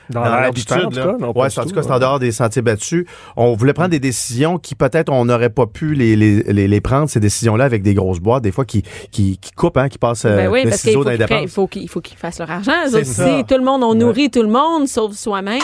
dans, 0.10 0.22
Dans 0.24 0.52
temps, 0.52 0.76
en 0.86 0.90
tout 0.90 0.96
là. 0.98 1.04
cas, 1.06 1.12
non, 1.20 1.34
pas 1.34 1.40
ouais, 1.42 1.60
en 1.60 1.64
tout 1.64 1.70
cas, 1.74 1.84
c'est 1.84 1.92
en 1.92 2.00
dehors 2.00 2.20
des 2.20 2.32
sentiers 2.32 2.62
battus. 2.62 3.06
On 3.36 3.54
voulait 3.56 3.74
prendre 3.74 3.90
des 3.90 4.00
décisions 4.00 4.58
qui 4.58 4.76
peut-être 4.76 5.12
on 5.12 5.26
n'aurait 5.26 5.50
pas 5.50 5.66
pu 5.66 5.94
les, 5.94 6.16
les, 6.16 6.44
les, 6.44 6.68
les 6.68 6.82
prendre 6.82 7.10
ces 7.10 7.20
décisions-là 7.20 7.66
avec 7.66 7.84
des 7.84 7.94
grosses 7.94 8.20
boîtes, 8.20 8.44
des 8.44 8.52
fois 8.52 8.66
qui 8.66 8.84
qui, 9.12 9.38
qui 9.38 9.52
coupent, 9.52 9.78
hein, 9.78 9.90
qui 9.90 9.98
passent 9.98 10.26
euh, 10.26 10.36
Ben 10.36 10.48
oui, 10.50 10.64
le 10.64 10.70
parce 10.70 10.82
qu'il 10.82 10.90
ciseau 10.92 11.00
faut 11.00 11.06
dans 11.06 11.12
les 11.12 11.18
qu'ils 11.18 11.26
prennent- 11.28 11.44
il 11.44 11.50
faut 11.50 11.68
qu'ils 11.68 11.90
faut 11.90 12.02
qu'ils 12.02 12.18
fassent 12.18 12.40
leur 12.40 12.52
argent. 12.52 12.72
autres 12.88 13.04
ça. 13.06 13.26
aussi. 13.26 13.46
Tout 13.46 13.58
le 13.58 13.64
monde, 13.64 13.84
on 13.84 13.96
nourrit 13.96 14.30
tout 14.30 14.42
le 14.44 14.50
monde, 14.50 14.88
sauf 14.88 15.14
soi-même. 15.14 15.62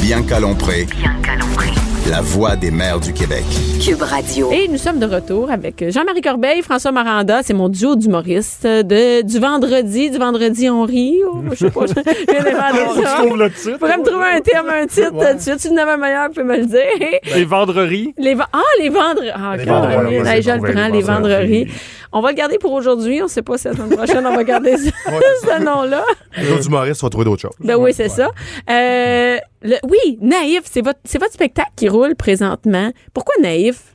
Bianca 0.00 0.38
Lompré, 0.40 0.86
la 2.10 2.20
voix 2.20 2.54
des 2.56 2.70
mères 2.70 3.00
du 3.00 3.12
Québec. 3.12 3.44
Cube 3.82 4.02
Radio. 4.02 4.50
Et 4.52 4.68
nous 4.68 4.76
sommes 4.76 4.98
de 4.98 5.06
retour 5.06 5.50
avec 5.50 5.84
Jean-Marie 5.90 6.20
Corbeil, 6.20 6.62
François 6.62 6.92
Maranda, 6.92 7.42
c'est 7.42 7.54
mon 7.54 7.68
duo 7.68 7.96
d'humoristes 7.96 8.66
de, 8.66 9.22
du 9.22 9.38
vendredi, 9.38 10.10
du 10.10 10.18
vendredi 10.18 10.68
on 10.68 10.82
rit, 10.84 11.18
ou 11.24 11.42
je 11.52 11.56
sais 11.56 11.70
pas, 11.70 11.86
je 11.86 11.94
d'inventer 11.94 13.02
ça. 13.02 13.16
Je 13.18 13.24
trouve 13.24 13.38
le 13.38 13.50
titre. 13.50 13.72
Tu 13.72 13.78
pourrais 13.78 13.98
me 13.98 14.04
trouver 14.04 14.26
un 14.36 14.40
terme, 14.40 14.68
un 14.68 14.86
titre, 14.86 15.10
tout 15.10 15.36
de 15.36 15.40
suite. 15.40 15.60
Si 15.60 15.68
tu 15.68 15.74
en 15.74 15.76
avais 15.78 15.92
un 15.92 15.96
meilleur, 15.96 16.28
tu 16.28 16.34
peux 16.34 16.44
me 16.44 16.58
le 16.58 16.66
dire. 16.66 17.20
Les 17.34 17.44
vendreries. 17.44 18.14
Les 18.18 18.36
ah, 18.52 18.58
les 18.80 18.88
vendredis. 18.90 19.30
Ah, 19.34 19.56
Les 19.56 19.64
vendredis, 19.64 20.18
ouais, 20.18 20.42
je 20.42 20.50
le 20.50 20.72
prends, 20.72 20.88
les 20.88 21.02
vendredis. 21.02 21.66
On 22.12 22.20
va 22.20 22.30
le 22.30 22.36
garder 22.36 22.58
pour 22.58 22.72
aujourd'hui. 22.72 23.22
On 23.22 23.28
sait 23.28 23.42
pas 23.42 23.58
si 23.58 23.66
la 23.66 23.74
semaine 23.74 23.96
prochaine, 23.96 24.24
on 24.24 24.36
va 24.36 24.44
garder 24.44 24.76
ce, 24.76 24.84
ce 25.42 25.62
nom-là. 25.62 26.04
Les 26.36 26.50
autres 26.52 26.66
humoristes 26.66 27.00
vont 27.00 27.08
trouver 27.08 27.24
d'autres 27.24 27.42
choses. 27.42 27.56
Ben 27.58 27.74
oui, 27.74 27.92
c'est 27.92 28.08
ça. 28.08 28.30
Euh, 28.70 29.36
le- 29.64 29.78
oui, 29.84 30.18
Naïf, 30.20 30.60
c'est 30.64 30.82
votre, 30.82 31.00
c'est 31.04 31.18
votre 31.18 31.32
spectacle 31.32 31.72
qui 31.76 31.88
roule 31.88 32.14
présentement. 32.14 32.92
Pourquoi 33.12 33.34
Naïf? 33.42 33.94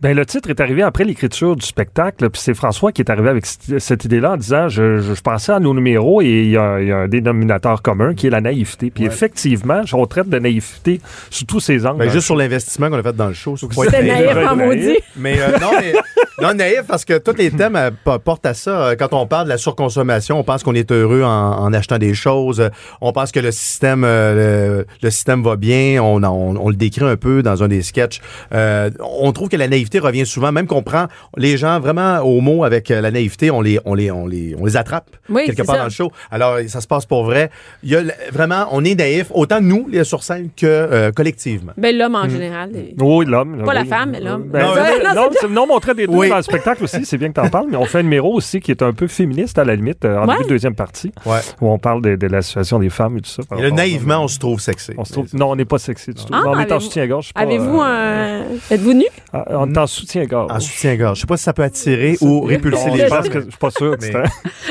Ben, 0.00 0.16
le 0.16 0.24
titre 0.24 0.50
est 0.50 0.60
arrivé 0.60 0.82
après 0.82 1.02
l'écriture 1.02 1.56
du 1.56 1.66
spectacle, 1.66 2.30
puis 2.30 2.40
c'est 2.40 2.54
François 2.54 2.92
qui 2.92 3.02
est 3.02 3.10
arrivé 3.10 3.28
avec 3.28 3.44
cette, 3.46 4.04
idée-là 4.04 4.32
en 4.32 4.36
disant 4.36 4.68
je, 4.68 4.98
je, 4.98 5.12
je 5.12 5.20
pensais 5.20 5.50
à 5.50 5.58
nos 5.58 5.74
numéros 5.74 6.22
et 6.22 6.26
il 6.26 6.50
y, 6.50 6.56
a, 6.56 6.80
il 6.80 6.86
y 6.86 6.92
a 6.92 6.98
un 6.98 7.08
dénominateur 7.08 7.82
commun 7.82 8.14
qui 8.14 8.28
est 8.28 8.30
la 8.30 8.40
naïveté. 8.40 8.90
Puis 8.90 9.04
effectivement, 9.04 9.82
on 9.92 10.06
traite 10.06 10.28
de 10.28 10.38
naïveté 10.38 11.00
sous 11.30 11.44
tous 11.46 11.58
ses 11.58 11.84
angles. 11.84 11.98
Ben, 11.98 12.10
juste 12.10 12.26
sur 12.26 12.36
l'investissement 12.36 12.90
qu'on 12.90 12.98
a 12.98 13.02
fait 13.02 13.16
dans 13.16 13.26
le 13.26 13.34
show. 13.34 13.56
C'était 13.56 14.02
naïf. 14.04 14.34
Naïf 14.34 14.48
en 14.48 14.56
naïf. 14.56 14.68
maudit. 14.68 14.98
Mais 15.16 15.40
euh, 15.40 15.58
non, 15.58 15.70
mais 15.80 15.92
non, 16.40 16.54
naïf 16.54 16.82
parce 16.86 17.04
que 17.04 17.18
tous 17.18 17.36
les 17.36 17.50
thèmes 17.50 17.76
euh, 17.76 17.90
portent 18.18 18.46
à 18.46 18.54
ça. 18.54 18.70
Euh, 18.88 18.96
Quand 18.96 19.12
on 19.12 19.26
parle 19.26 19.44
de 19.44 19.48
la 19.50 19.58
surconsommation, 19.58 20.38
on 20.38 20.44
pense 20.44 20.62
qu'on 20.62 20.74
est 20.74 20.90
heureux 20.92 21.22
en, 21.22 21.28
en 21.58 21.72
achetant 21.72 21.98
des 21.98 22.14
choses. 22.14 22.60
Euh, 22.60 22.68
On 23.00 23.12
pense 23.12 23.32
que 23.32 23.40
le 23.40 23.50
système, 23.50 24.04
euh, 24.04 24.78
le, 24.80 24.86
le 25.02 25.10
système 25.10 25.42
va 25.42 25.56
bien. 25.56 26.02
On, 26.02 26.22
on, 26.22 26.56
on 26.56 26.68
le 26.68 26.76
décrit 26.76 27.04
un 27.04 27.16
peu 27.16 27.42
dans 27.42 27.62
un 27.62 27.68
des 27.68 27.82
sketchs. 27.82 28.20
Euh, 28.54 28.90
on 29.00 29.32
trouve 29.32 29.48
que 29.48 29.56
la 29.56 29.68
naïveté 29.68 29.98
revient 29.98 30.26
souvent, 30.26 30.52
même 30.52 30.66
qu'on 30.66 30.82
prend 30.82 31.06
les 31.36 31.56
gens 31.56 31.80
vraiment 31.80 32.18
au 32.20 32.40
mot 32.40 32.64
avec 32.64 32.88
la 32.88 33.10
naïveté, 33.10 33.50
on 33.50 33.60
les, 33.60 33.78
on 33.84 33.94
les, 33.94 34.10
on 34.10 34.26
les, 34.26 34.54
on 34.58 34.64
les 34.64 34.76
attrape 34.76 35.10
Oui, 35.28 35.42
quelque 35.46 35.62
part 35.62 35.74
ça. 35.76 35.78
dans 35.80 35.84
le 35.86 35.90
show. 35.90 36.10
Alors 36.30 36.58
ça 36.68 36.80
se 36.80 36.86
passe 36.86 37.06
pour 37.06 37.24
vrai. 37.24 37.50
Il 37.82 37.90
y 37.90 37.96
a 37.96 38.02
vraiment, 38.32 38.66
on 38.72 38.84
est 38.84 38.94
naïf 38.94 39.26
autant 39.34 39.60
nous 39.60 39.86
les 39.90 40.04
sur 40.04 40.22
scène 40.22 40.48
que 40.56 40.66
euh, 40.66 41.12
collectivement. 41.12 41.72
Ben, 41.76 41.96
l'homme 41.96 42.14
en 42.14 42.28
général. 42.28 42.70
les- 42.72 42.94
Oui, 42.98 43.24
l'homme. 43.26 43.62
Pas 43.64 43.74
la 43.74 43.84
femme, 43.84 44.10
mais 44.12 44.20
l'homme. 44.20 44.44
Ben, 44.44 44.62
Non, 44.62 44.74
ben, 44.74 45.14
non, 45.14 45.14
non, 45.14 45.48
non, 45.50 45.66
mais 45.66 45.74
on 45.74 45.80
traite 45.80 45.96
des 45.96 46.06
deux. 46.06 46.12
Oui, 46.14 46.27
dans 46.28 46.36
le 46.36 46.42
spectacle 46.42 46.84
aussi, 46.84 47.04
c'est 47.04 47.18
bien 47.18 47.28
que 47.28 47.34
tu 47.34 47.40
en 47.40 47.48
parles, 47.50 47.66
mais 47.70 47.76
on 47.76 47.84
fait 47.84 47.98
un 47.98 48.02
numéro 48.02 48.32
aussi 48.34 48.60
qui 48.60 48.70
est 48.70 48.82
un 48.82 48.92
peu 48.92 49.06
féministe 49.06 49.58
à 49.58 49.64
la 49.64 49.74
limite, 49.76 50.04
euh, 50.04 50.18
en 50.18 50.26
Ouais. 50.26 50.34
début 50.34 50.44
de 50.44 50.48
deuxième 50.50 50.74
partie, 50.74 51.12
Ouais. 51.26 51.38
où 51.60 51.68
on 51.70 51.78
parle 51.78 52.02
de, 52.02 52.16
de 52.16 52.26
la 52.26 52.42
situation 52.42 52.78
des 52.78 52.90
femmes 52.90 53.16
et 53.18 53.20
tout 53.20 53.30
ça. 53.30 53.42
Et 53.58 53.62
là, 53.62 53.70
naïvement, 53.70 54.24
on 54.24 54.28
se 54.28 54.38
trouve 54.38 54.60
sexy. 54.60 54.92
On 54.98 55.04
se 55.04 55.12
trouve- 55.12 55.28
non, 55.34 55.50
on 55.50 55.56
n'est 55.56 55.64
pas 55.64 55.78
sexy 55.78 56.10
du 56.10 56.16
tout. 56.24 56.32
Ah, 56.32 56.42
on 56.46 56.58
est 56.58 56.70
en 56.72 56.80
soutien-gorge. 56.80 57.30
Avez-vous 57.34 57.80
euh, 57.80 58.42
un. 58.42 58.74
Êtes-vous 58.74 58.92
nu? 58.94 59.04
ah, 59.32 59.44
On 59.50 59.72
est 59.72 59.78
en 59.78 59.86
soutien-gorge. 59.86 60.50
En 60.52 60.60
soutien-gorge. 60.60 61.16
Je 61.16 61.20
sais 61.22 61.26
pas 61.26 61.36
si 61.36 61.44
ça 61.44 61.52
peut 61.52 61.62
attirer 61.62 62.16
ou 62.20 62.42
répulser 62.42 62.90
les 62.90 63.04
je 63.04 63.06
gens. 63.08 63.22
je 63.22 63.40
suis 63.40 63.58
pas 63.58 63.70
sûr. 63.70 63.96
Mais- 64.00 64.08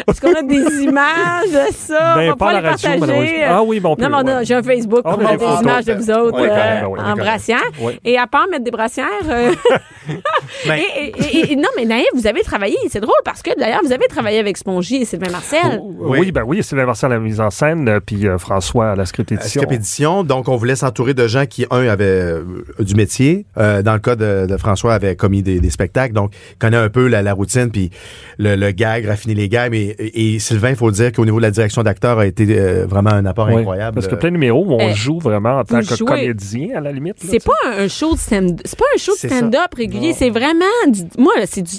Est-ce 0.07 0.21
qu'on 0.21 0.33
a 0.33 0.41
des 0.43 0.83
images 0.83 1.51
de 1.51 1.73
ça? 1.73 2.15
Ben, 2.15 2.25
on 2.25 2.29
va 2.29 2.35
pas 2.35 2.53
les 2.61 2.67
radio, 2.67 2.89
partager. 2.99 3.43
Ah 3.43 3.63
oui, 3.63 3.81
on 3.83 3.95
peut, 3.95 4.01
Non, 4.03 4.09
mais 4.09 4.15
on 4.15 4.27
a- 4.27 4.37
ouais. 4.39 4.45
j'ai 4.45 4.55
un 4.55 4.63
Facebook 4.63 5.01
Ah, 5.05 5.09
pour 5.11 5.19
mettre 5.19 5.31
des 5.37 5.45
photos, 5.45 5.61
images 5.61 5.85
de 5.85 5.93
vous 5.93 6.11
autres 6.11 6.39
euh, 6.39 6.81
en 6.85 7.13
brassière. 7.15 7.61
Et 8.03 8.17
à 8.17 8.27
part 8.27 8.47
mettre 8.49 8.63
des 8.63 8.71
brassières. 8.71 9.07
Ben- 10.67 10.79
et, 10.97 11.13
et- 11.19 11.39
et- 11.39 11.46
et- 11.51 11.55
non, 11.55 11.69
mais 11.77 11.85
Naïf, 11.85 12.07
vous 12.13 12.27
avez 12.27 12.41
travaillé. 12.41 12.75
C'est 12.89 12.99
drôle 12.99 13.15
parce 13.25 13.41
que 13.41 13.51
d'ailleurs, 13.59 13.81
vous 13.83 13.91
avez 13.91 14.07
travaillé 14.07 14.39
avec 14.39 14.57
Spongy 14.57 14.97
et 14.97 15.05
Sylvain 15.05 15.29
Marcel. 15.31 15.79
Oui, 15.99 16.31
ben 16.31 16.43
oui, 16.45 16.63
Sylvain 16.63 16.85
Marcel 16.85 17.11
à 17.11 17.15
la 17.15 17.19
mise 17.19 17.39
en 17.39 17.49
scène, 17.49 17.87
euh, 17.89 17.99
puis 18.05 18.27
euh, 18.27 18.37
François 18.37 18.91
à 18.91 18.95
la 18.95 19.05
script 19.05 19.31
édition. 19.31 19.61
Script 19.61 19.71
édition. 19.73 20.23
Donc, 20.23 20.47
on 20.49 20.55
voulait 20.55 20.75
s'entourer 20.75 21.13
de 21.13 21.27
gens 21.27 21.45
qui, 21.45 21.65
un, 21.71 21.87
avaient 21.87 22.05
euh, 22.05 22.43
du 22.79 22.95
métier. 22.95 23.45
Euh, 23.57 23.81
dans 23.81 23.93
le 23.93 23.99
cas 23.99 24.15
de, 24.15 24.45
de 24.47 24.57
François, 24.57 24.93
avait 24.93 25.15
commis 25.15 25.41
des, 25.43 25.59
des 25.59 25.69
spectacles. 25.69 26.13
Donc, 26.13 26.33
connaît 26.59 26.77
un 26.77 26.89
peu 26.89 27.07
la, 27.07 27.21
la 27.21 27.33
routine, 27.33 27.69
puis 27.71 27.89
le, 28.37 28.55
le 28.55 28.71
gag, 28.71 29.05
raffiner 29.05 29.35
les 29.35 29.49
gags. 29.49 29.71
Mais, 29.71 29.95
et, 29.99 30.35
et 30.35 30.39
Sylvain, 30.39 30.69
il 30.71 30.75
faut 30.75 30.91
dire 30.91 31.11
qu'au 31.11 31.25
niveau 31.25 31.37
de 31.37 31.43
la 31.43 31.51
direction 31.51 31.83
d'acteur, 31.83 32.19
a 32.19 32.25
été 32.25 32.45
euh, 32.49 32.85
vraiment 32.87 33.11
un 33.11 33.25
apport 33.25 33.47
Oui, 33.47 33.55
incroyable. 33.61 33.95
Parce 33.95 34.07
que 34.07 34.15
plein 34.15 34.29
de 34.29 34.33
numéros 34.33 34.65
où 34.65 34.73
on 34.73 34.89
Euh, 34.89 34.93
joue 34.93 35.19
vraiment 35.19 35.59
en 35.59 35.63
tant 35.63 35.79
que 35.79 35.95
jouez- 35.95 36.05
comédien, 36.05 36.77
à 36.77 36.81
la 36.81 36.91
limite. 36.91 37.17
C'est 37.19 37.43
pas 37.43 37.53
un 37.77 37.87
show 37.87 38.13
de 38.13 38.19
stand 38.19 38.61
c'est 38.65 38.77
pas 38.77 38.85
un 38.95 38.97
show 38.97 39.11
de 39.21 39.27
stand-up 39.29 39.73
régulier, 39.75 40.13
c'est 40.13 40.29
vraiment 40.29 40.65
du, 40.87 41.01
moi 41.17 41.33
là, 41.39 41.45
c'est 41.45 41.61
du 41.61 41.75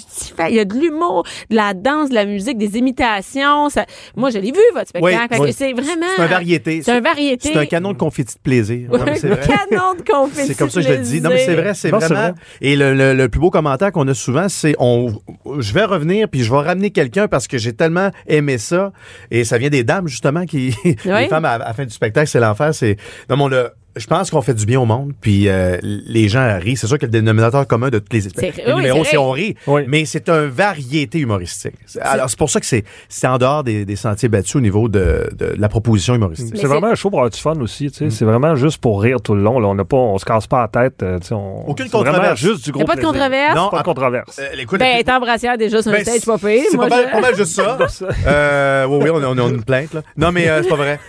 il 0.49 0.55
y 0.55 0.59
a 0.59 0.65
de 0.65 0.73
l'humour, 0.73 1.23
de 1.49 1.55
la 1.55 1.73
danse, 1.73 2.09
de 2.09 2.15
la 2.15 2.25
musique, 2.25 2.57
des 2.57 2.77
imitations, 2.77 3.69
ça, 3.69 3.85
moi 4.15 4.29
je 4.29 4.37
l'ai 4.39 4.51
vu 4.51 4.59
votre 4.73 4.87
spectacle, 4.89 5.15
Oui, 5.15 5.27
Fait 5.29 5.37
que 5.37 5.41
oui. 5.43 5.53
c'est 5.53 5.73
vraiment 5.73 6.05
C'est 6.15 6.21
un 6.23 6.27
variété. 6.27 6.81
C'est 6.83 6.91
un 6.91 7.01
variété. 7.01 7.49
C'est 7.53 7.57
un 7.59 7.65
canon 7.65 7.93
de 7.93 7.97
confetti 7.97 8.35
de 8.35 8.39
plaisir. 8.41 8.89
Non, 8.91 8.99
mais 9.05 9.15
c'est 9.15 9.31
un 9.31 9.35
vrai. 9.35 9.47
canon 9.47 9.93
de 9.95 10.01
confetti. 10.09 10.47
C'est 10.47 10.57
comme 10.57 10.69
ça 10.69 10.81
que 10.81 10.87
je 10.87 10.93
le 10.93 10.99
dis. 10.99 11.21
Non, 11.21 11.29
mais 11.29 11.45
c'est 11.45 11.55
vrai, 11.55 11.73
c'est 11.73 11.91
Non, 11.91 11.99
c'est 11.99 12.07
vraiment. 12.13 12.31
vrai. 12.33 12.41
Et 12.61 12.75
le, 12.75 12.93
le- 12.93 13.13
le 13.13 13.29
plus 13.29 13.39
beau 13.39 13.49
commentaire 13.49 13.91
qu'on 13.91 14.07
a 14.07 14.13
souvent, 14.13 14.49
c'est 14.49 14.75
on, 14.79 15.13
je 15.59 15.73
vais 15.73 15.83
revenir 15.85 16.27
puis 16.29 16.43
je 16.43 16.51
vais 16.51 16.57
ramener 16.59 16.91
quelqu'un 16.91 17.27
parce 17.27 17.47
que 17.47 17.57
j'ai 17.57 17.73
tellement 17.73 18.09
aimé 18.27 18.57
ça. 18.57 18.91
Et 19.31 19.43
ça 19.43 19.57
vient 19.57 19.69
des 19.69 19.83
dames 19.83 20.07
justement 20.07 20.45
qui, 20.45 20.73
les 21.05 21.27
femmes 21.27 21.45
à, 21.45 21.51
à 21.53 21.57
la 21.59 21.73
fin 21.73 21.85
du 21.85 21.91
spectacle, 21.93 22.27
c'est 22.27 22.39
l'enfer. 22.39 22.73
C'est 22.73 22.97
non, 23.29 23.37
mais 23.37 23.43
on 23.43 23.51
a- 23.53 23.69
Je 23.99 24.07
pense 24.07 24.31
qu'on 24.31 24.41
fait 24.41 24.53
du 24.55 24.65
bien 24.65 24.79
au 24.79 24.85
monde, 24.85 25.11
puis 25.21 25.47
euh, 25.49 25.77
les 25.83 26.27
gens 26.29 26.57
rient. 26.59 26.75
C'est 26.77 26.87
sûr 26.87 26.97
que 26.97 27.05
le 27.05 27.11
dénominateur 27.11 27.67
commun 27.67 27.89
de 27.89 27.99
tous 27.99 28.13
les, 28.13 28.21
les 28.21 28.63
oui, 28.67 28.75
numéros, 28.75 29.03
c'est 29.03 29.17
on 29.17 29.29
rit, 29.31 29.55
Oui. 29.67 29.81
mais 29.87 30.05
c'est 30.05 30.29
un 30.29 30.47
variété 30.47 31.19
humoristique. 31.19 31.75
Alors 32.01 32.29
c'est 32.29 32.39
pour 32.39 32.49
ça 32.49 32.59
que 32.59 32.65
c'est 32.65 32.83
c'est 33.09 33.27
en 33.27 33.37
dehors 33.37 33.63
des, 33.63 33.85
des 33.85 33.95
sentiers 33.95 34.29
battus 34.29 34.55
au 34.55 34.61
niveau 34.61 34.87
de, 34.89 35.29
de 35.37 35.53
la 35.57 35.69
proposition 35.69 36.15
humoristique. 36.15 36.55
C'est 36.55 36.67
vraiment 36.67 36.87
un 36.87 36.95
show 36.95 37.09
pour 37.09 37.19
avoir 37.19 37.29
du 37.31 37.39
fun 37.39 37.59
aussi. 37.61 37.91
tu 37.91 37.97
sais. 37.97 38.09
C'est 38.09 38.25
vraiment 38.25 38.55
juste 38.55 38.79
pour 38.79 39.01
rire 39.01 39.21
tout 39.21 39.35
le 39.35 39.41
long. 39.43 39.59
Là. 39.59 39.67
On 39.67 39.75
ne 39.75 39.83
pas, 39.83 39.97
on 39.97 40.17
se 40.17 40.25
casse 40.25 40.47
pas 40.47 40.61
la 40.61 40.67
tête. 40.67 41.03
euh, 41.03 41.19
tu 41.19 41.27
sais, 41.27 41.33
On, 41.35 41.67
Aucune 41.69 41.89
controverse. 41.89 42.39
juste 42.39 42.63
du 42.65 42.71
gros 42.71 42.83
a 42.83 42.85
pas 42.85 42.95
de 42.95 43.01
controverse? 43.01 43.55
Non, 43.55 43.69
Pas 43.69 43.77
de 43.77 43.81
ah, 43.81 43.83
controverse. 43.83 44.39
Euh, 44.39 44.55
écoute, 44.59 44.79
Ben, 44.79 44.97
être 44.99 45.09
en 45.09 45.19
brassière 45.19 45.57
déjà 45.57 45.81
sur 45.81 45.91
un 45.91 45.95
Ben, 45.95 46.03
stage, 46.05 46.25
pas 46.25 46.37
pire. 46.37 46.63
C'est 46.71 46.77
pas, 46.77 46.87
mal, 46.87 47.05
je- 47.07 47.11
pas 47.11 47.21
mal 47.21 47.35
juste 47.35 47.55
ça. 47.55 47.77
Euh, 48.27 48.85
oui, 48.87 48.99
oui, 49.03 49.09
on, 49.13 49.23
a- 49.23 49.27
on 49.27 49.37
a 49.37 49.49
une 49.49 49.63
plainte. 49.63 49.93
Là. 49.93 50.01
Non, 50.17 50.31
mais 50.31 50.47
c'est 50.63 50.69
pas 50.69 50.75
vrai. 50.75 50.99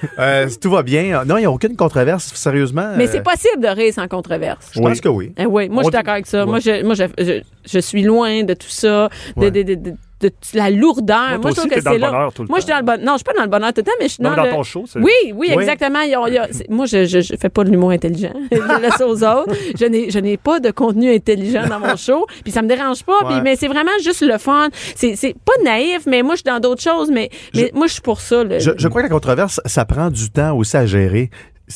Tout 0.60 0.70
va 0.70 0.82
bien. 0.82 1.24
Non, 1.24 1.36
il 1.36 1.40
n'y 1.40 1.46
a 1.46 1.50
aucune 1.50 1.76
controverse, 1.76 2.32
sérieusement. 2.34 2.79
Mais 2.96 3.04
euh, 3.06 3.08
c'est 3.12 3.22
possible 3.22 3.62
de 3.62 3.68
rire 3.68 3.92
sans 3.94 4.08
controverse. 4.08 4.70
Je 4.72 4.80
pense 4.80 5.00
que 5.00 5.08
oui. 5.08 5.32
Eh 5.38 5.46
oui, 5.46 5.68
moi, 5.68 5.82
je 5.82 5.88
suis 5.88 5.92
d'accord 5.92 6.14
avec 6.14 6.26
ça. 6.26 6.40
Ouais. 6.44 6.50
Moi, 6.50 6.58
je, 6.60 6.82
moi 6.84 6.94
je, 6.94 7.04
je, 7.18 7.40
je 7.64 7.78
suis 7.78 8.02
loin 8.02 8.42
de 8.44 8.54
tout 8.54 8.68
ça, 8.68 9.08
de, 9.36 9.40
Ouais. 9.42 9.50
de, 9.50 9.62
de, 9.62 9.74
de- 9.74 9.94
de 10.22 10.30
la 10.52 10.68
lourdeur. 10.68 11.16
Moi, 11.16 11.38
Moi, 11.38 11.40
toi 11.40 11.50
je 11.50 11.56
trouve 11.56 11.64
aussi, 11.72 11.74
que 11.80 11.80
dans 11.82 11.90
c'est 11.92 11.96
le 11.96 12.02
là. 12.02 12.10
bonheur 12.10 12.32
tout 12.34 12.42
le 12.42 12.48
moi, 12.48 12.58
je 12.58 12.64
suis 12.64 12.70
dans 12.70 12.76
le 12.78 12.84
bonheur. 12.84 13.00
Non, 13.06 13.12
je 13.12 13.16
suis 13.16 13.24
pas 13.24 13.32
dans 13.32 13.42
le 13.42 13.48
bonheur 13.48 13.72
tout 13.72 13.80
le 13.80 13.84
temps, 13.84 13.92
mais 13.98 14.06
je 14.08 14.12
suis 14.12 14.22
Non, 14.22 14.28
dans, 14.30 14.36
dans 14.36 14.44
le... 14.44 14.50
ton 14.50 14.62
show, 14.62 14.84
c'est- 14.86 14.98
Oui, 14.98 15.10
oui, 15.34 15.34
Oui. 15.34 15.62
exactement. 15.62 16.00
Il 16.02 16.10
y 16.10 16.14
a- 16.14 16.28
il 16.28 16.34
y 16.34 16.36
a- 16.38 16.48
c'est- 16.50 16.68
moi, 16.68 16.84
je, 16.84 17.06
je, 17.06 17.20
je 17.22 17.34
fais 17.40 17.48
pas 17.48 17.64
de 17.64 17.70
l'humour 17.70 17.90
intelligent. 17.92 18.34
je 18.52 18.80
laisse 18.82 19.00
aux 19.00 19.24
autres. 19.24 19.54
Je 19.78 19.86
n'ai, 19.86 20.10
je 20.10 20.18
n'ai 20.18 20.36
pas 20.36 20.60
de 20.60 20.70
contenu 20.72 21.10
intelligent 21.10 21.66
dans 21.66 21.80
mon 21.80 21.96
show. 21.96 22.26
Puis 22.42 22.52
ça 22.52 22.60
me 22.60 22.68
dérange 22.68 23.02
pas. 23.02 23.16
Puis, 23.30 23.40
mais 23.42 23.56
c'est 23.56 23.68
vraiment 23.68 23.96
juste 24.04 24.20
le 24.20 24.36
fun. 24.36 24.68
C'est, 24.94 25.16
c'est 25.16 25.34
pas 25.42 25.54
naïf, 25.64 26.02
mais 26.06 26.22
moi, 26.22 26.34
je 26.34 26.40
suis 26.40 26.50
dans 26.52 26.60
d'autres 26.60 26.82
choses. 26.82 27.10
Mais, 27.10 27.30
mais 27.54 27.70
moi, 27.74 27.86
je 27.86 27.94
suis 27.94 28.02
pour 28.02 28.20
ça. 28.20 28.44
le- 28.44 28.58
Je, 28.58 28.72
je 28.76 28.88
crois 28.88 29.00
que 29.00 29.06
la 29.06 29.12
controverse, 29.14 29.58
ça 29.64 29.86
prend 29.86 30.10
du 30.10 30.28
temps 30.30 30.54
aussi 30.54 30.76
à 30.76 30.84
gérer. 30.84 31.30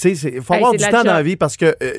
Il 0.05 0.43
faut 0.43 0.55
Hey, 0.55 0.59
avoir 0.61 0.73
c'est 0.73 0.79
du 0.87 0.91
temps 0.91 1.05
dans 1.05 1.13
la 1.15 1.23
vie 1.23 1.37
parce 1.37 1.57
que. 1.57 1.67
euh, 1.67 1.93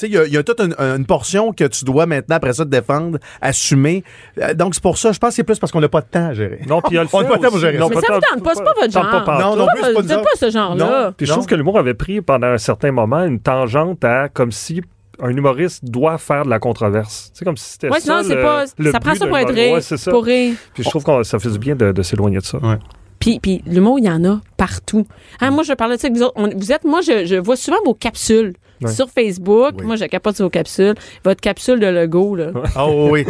tu 0.00 0.06
sais, 0.06 0.10
il 0.10 0.14
y 0.14 0.18
a, 0.18 0.26
il 0.26 0.32
y 0.32 0.36
a 0.36 0.44
toute 0.44 0.60
une, 0.60 0.74
une 0.78 1.06
portion 1.06 1.52
que 1.52 1.64
tu 1.64 1.84
dois 1.84 2.06
maintenant, 2.06 2.36
après 2.36 2.52
ça, 2.52 2.64
te 2.64 2.70
défendre, 2.70 3.18
assumer. 3.40 4.04
Euh, 4.40 4.54
Donc, 4.54 4.74
c'est 4.76 4.82
pour 4.82 4.96
ça, 4.96 5.10
je 5.10 5.18
pense 5.18 5.30
que 5.30 5.34
c'est 5.34 5.42
plus 5.42 5.58
parce 5.58 5.72
qu'on 5.72 5.80
n'a 5.80 5.88
pas 5.88 6.02
de 6.02 6.06
temps 6.06 6.28
à 6.28 6.34
gérer. 6.34 6.60
Non, 6.68 6.80
puis 6.80 6.92
il 6.92 6.94
y 6.94 6.98
a 6.98 7.02
le 7.02 7.08
On 7.12 7.20
n'a 7.20 7.28
pas 7.28 7.36
de 7.36 7.42
temps 7.42 7.48
pour 7.50 7.58
gérer 7.58 7.78
Non, 7.78 7.88
ça. 7.88 7.94
mais 7.96 8.00
ça 8.06 8.14
vous 8.14 8.20
tente 8.20 8.44
pas, 8.44 8.54
c'est 8.54 8.62
pas 8.62 8.74
votre 8.80 8.92
genre. 8.92 9.24
pas 9.24 9.40
Non, 9.42 9.56
non 9.56 9.66
Pas- 9.66 9.72
plus, 9.72 9.82
c'est 10.08 10.14
pas 10.14 10.22
pas 10.22 10.28
ce 10.36 10.50
genre-là. 10.50 11.04
Non. 11.06 11.12
Puis 11.16 11.26
je 11.26 11.32
trouve 11.32 11.46
que 11.46 11.54
l'humour 11.56 11.78
avait 11.80 11.94
pris 11.94 12.20
pendant 12.20 12.46
un 12.46 12.58
certain 12.58 12.92
moment 12.92 13.24
une 13.24 13.40
tangente 13.40 14.04
à 14.04 14.28
comme 14.28 14.52
si 14.52 14.82
un 15.20 15.30
humoriste 15.30 15.84
doit 15.84 16.16
faire 16.16 16.44
de 16.44 16.50
la 16.50 16.60
controverse. 16.60 17.32
C'est 17.34 17.44
comme 17.44 17.56
si 17.56 17.70
c'était 17.70 17.88
Ouais, 17.88 17.98
ça. 17.98 18.22
sinon, 18.22 18.22
c'est 18.22 18.40
pas. 18.40 18.64
le 18.78 18.92
Ça 18.92 19.00
prend 19.00 19.16
ça 19.16 19.26
pour 19.26 19.36
être 19.38 19.52
rire. 19.52 19.74
Ouais, 19.74 19.80
c'est 19.80 19.96
ça. 19.96 20.12
Pour 20.12 20.24
rire. 20.24 20.54
Puis 20.74 20.84
je 20.84 20.90
trouve 20.90 21.02
que 21.02 21.24
ça 21.24 21.40
fait 21.40 21.50
du 21.50 21.58
bien 21.58 21.74
de, 21.74 21.90
de 21.90 22.02
s'éloigner 22.02 22.38
de 22.38 22.44
ça. 22.44 22.58
Ouais. 22.58 22.78
Puis, 23.18 23.40
puis 23.40 23.62
l'humour, 23.66 23.98
il 23.98 24.04
y 24.04 24.10
en 24.10 24.24
a 24.24 24.40
partout. 24.56 25.06
Hein, 25.40 25.50
moi, 25.50 25.62
je 25.64 25.72
parlais 25.72 25.96
de 25.96 26.00
ça 26.00 26.06
avec 26.06 26.16
vous 26.18 26.24
autres. 26.24 26.34
On- 26.36 26.48
vous 26.56 26.72
êtes, 26.72 26.84
moi, 26.84 27.00
je, 27.00 27.24
je 27.26 27.36
vois 27.36 27.56
souvent 27.56 27.78
vos 27.84 27.94
capsules 27.94 28.54
Ouais. 28.80 28.92
sur 28.92 29.08
Facebook. 29.10 29.72
Oui. 29.80 29.84
Moi, 29.86 29.96
je 29.96 30.04
capote 30.04 30.36
sur 30.36 30.44
vos 30.44 30.50
capsules. 30.50 30.94
Votre 31.24 31.40
capsule 31.40 31.80
de 31.80 31.86
logo, 31.88 32.36
là. 32.36 32.52
Ah 32.76 32.88
oui. 32.88 33.26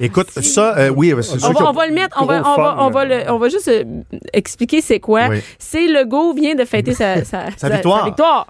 Écoute, 0.00 0.30
ça, 0.30 0.76
euh, 0.78 0.88
oui, 0.88 1.14
c'est 1.22 1.44
On 1.44 1.52
va, 1.52 1.68
on 1.70 1.72
va 1.72 1.86
le 1.86 1.94
mettre, 1.94 2.16
on 2.20 2.24
va, 2.24 2.42
on 2.44 2.56
va, 2.60 2.76
on 2.80 2.90
va, 2.90 3.04
le, 3.04 3.30
on 3.30 3.38
va 3.38 3.48
juste 3.48 3.68
euh, 3.68 3.84
expliquer 4.32 4.80
c'est 4.80 4.98
quoi. 4.98 5.28
Oui. 5.28 5.42
C'est 5.60 5.86
Legault 5.86 6.32
vient 6.34 6.56
de 6.56 6.64
fêter 6.64 6.92
sa, 6.92 7.24
sa, 7.24 7.44
Sa 7.56 7.68
victoire. 7.68 8.04
victoire. 8.06 8.46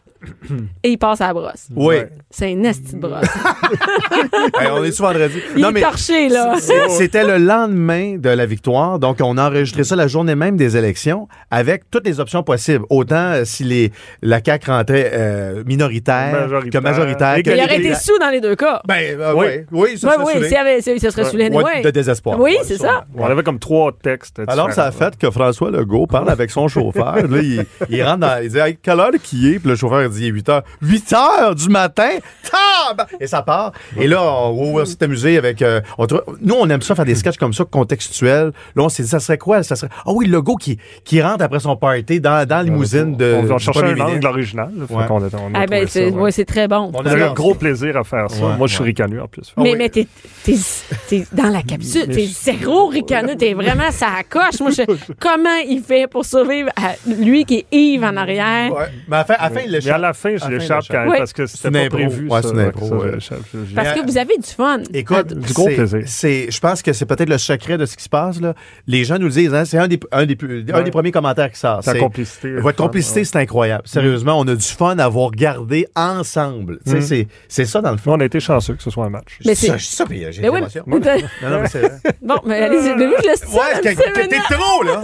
Et 0.82 0.90
il 0.90 0.98
passe 0.98 1.20
à 1.20 1.28
la 1.28 1.34
brosse. 1.34 1.68
Oui. 1.74 1.96
C'est 2.30 2.52
une 2.52 2.64
esti 2.66 2.94
de 2.94 3.00
brosse. 3.00 3.24
Hey, 4.60 4.68
on 4.72 4.84
est 4.84 4.92
sur 4.92 5.06
vendredi. 5.06 5.38
Il 5.56 5.64
est 5.64 5.80
torché, 5.80 6.28
là. 6.28 6.56
C'était 6.90 7.24
le 7.24 7.38
lendemain 7.38 8.16
de 8.18 8.28
la 8.28 8.46
victoire, 8.46 8.98
donc 8.98 9.18
on 9.22 9.38
a 9.38 9.46
enregistré 9.48 9.84
ça 9.84 9.96
la 9.96 10.06
journée 10.08 10.34
même 10.34 10.56
des 10.56 10.76
élections 10.76 11.28
avec 11.50 11.90
toutes 11.90 12.06
les 12.06 12.20
options 12.20 12.42
possibles. 12.42 12.84
Autant 12.90 13.16
euh, 13.32 13.44
si 13.44 13.64
les, 13.64 13.92
la 14.22 14.40
CAQ 14.44 14.70
rentrait 14.70 15.10
euh, 15.14 15.62
minoritaire, 15.66 16.32
Majoritaire. 16.32 16.80
que 16.80 16.84
majoritaire. 16.84 17.36
que- 17.42 17.50
Il 17.50 17.60
aurait 17.64 17.78
été 17.78 17.94
sous 17.94 18.18
dans 18.18 18.30
les 18.30 18.40
deux 18.40 18.56
cas. 18.56 18.80
Ben, 18.86 19.18
euh, 19.18 19.32
Oui. 19.34 19.46
oui, 19.46 19.64
oui, 19.92 19.98
ça 19.98 20.08
Oui, 20.18 20.24
serait 20.34 20.48
oui, 20.48 20.54
avait, 20.56 20.80
ça 20.80 21.24
sous 21.24 21.36
les 21.36 21.48
Ouais, 21.48 21.62
ouais. 21.64 21.82
de 21.82 21.90
désespoir. 21.90 22.38
Oui, 22.38 22.50
Ouais, 22.58 22.64
c'est 22.64 22.78
ça. 22.78 23.04
On 23.16 23.24
avait 23.26 23.42
comme 23.42 23.58
trois 23.58 23.92
textes. 23.92 24.40
Alors, 24.46 24.72
ça 24.72 24.84
a 24.86 24.90
fait 24.90 25.16
que 25.16 25.30
François 25.30 25.70
Legault 25.70 26.06
parle 26.06 26.30
avec 26.30 26.50
son 26.50 26.68
chauffeur. 26.68 27.14
Là, 27.16 27.38
il, 27.42 27.64
il 27.88 28.02
rentre 28.02 28.18
dans. 28.18 28.42
Il 28.42 28.50
dit 28.50 28.58
Hey, 28.58 28.76
Quelle 28.82 29.00
heure 29.00 29.10
qui 29.22 29.48
est? 29.54 29.58
Puis 29.58 29.68
le 29.68 29.76
chauffeur 29.76 30.08
il 30.10 30.20
dit 30.20 30.26
8 30.28 30.48
heures. 30.48 30.62
8 30.82 31.12
heures 31.12 31.54
du 31.54 31.68
matin? 31.68 32.10
Tab! 32.42 33.06
Et 33.20 33.26
ça 33.26 33.42
part. 33.42 33.72
Et 33.96 34.06
là, 34.06 34.22
on, 34.22 34.76
on 34.76 34.84
s'est 34.84 35.02
amusé 35.02 35.38
avec. 35.38 35.62
euh, 35.62 35.80
on 35.98 36.06
nous, 36.40 36.54
on 36.58 36.68
aime 36.68 36.82
ça 36.82 36.94
faire 36.94 37.04
des 37.04 37.14
sketchs 37.14 37.36
comme 37.36 37.52
ça, 37.52 37.64
contextuels. 37.64 38.52
Là, 38.74 38.82
on 38.82 38.88
s'est 38.88 39.02
dit 39.02 39.08
Ça 39.08 39.20
serait 39.20 39.38
quoi? 39.38 39.62
Ça 39.62 39.76
serait. 39.76 39.90
Ah 40.06 40.10
oui, 40.12 40.26
le 40.26 40.38
Legault 40.38 40.56
qui, 40.56 40.78
qui 41.04 41.20
rentre 41.22 41.44
après 41.44 41.60
son 41.60 41.76
party 41.76 42.20
dans, 42.20 42.46
dans 42.46 42.56
la 42.56 42.62
limousine 42.62 43.16
de. 43.16 43.40
On 43.50 43.58
chercher 43.58 43.80
premier 43.80 44.00
un 44.00 44.04
angle 44.06 44.26
original. 44.26 44.70
Ouais. 44.88 45.06
qu'on 45.06 45.22
a- 45.22 45.28
on 45.34 45.54
a 45.54 45.60
Ah, 45.62 45.66
ben, 45.66 45.86
c'est 45.88 46.10
ouais. 46.10 46.44
très 46.44 46.66
bon. 46.66 46.90
On 46.94 47.00
On 47.02 47.06
a 47.06 47.14
eu 47.14 47.22
un 47.22 47.32
gros 47.32 47.54
plaisir 47.54 47.96
à 47.96 48.04
faire 48.04 48.30
ça. 48.30 48.42
Ouais, 48.44 48.56
Moi, 48.56 48.66
je 48.66 48.74
suis 48.74 48.84
ricaneux 48.84 49.20
en 49.22 49.28
plus. 49.28 49.52
Ah 49.56 49.60
mais 49.62 49.72
oui. 49.72 49.76
mais 49.78 49.88
t'es, 49.90 50.06
dans 51.32 51.48
la 51.50 51.62
capsule. 51.62 52.08
T'es 52.08 52.26
zéro 52.26 52.86
ricaneux. 52.88 53.36
T'es 53.36 53.54
vraiment 53.54 53.90
ça 53.90 54.06
coche. 54.28 54.60
Moi, 54.60 54.70
je, 54.70 54.82
comment 55.20 55.58
il 55.68 55.82
fait 55.82 56.06
pour 56.06 56.24
survivre 56.24 56.70
à 56.76 56.94
lui 57.06 57.44
qui 57.44 57.58
est 57.58 57.66
Yves 57.76 58.04
en 58.04 58.16
arrière? 58.16 58.72
Ouais. 58.72 58.86
Mais 59.08 59.16
à 59.16 59.18
la 59.20 59.24
fin, 59.24 59.34
à 59.34 59.48
la 59.48 59.54
fin, 59.54 59.60
il. 59.66 59.80
La 60.00 60.12
fin, 60.12 60.30
À 60.30 60.32
je 60.32 60.38
la 60.38 60.40
fin, 60.46 60.48
l'échappe 60.50 60.84
quand 60.90 61.04
même 61.06 61.16
parce 61.18 61.32
que 61.32 61.46
C'est 61.46 61.56
c'était 61.56 61.88
pas 61.88 61.96
prévu. 61.96 62.28
Ouais, 62.28 62.42
ça. 62.42 62.48
c'est 62.48 62.54
une 62.54 62.60
Ouais, 62.60 62.66
impro, 62.66 62.88
ça, 62.88 62.94
je. 63.14 63.20
Je- 63.20 63.64
je- 63.70 63.74
Parce 63.74 63.92
que 64.00 64.06
vous 64.06 64.18
avez 64.18 64.36
du 64.36 64.48
fun. 64.48 64.78
Écoute, 64.92 65.34
Du 65.34 65.52
gros 65.52 65.66
plaisir. 65.66 66.02
c'est, 66.06 66.50
je 66.50 66.60
pense 66.60 66.82
que 66.82 66.92
c'est 66.92 67.06
peut-être 67.06 67.28
le 67.28 67.38
secret 67.38 67.78
de 67.78 67.86
ce 67.86 67.96
qui 67.96 68.04
se 68.04 68.08
passe. 68.08 68.40
Là. 68.40 68.54
Les 68.86 69.04
gens 69.04 69.18
nous 69.18 69.26
le 69.26 69.32
disent, 69.32 69.54
hein, 69.54 69.64
c'est 69.64 69.78
un 69.78 69.88
des, 69.88 70.00
un, 70.12 70.26
des, 70.26 70.36
plus- 70.36 70.64
un 70.70 70.74
Ouais. 70.78 70.82
des 70.84 70.90
premiers 70.90 71.12
commentaires 71.12 71.50
qui 71.50 71.58
sort. 71.58 71.82
Ta 71.82 71.92
C'est- 71.92 71.98
complicité. 71.98 72.52
Votre 72.56 72.76
complicité, 72.78 73.24
c'est 73.24 73.36
incroyable. 73.36 73.82
Sérieusement, 73.86 74.38
on 74.38 74.46
a 74.48 74.54
du 74.54 74.64
fun 74.66 74.98
à 74.98 75.08
vous 75.08 75.20
regarder 75.26 75.86
ensemble. 75.94 76.78
Mm. 76.86 77.00
c'est, 77.00 77.64
ça 77.66 77.80
dans 77.80 77.92
le 77.92 77.96
fond. 77.98 78.14
On 78.14 78.20
a 78.20 78.24
été 78.24 78.40
chanceux 78.40 78.74
que 78.74 78.82
ce 78.82 78.90
soit 78.90 79.04
un 79.04 79.10
match. 79.10 79.38
Mais 79.44 79.54
ça, 79.54 79.72
c'est- 79.72 79.78
je 79.78 79.84
ça, 79.84 80.04
j'ai 80.10 80.42
t'as- 80.42 81.16
Non, 81.42 81.50
non, 81.56 81.60
mais 81.62 81.68
c'est. 81.68 81.90
Bon, 82.22 82.36
mais 82.46 82.60
allez-y, 82.60 82.94
le 82.94 83.36
style, 83.36 83.48
Ouais, 83.58 83.80
t'es, 83.82 83.94
trop, 83.94 84.82
là. 84.82 85.00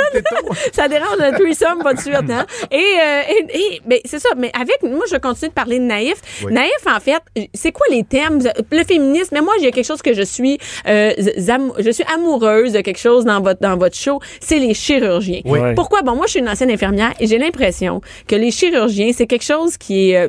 Ça 0.73 0.89
dérange 0.89 1.17
le 1.19 1.33
threesome, 1.39 1.83
pas 1.83 1.95
de 1.95 2.01
suite, 2.01 2.15
hein? 2.31 2.47
Et, 2.71 2.77
euh, 2.77 3.79
ben, 3.87 3.99
c'est 4.05 4.19
ça. 4.19 4.29
Mais 4.37 4.51
avec, 4.59 4.77
moi, 4.89 5.05
je 5.11 5.17
continue 5.17 5.49
de 5.49 5.55
parler 5.55 5.79
de 5.79 5.85
naïf. 5.85 6.15
Oui. 6.45 6.53
Naïf, 6.53 6.71
en 6.87 7.01
fait, 7.01 7.23
c'est 7.55 7.73
quoi 7.73 7.87
les 7.91 8.05
thèmes? 8.05 8.41
Le 8.71 8.85
féminisme, 8.85 9.31
mais 9.33 9.41
moi, 9.41 9.55
il 9.59 9.65
y 9.65 9.67
a 9.67 9.71
quelque 9.71 9.87
chose 9.87 10.03
que 10.03 10.15
je 10.15 10.23
suis, 10.23 10.59
euh, 10.87 11.13
je 11.17 11.91
suis 11.91 12.05
amoureuse 12.15 12.73
de 12.73 12.81
quelque 12.81 12.99
chose 12.99 13.25
dans 13.25 13.41
votre, 13.41 13.61
dans 13.61 13.77
votre 13.77 13.97
show, 13.97 14.21
c'est 14.41 14.59
les 14.59 14.75
chirurgiens. 14.75 15.41
Oui. 15.45 15.59
Pourquoi? 15.75 16.03
Bon, 16.03 16.15
moi, 16.15 16.27
je 16.27 16.33
suis 16.33 16.41
une 16.41 16.49
ancienne 16.49 16.71
infirmière 16.71 17.13
et 17.21 17.27
j'ai 17.27 17.39
l'impression 17.39 18.01
que 18.27 18.37
les 18.37 18.51
chirurgiens, 18.51 19.13
c'est 19.13 19.27
quelque 19.27 19.45
chose 19.45 19.77
qui 19.77 20.11
est, 20.11 20.19
euh, 20.19 20.29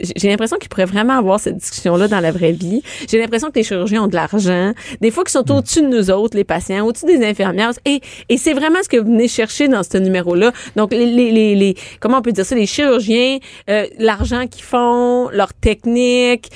j'ai 0.00 0.28
l'impression 0.28 0.56
qu'ils 0.58 0.68
pourraient 0.68 0.84
vraiment 0.84 1.16
avoir 1.18 1.40
cette 1.40 1.56
discussion-là 1.56 2.08
dans 2.08 2.20
la 2.20 2.30
vraie 2.32 2.52
vie. 2.52 2.82
J'ai 3.08 3.18
l'impression 3.18 3.50
que 3.50 3.56
les 3.56 3.62
chirurgiens 3.64 4.02
ont 4.04 4.08
de 4.08 4.14
l'argent. 4.14 4.72
Des 5.00 5.10
fois, 5.10 5.24
qu'ils 5.24 5.32
sont 5.32 5.44
Hmm. 5.48 5.52
au-dessus 5.58 5.82
de 5.82 5.88
nous 5.88 6.10
autres, 6.10 6.36
les 6.36 6.44
patients, 6.44 6.84
au-dessus 6.86 7.06
des 7.06 7.24
infirmières. 7.24 7.72
Et, 7.84 8.00
et 8.28 8.36
c'est 8.36 8.52
vraiment 8.54 8.78
ce 8.82 8.88
que 8.88 8.96
vous 8.96 9.06
venez 9.10 9.28
chercher 9.28 9.68
dans 9.68 9.82
ce 9.82 9.98
numéro-là. 9.98 10.52
Donc, 10.76 10.92
les, 10.92 11.06
les, 11.06 11.30
les, 11.32 11.54
les- 11.56 11.74
comment 12.00 12.18
on 12.18 12.22
peut 12.22 12.32
dire 12.32 12.44
ça, 12.46 12.54
les 12.54 12.66
chirurgiens, 12.66 13.38
euh, 13.70 13.86
l'argent 13.98 14.46
qu'ils 14.46 14.62
font, 14.64 15.28
leur 15.30 15.52
technique. 15.54 16.50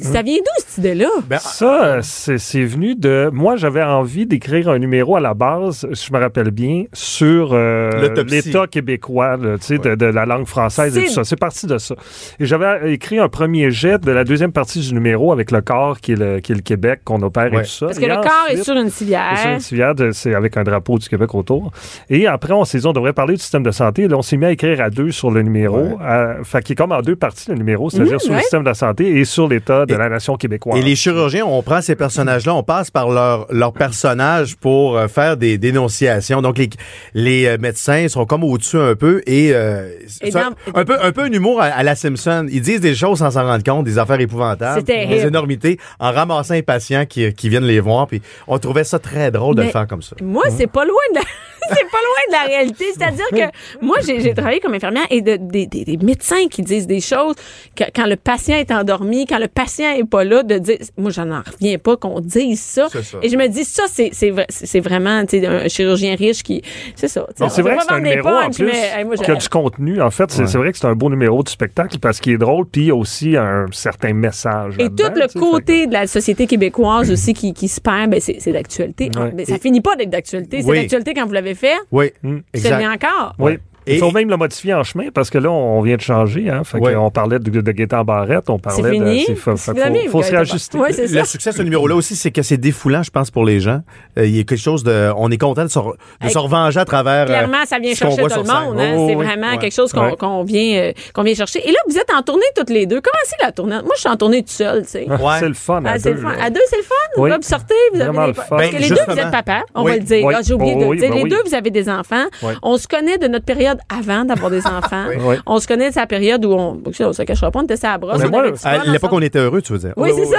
Ça 0.00 0.22
vient 0.22 0.38
d'où, 0.38 0.62
cette 0.66 0.78
idée-là? 0.78 1.08
Ben, 1.28 1.38
Ça, 1.38 1.98
c'est 2.02 2.38
c'est 2.38 2.64
venu 2.64 2.94
de. 2.94 3.30
Moi, 3.32 3.56
j'avais 3.56 3.82
envie 3.82 4.26
d'écrire 4.26 4.68
un 4.68 4.78
numéro 4.78 5.16
à 5.16 5.20
la 5.20 5.34
base, 5.34 5.86
je 5.90 6.12
me 6.12 6.18
rappelle 6.18 6.50
bien, 6.50 6.84
sur 6.92 7.50
euh, 7.52 7.90
l'État 8.24 8.66
québécois, 8.66 9.36
là, 9.36 9.58
tu 9.58 9.66
sais, 9.66 9.78
de, 9.78 9.94
de 9.94 10.06
la 10.06 10.26
langue 10.26 10.46
française 10.46 10.96
et 10.96 11.04
tout 11.06 11.12
ça. 11.12 11.24
C'est 11.24 11.36
parti 11.38 11.66
de 11.66 11.78
ça. 11.78 11.94
Et 12.40 12.46
j'avais 12.58 12.92
écrit 12.92 13.18
un 13.18 13.28
premier 13.28 13.70
jet 13.70 13.98
de 13.98 14.12
la 14.12 14.24
deuxième 14.24 14.52
partie 14.52 14.80
du 14.80 14.92
numéro 14.92 15.32
avec 15.32 15.50
le 15.50 15.62
corps 15.62 16.00
qui 16.00 16.12
est 16.12 16.16
le, 16.16 16.40
qui 16.40 16.52
est 16.52 16.54
le 16.54 16.60
Québec, 16.60 17.00
qu'on 17.04 17.22
opère 17.22 17.50
Ouais. 17.52 17.60
et 17.60 17.62
tout 17.62 17.68
ça. 17.70 17.86
Parce 17.86 17.98
que 17.98 18.04
Et 18.04 18.08
le 18.08 18.16
corps 18.16 18.46
est 18.50 18.62
sur 18.62 18.74
une 18.74 18.84
c'est 18.84 18.90
sur 18.90 18.98
civière. 18.98 19.32
une 19.54 19.60
civière, 19.60 19.94
c'est 20.12 20.34
avec 20.34 20.56
un 20.58 20.62
drapeau 20.62 20.98
du 20.98 21.08
Québec 21.08 21.34
autour. 21.34 21.72
Et 22.10 22.26
après, 22.26 22.52
on 22.52 22.64
s'est 22.64 22.78
dit, 22.78 22.86
on 22.86 22.92
devrait 22.92 23.14
parler 23.14 23.34
du 23.36 23.40
système 23.40 23.62
de 23.62 23.70
santé. 23.70 24.06
Là, 24.06 24.16
on 24.18 24.22
s'est 24.22 24.36
mis 24.36 24.44
à 24.46 24.50
écrire 24.52 24.80
à 24.82 24.90
deux 24.90 25.10
sur 25.12 25.30
le 25.30 25.40
numéro. 25.42 25.78
Ouais. 25.78 25.96
Euh, 26.02 26.44
fait 26.44 26.62
qu'il 26.62 26.74
est 26.74 26.76
comme 26.76 26.92
en 26.92 27.00
deux 27.00 27.16
parties, 27.16 27.48
le 27.50 27.56
numéro, 27.56 27.88
c'est-à-dire 27.88 28.12
Mhm, 28.14 28.18
sur 28.18 28.30
ouais. 28.32 28.36
le 28.36 28.42
système 28.42 28.62
de 28.62 28.68
la 28.68 28.74
santé 28.74 29.06
et 29.18 29.24
sur 29.24 29.48
l'état 29.48 29.86
de 29.86 29.94
Et- 29.94 29.96
la 29.96 30.08
nation 30.10 30.36
québécoise. 30.36 30.78
Et 30.78 30.82
les 30.82 30.94
chirurgiens, 30.94 31.46
on 31.46 31.62
prend 31.62 31.80
ces 31.80 31.96
personnages-là, 31.96 32.54
on 32.54 32.62
passe 32.62 32.90
par 32.90 33.08
leur, 33.10 33.46
leur 33.50 33.72
personnage 33.72 34.56
pour 34.56 34.96
euh, 34.98 35.08
faire 35.08 35.36
des 35.38 35.56
dénonciations. 35.58 36.42
Donc, 36.42 36.58
les, 36.58 36.68
les 37.14 37.46
euh, 37.46 37.56
médecins 37.58 38.08
sont 38.08 38.26
comme 38.26 38.44
au-dessus 38.44 38.78
un 38.78 38.94
peu 38.94 39.22
et, 39.26 39.52
euh, 39.54 39.88
Et 40.20 40.28
un, 40.36 40.50
dans- 40.50 40.80
un 40.80 40.84
peu, 40.84 40.96
un 41.02 41.12
peu 41.12 41.22
un 41.22 41.32
humour 41.32 41.60
à, 41.62 41.66
à 41.66 41.82
la 41.82 41.94
Simpson. 41.94 42.41
Ils 42.50 42.60
disent 42.62 42.80
des 42.80 42.94
choses 42.94 43.18
sans 43.18 43.30
s'en 43.30 43.44
rendre 43.44 43.64
compte, 43.64 43.84
des 43.84 43.98
affaires 43.98 44.20
épouvantables, 44.20 44.82
des 44.84 45.26
énormités, 45.26 45.78
en 45.98 46.12
ramassant 46.12 46.54
les 46.54 46.62
patients 46.62 47.04
qui, 47.06 47.32
qui 47.34 47.48
viennent 47.48 47.64
les 47.64 47.80
voir. 47.80 48.06
Puis 48.06 48.22
on 48.46 48.58
trouvait 48.58 48.84
ça 48.84 48.98
très 48.98 49.30
drôle 49.30 49.54
de 49.56 49.60
Mais- 49.60 49.66
le 49.66 49.72
faire 49.72 49.86
comme 49.86 50.02
ça. 50.02 50.16
Moi, 50.22 50.44
c'est 50.56 50.66
pas 50.66 50.84
loin 50.84 50.94
de 51.14 51.18
la... 51.18 51.22
c'est 51.68 51.90
pas 51.90 51.98
loin 51.98 52.22
de 52.28 52.32
la 52.32 52.42
réalité. 52.56 52.84
C'est-à-dire 52.96 53.26
que 53.30 53.84
moi, 53.84 53.96
j'ai 54.06 54.34
travaillé 54.34 54.60
comme 54.60 54.74
infirmière 54.74 55.06
et 55.10 55.20
de- 55.20 55.36
des- 55.36 55.66
des- 55.66 55.84
des 55.84 55.96
médecins 55.98 56.46
qui 56.50 56.62
disent 56.62 56.86
des 56.86 57.00
choses 57.00 57.34
que- 57.76 57.84
quand 57.94 58.06
le 58.06 58.16
patient 58.16 58.56
est 58.56 58.70
endormi, 58.70 59.26
quand 59.26 59.38
le 59.38 59.48
patient 59.48 59.90
est 59.92 60.04
pas 60.08 60.24
là, 60.24 60.42
de 60.42 60.58
dire. 60.58 60.78
Moi, 60.96 61.10
j'en 61.10 61.30
en 61.30 61.42
reviens 61.42 61.78
pas 61.78 61.96
qu'on 61.96 62.20
dise 62.20 62.60
ça. 62.60 62.88
Et 63.22 63.28
je 63.28 63.36
me 63.36 63.46
dis, 63.48 63.64
ça, 63.64 63.84
c'est 63.88 64.10
c'est 64.12 64.30
vrai- 64.30 64.46
c'est 64.48 64.80
vraiment 64.80 65.24
tu 65.26 65.40
sais, 65.40 65.46
un 65.46 65.68
chirurgien 65.68 66.14
riche 66.16 66.42
qui. 66.42 66.62
C'est 66.96 67.08
ça. 67.08 67.26
tu 67.28 67.34
sais, 67.36 67.44
Non, 67.44 67.46
on 67.46 67.48
c'est 67.50 67.62
vrai 67.62 67.72
pas 67.76 67.78
que 67.82 67.86
c'est 67.88 67.94
un 67.94 68.00
numéro 68.00 68.28
en 68.28 68.50
plus 68.50 68.64
mais, 68.66 68.90
hey, 68.98 69.04
moi, 69.04 69.16
qui 69.16 69.30
a 69.30 69.34
du 69.34 69.48
contenu. 69.48 70.00
En 70.02 70.10
fait, 70.10 70.30
c'est 70.30 70.42
Ouais. 70.42 70.58
vrai 70.58 70.72
que 70.72 70.78
c'est 70.78 70.86
un 70.86 70.94
beau 70.94 71.10
numéro 71.10 71.42
du 71.42 71.50
spectacle 71.52 71.98
parce 71.98 72.20
qu'il 72.20 72.32
est 72.32 72.38
drôle, 72.38 72.66
puis 72.66 72.82
il 72.82 72.86
y 72.88 72.90
a 72.90 72.94
aussi 72.96 73.36
un 73.36 73.66
certain 73.72 74.12
message. 74.12 74.74
Et 74.78 74.88
tout 74.88 75.10
le 75.14 75.38
côté 75.38 75.86
de 75.86 75.92
la 75.92 76.06
société 76.06 76.46
québécoise 76.46 77.10
aussi 77.10 77.34
qui, 77.34 77.52
qui 77.54 77.68
se 77.68 77.80
perd, 77.80 78.10
ben 78.10 78.20
c'est 78.20 78.36
c'est 78.40 78.52
d'actualité. 78.52 79.10
Ouais. 79.16 79.32
Mais 79.34 79.44
ça 79.44 79.56
Et- 79.56 79.58
finit 79.58 79.80
pas 79.80 79.96
d'être 79.96 80.10
d'actualité. 80.10 80.62
C'est 80.62 80.68
Oui. 80.68 80.80
d'actualité 80.80 81.14
quand 81.14 81.26
vous 81.26 81.32
l'avez 81.32 81.51
fait. 81.54 81.76
Oui, 81.90 82.12
Mm. 82.22 82.38
C'est 82.54 82.60
exact. 82.60 82.78
bien 82.78 82.92
encore. 82.92 83.34
Oui. 83.38 83.58
Il 83.86 83.98
faut 83.98 84.10
même 84.12 84.28
le 84.30 84.36
modifier 84.36 84.74
en 84.74 84.82
chemin 84.84 85.06
parce 85.12 85.28
que 85.30 85.38
là, 85.38 85.50
on 85.50 85.80
vient 85.82 85.96
de 85.96 86.00
changer. 86.00 86.48
Hein? 86.50 86.62
Fait 86.64 86.78
Ouais. 86.78 86.94
on 86.96 87.10
parlait 87.10 87.38
de, 87.38 87.60
de 87.60 87.72
Gaétan 87.72 88.04
Barrette, 88.04 88.48
on 88.50 88.58
parlait 88.58 88.90
fini. 88.92 89.20
de. 89.22 89.26
c'est- 89.26 89.34
Faut, 89.34 89.56
C'est 89.56 89.72
faut- 89.76 89.84
fini, 89.84 90.06
faut 90.08 90.22
se 90.22 90.30
réajuster. 90.30 90.78
Ouais, 90.78 90.90
Le 90.92 91.06
ça. 91.08 91.24
succès 91.24 91.50
de 91.50 91.56
ce 91.56 91.62
numéro-là 91.62 91.94
aussi, 91.96 92.14
c'est 92.16 92.30
que 92.30 92.42
c'est 92.42 92.56
défoulant, 92.56 93.02
je 93.02 93.10
pense, 93.10 93.30
pour 93.30 93.44
les 93.44 93.60
gens. 93.60 93.80
Euh, 94.18 94.26
il 94.26 94.36
y 94.36 94.40
a 94.40 94.44
quelque 94.44 94.56
chose 94.60 94.84
de. 94.84 95.10
On 95.16 95.30
est 95.30 95.38
content 95.38 95.64
de 95.64 95.68
se, 95.68 95.78
re- 95.78 95.94
de 96.22 96.28
se 96.28 96.38
Hey, 96.38 96.44
revenger 96.44 96.80
à 96.80 96.84
travers. 96.84 97.22
euh, 97.22 97.26
Clairement, 97.26 97.64
ça 97.66 97.78
vient 97.78 97.94
chercher 97.94 98.22
tout 98.22 98.28
le 98.28 98.36
monde. 98.36 98.80
hein. 98.80 98.94
Oh, 98.96 99.06
c'est 99.08 99.16
oui. 99.16 99.24
vraiment 99.24 99.50
Ouais. 99.52 99.58
quelque 99.58 99.74
chose 99.74 99.92
qu'on 99.92 100.42
vient, 100.44 100.80
euh, 100.80 100.92
qu'on 101.14 101.22
vient 101.22 101.34
chercher. 101.34 101.60
Et 101.68 101.72
là, 101.72 101.78
vous 101.88 101.96
êtes 101.98 102.10
en 102.16 102.22
tournée 102.22 102.42
toutes 102.56 102.70
les 102.70 102.86
deux. 102.86 103.00
Comment 103.00 103.22
c'est 103.24 103.44
la 103.44 103.52
tournée? 103.52 103.76
Moi, 103.82 103.92
je 103.96 104.00
suis 104.00 104.08
en 104.08 104.16
tournée 104.16 104.38
toute 104.42 104.50
seule, 104.50 104.82
tu 104.82 104.88
sais. 104.90 105.06
Ouais. 105.08 105.16
C'est 105.40 105.48
le 105.48 105.54
fun. 105.54 105.84
à 105.84 105.92
Ah, 105.94 105.98
deux, 105.98 106.12
le. 106.14 106.26
À 106.26 106.50
deux, 106.50 106.60
c'est 106.68 106.76
le 106.76 106.82
fun? 106.82 106.94
Oui. 107.16 107.30
Vous 107.30 107.42
sortez, 107.42 107.74
vous 107.92 108.00
avez 108.00 108.10
Vraiment 108.10 108.22
des- 108.22 108.28
le 108.28 108.34
fun. 108.34 108.44
Parce 108.50 108.66
que 108.68 108.72
Ben, 108.72 108.80
les 108.82 108.88
deux, 108.88 108.96
vous 109.08 109.18
êtes 109.18 109.30
papa. 109.30 109.62
On 109.74 109.82
va 109.84 109.94
le 109.96 110.00
dire. 110.02 110.28
Ah, 110.34 110.40
J'ai 110.46 110.54
oublié 110.54 110.74
Oh, 110.76 110.80
de 110.80 110.84
oui, 110.86 110.98
dire. 110.98 111.10
ben 111.10 111.22
les 111.24 111.28
deux, 111.28 111.42
vous 111.46 111.54
avez 111.54 111.70
des 111.70 111.88
enfants. 111.88 112.24
On 112.62 112.76
se 112.76 112.86
connaît 112.86 113.18
de 113.18 113.26
notre 113.28 113.44
période 113.44 113.71
avant 113.88 114.24
d'avoir 114.24 114.50
des 114.50 114.66
enfants. 114.66 115.04
Oui. 115.24 115.36
On 115.46 115.58
se 115.58 115.66
connaît 115.66 115.88
de 115.90 115.94
sa 115.94 116.06
période 116.06 116.44
où 116.44 116.52
on, 116.52 116.80
on 116.84 117.12
se 117.12 117.22
cachera 117.22 117.50
pas, 117.50 117.60
on 117.60 117.64
était 117.64 117.76
ça 117.76 117.92
à 117.94 117.98
brosse. 117.98 118.18
Mais 118.18 118.26
on 118.26 118.30
moi, 118.30 118.44
À 118.64 118.84
l'époque, 118.84 119.12
on 119.12 119.20
était 119.22 119.38
heureux, 119.38 119.62
tu 119.62 119.72
veux 119.72 119.78
dire. 119.78 119.92
Oui, 119.96 120.10
c'est 120.14 120.26
ça. 120.26 120.38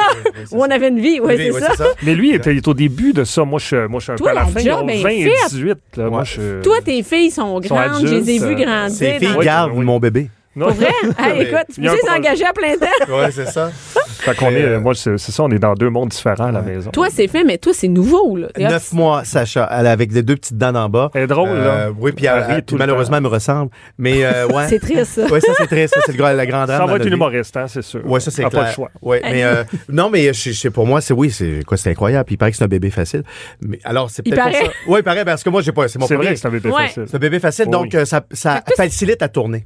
Où 0.52 0.60
on 0.62 0.70
avait 0.70 0.90
une 0.90 1.00
vie. 1.00 1.20
Oui, 1.22 1.34
Oui, 1.38 1.38
c'est 1.38 1.52
oui, 1.52 1.62
ça. 1.76 1.86
Mais 2.04 2.16
lui, 2.16 2.30
il 2.30 2.36
était, 2.36 2.52
il 2.52 2.58
est 2.58 2.68
au 2.68 2.74
début 2.74 3.14
de 3.14 3.24
ça. 3.24 3.44
Moi, 3.46 3.60
je, 3.60 3.66
suis- 3.66 3.88
moi, 3.88 4.00
je 4.00 4.04
suis 4.04 4.12
un 4.14 4.16
Toi, 4.16 4.32
peu 4.32 4.38
à 4.38 4.42
la 4.42 4.42
la 4.42 4.48
fin. 4.48 4.60
job 4.60 4.66
Ils 4.66 4.84
ont 4.86 4.90
est 4.90 5.02
20 5.04 5.10
et 5.10 5.24
faite. 5.24 5.50
18. 5.52 5.78
Là. 5.98 6.10
Moi, 6.10 6.24
je... 6.24 6.62
Toi, 6.62 6.76
tes 6.84 7.04
filles 7.04 7.32
sont 7.32 7.62
Sont 7.62 7.76
grandes. 7.76 8.06
je 8.08 8.16
les 8.16 8.30
ai 8.32 8.40
vues 8.40 8.46
euh, 8.62 8.66
grandir. 8.66 8.96
Ces 8.96 9.14
filles 9.20 9.38
gardent 9.44 9.74
mon 9.76 10.00
bébé. 10.00 10.30
Non, 10.56 10.68
Pour 10.68 10.76
vrai? 10.76 10.88
Hey, 11.18 11.42
écoute, 11.44 11.66
tu 11.74 11.82
peux 11.82 11.88
un 11.90 11.94
les 11.96 12.10
engager 12.16 12.46
à 12.46 12.54
plein 12.54 12.78
temps. 12.78 12.86
Oui, 13.10 13.26
c'est 13.32 13.48
ça. 13.48 13.72
Fait 13.72 14.36
qu'on 14.36 14.52
est, 14.52 14.62
euh, 14.64 14.80
moi, 14.80 14.94
c'est 14.96 15.18
c'est 15.18 15.32
ça, 15.32 15.44
on 15.44 15.50
est 15.52 15.60
dans 15.60 15.74
deux 15.74 15.90
mondes 15.90 16.10
différents 16.10 16.46
à 16.46 16.52
la 16.52 16.62
maison. 16.62 16.92
Toi, 16.92 17.08
c'est 17.12 17.28
fait, 17.28 17.44
mais 17.44 17.58
toi, 17.58 17.74
c'est 17.74 17.88
nouveau. 17.88 18.38
Là. 18.38 18.48
Neuf 18.58 18.94
mois, 18.94 19.24
Sacha, 19.26 19.68
elle 19.72 19.88
avec 19.88 20.14
les 20.14 20.22
deux 20.22 20.36
petites 20.36 20.58
dents 20.58 20.76
en 20.76 20.88
bas. 20.90 21.10
Elle 21.16 21.24
est 21.24 21.28
drôle, 21.28 21.50
Euh, 21.50 21.88
là. 21.88 21.92
Oui, 21.98 22.12
puis 22.14 22.28
Elle 22.28 22.64
elle- 22.70 22.78
malheureusement, 22.78 23.18
elle 23.18 23.24
me 23.24 23.28
ressemble. 23.30 23.72
Mais 23.98 24.24
euh, 24.24 24.48
ouais. 24.54 24.68
C'est 24.70 24.80
triste, 24.80 25.06
ça. 25.06 25.26
Oui, 25.30 25.42
ça, 25.42 25.54
c'est 25.58 25.68
triste. 25.68 25.94
Ça, 25.96 26.02
c'est 26.06 26.16
la 26.18 26.46
grande 26.46 26.68
Ça 26.68 26.78
dame. 26.78 26.90
va 26.90 26.96
être 26.98 27.06
une 27.08 27.14
humoriste, 27.14 27.58
hein, 27.58 27.66
c'est 27.68 27.82
sûr. 27.82 28.02
Oui, 28.06 28.22
ça, 28.22 28.32
c'est 28.32 28.44
clair. 28.44 28.52
pas 28.62 28.68
le 28.68 28.74
choix. 28.74 28.90
Ouais, 29.02 29.22
mais 29.24 29.44
euh, 29.44 29.64
non, 29.90 30.10
mais 30.10 30.32
je, 30.34 30.52
je- 30.52 30.70
pour 30.70 30.86
moi, 30.88 31.02
c'est 31.02 31.14
oui, 31.14 31.32
c'est 31.32 31.64
quoi, 31.66 31.78
c'est 31.78 31.90
incroyable. 31.90 32.26
Puis 32.26 32.36
il 32.36 32.38
paraît 32.38 32.52
que 32.52 32.58
c'est 32.58 32.64
un 32.64 32.68
bébé 32.68 32.92
facile. 32.92 33.24
Mais 33.62 33.80
alors, 33.84 34.10
c'est 34.10 34.22
peut-être 34.24 34.36
pour 34.42 34.52
paraît. 34.52 34.66
ça. 34.66 34.72
Oui, 34.88 35.00
il 35.00 35.04
paraît 35.04 35.26
parce 35.26 35.44
que 35.44 35.50
moi, 35.50 35.62
j'ai 35.62 35.72
pas, 35.72 35.88
c'est 35.88 36.00
mon 36.00 36.06
C'est 36.08 36.14
premier. 36.16 36.28
vrai 36.28 36.36
que 36.36 36.40
c'est 36.40 36.48
un 36.48 36.52
bébé 36.52 36.70
facile. 36.72 37.04
C'est 37.08 37.16
un 37.16 37.20
bébé 37.20 37.40
facile, 37.40 37.66
donc 37.68 37.98
ça, 38.06 38.22
ça 38.32 38.64
facilite 38.78 39.20
la 39.20 39.28
tournée. 39.30 39.66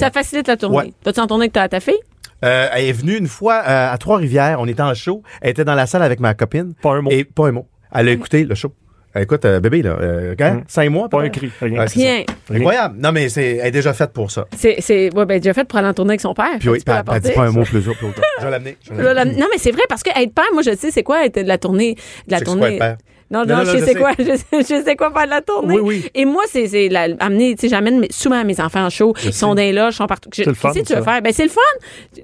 Ça 0.00 0.10
facilite 0.10 0.48
la 0.48 0.56
tournée. 0.56 0.76
Ouais. 0.76 0.92
T'as-tu 1.04 1.20
en 1.20 1.26
tournée 1.26 1.48
que 1.48 1.52
t'as 1.52 1.62
à 1.62 1.68
ta 1.68 1.80
fille? 1.80 1.98
Euh, 2.42 2.68
elle 2.72 2.86
est 2.86 2.92
venue 2.92 3.16
une 3.16 3.26
fois 3.28 3.62
euh, 3.66 3.92
à 3.92 3.98
Trois-Rivières. 3.98 4.58
On 4.60 4.66
était 4.66 4.82
en 4.82 4.94
show. 4.94 5.22
Elle 5.42 5.50
était 5.50 5.64
dans 5.64 5.74
la 5.74 5.86
salle 5.86 6.02
avec 6.02 6.20
ma 6.20 6.34
copine. 6.34 6.74
Pas 6.82 6.94
un 6.94 7.02
mot. 7.02 7.10
Et 7.10 7.24
pas 7.24 7.48
un 7.48 7.52
mot. 7.52 7.66
Elle 7.92 8.08
a 8.08 8.12
écouté 8.12 8.44
le 8.44 8.54
show. 8.54 8.72
Écoute, 9.14 9.44
euh, 9.44 9.58
bébé, 9.58 9.82
là, 9.82 9.96
euh, 10.00 10.34
quand? 10.38 10.54
Mm. 10.54 10.64
cinq 10.68 10.88
mois? 10.88 11.08
Pas 11.08 11.20
un 11.20 11.28
cri, 11.30 11.50
rien. 11.60 11.84
Ouais. 11.84 12.26
Incroyable. 12.54 12.96
Non, 13.00 13.10
mais 13.10 13.28
c'est, 13.28 13.56
elle 13.56 13.66
est 13.66 13.70
déjà 13.72 13.92
faite 13.92 14.12
pour 14.12 14.30
ça. 14.30 14.46
C'est, 14.56 14.76
c'est, 14.78 15.12
ouais, 15.12 15.26
ben, 15.26 15.40
déjà 15.40 15.52
fait 15.52 15.64
pour 15.64 15.80
aller 15.80 15.88
en 15.88 15.94
tournée 15.94 16.12
avec 16.12 16.20
son 16.20 16.32
père. 16.32 16.58
Puis 16.60 16.68
oui, 16.68 16.78
elle 16.86 17.20
dit 17.20 17.32
pas 17.32 17.42
un 17.42 17.50
mot 17.50 17.64
plus 17.64 17.88
haut. 17.88 17.94
plus 17.94 18.06
haut. 18.06 18.12
Je 18.38 18.44
vais 18.44 18.50
l'amener. 18.52 18.76
Non, 18.92 19.46
mais 19.50 19.58
c'est 19.58 19.72
vrai 19.72 19.82
parce 19.88 20.04
que 20.04 20.10
être 20.10 20.32
père, 20.32 20.44
moi, 20.52 20.62
je 20.62 20.76
sais 20.76 20.92
c'est 20.92 21.02
quoi 21.02 21.26
être 21.26 21.42
de 21.42 21.48
la 21.48 21.58
tournée. 21.58 21.96
De 22.28 22.32
la 22.32 22.38
C'est 22.38 22.44
quoi 22.44 22.54
tournée. 22.54 22.74
être 22.74 22.78
père? 22.78 22.96
Non, 23.30 23.44
Non, 23.46 23.46
je 23.46 23.52
non, 23.52 23.64
sais 23.64 23.72
je 23.78 23.84
c'est 23.84 23.92
sais. 23.92 23.98
quoi. 23.98 24.10
Je 24.18 24.24
sais, 24.36 24.44
je 24.78 24.84
sais 24.84 24.96
quoi 24.96 25.12
faire 25.12 25.24
de 25.26 25.30
la 25.30 25.40
tournée. 25.40 25.78
Oui, 25.78 26.02
oui. 26.02 26.10
Et 26.14 26.24
moi, 26.24 26.42
c'est, 26.50 26.66
c'est 26.66 26.88
la, 26.88 27.06
amener, 27.20 27.54
tu 27.54 27.62
sais, 27.62 27.68
j'amène 27.68 28.04
souvent 28.10 28.44
mes 28.44 28.60
enfants 28.60 28.84
en 28.84 28.90
show. 28.90 29.14
Ils 29.24 29.32
sont 29.32 29.54
dans 29.54 29.72
loges, 29.74 29.94
ils 29.94 29.96
sont 29.98 30.06
partout. 30.06 30.30
Je- 30.34 30.42
le 30.42 30.54
fun, 30.54 30.72
tu 30.72 30.80
veux 30.94 31.02
faire? 31.02 31.22
Ben, 31.22 31.32
c'est 31.32 31.44
le 31.44 31.48
fun. 31.50 31.60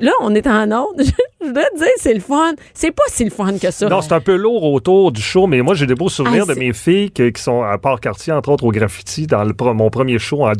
Là, 0.00 0.10
on 0.20 0.34
est 0.34 0.46
en 0.48 0.70
ordre. 0.72 0.94
Je 1.46 1.52
dois 1.52 1.62
te 1.62 1.78
dire, 1.78 1.86
c'est 1.98 2.14
le 2.14 2.18
fun. 2.20 2.54
C'est 2.74 2.90
pas 2.90 3.04
si 3.06 3.22
le 3.24 3.30
fun 3.30 3.56
que 3.56 3.70
ça. 3.70 3.88
Non, 3.88 4.00
c'est 4.02 4.12
un 4.14 4.20
peu 4.20 4.34
lourd 4.34 4.64
autour 4.64 5.12
du 5.12 5.22
show, 5.22 5.46
mais 5.46 5.62
moi, 5.62 5.74
j'ai 5.74 5.86
des 5.86 5.94
beaux 5.94 6.08
souvenirs 6.08 6.42
Ah, 6.44 6.48
de 6.48 6.54
c'est- 6.54 6.60
mes 6.60 6.72
filles 6.72 7.10
qui 7.12 7.30
sont 7.40 7.62
à 7.62 7.78
Port-Cartier, 7.78 8.32
entre 8.32 8.48
autres 8.50 8.64
au 8.64 8.72
graffiti, 8.72 9.28
dans 9.28 9.44
le 9.44 9.54
mon 9.74 9.88
premier 9.90 10.18
show 10.18 10.44
en 10.44 10.52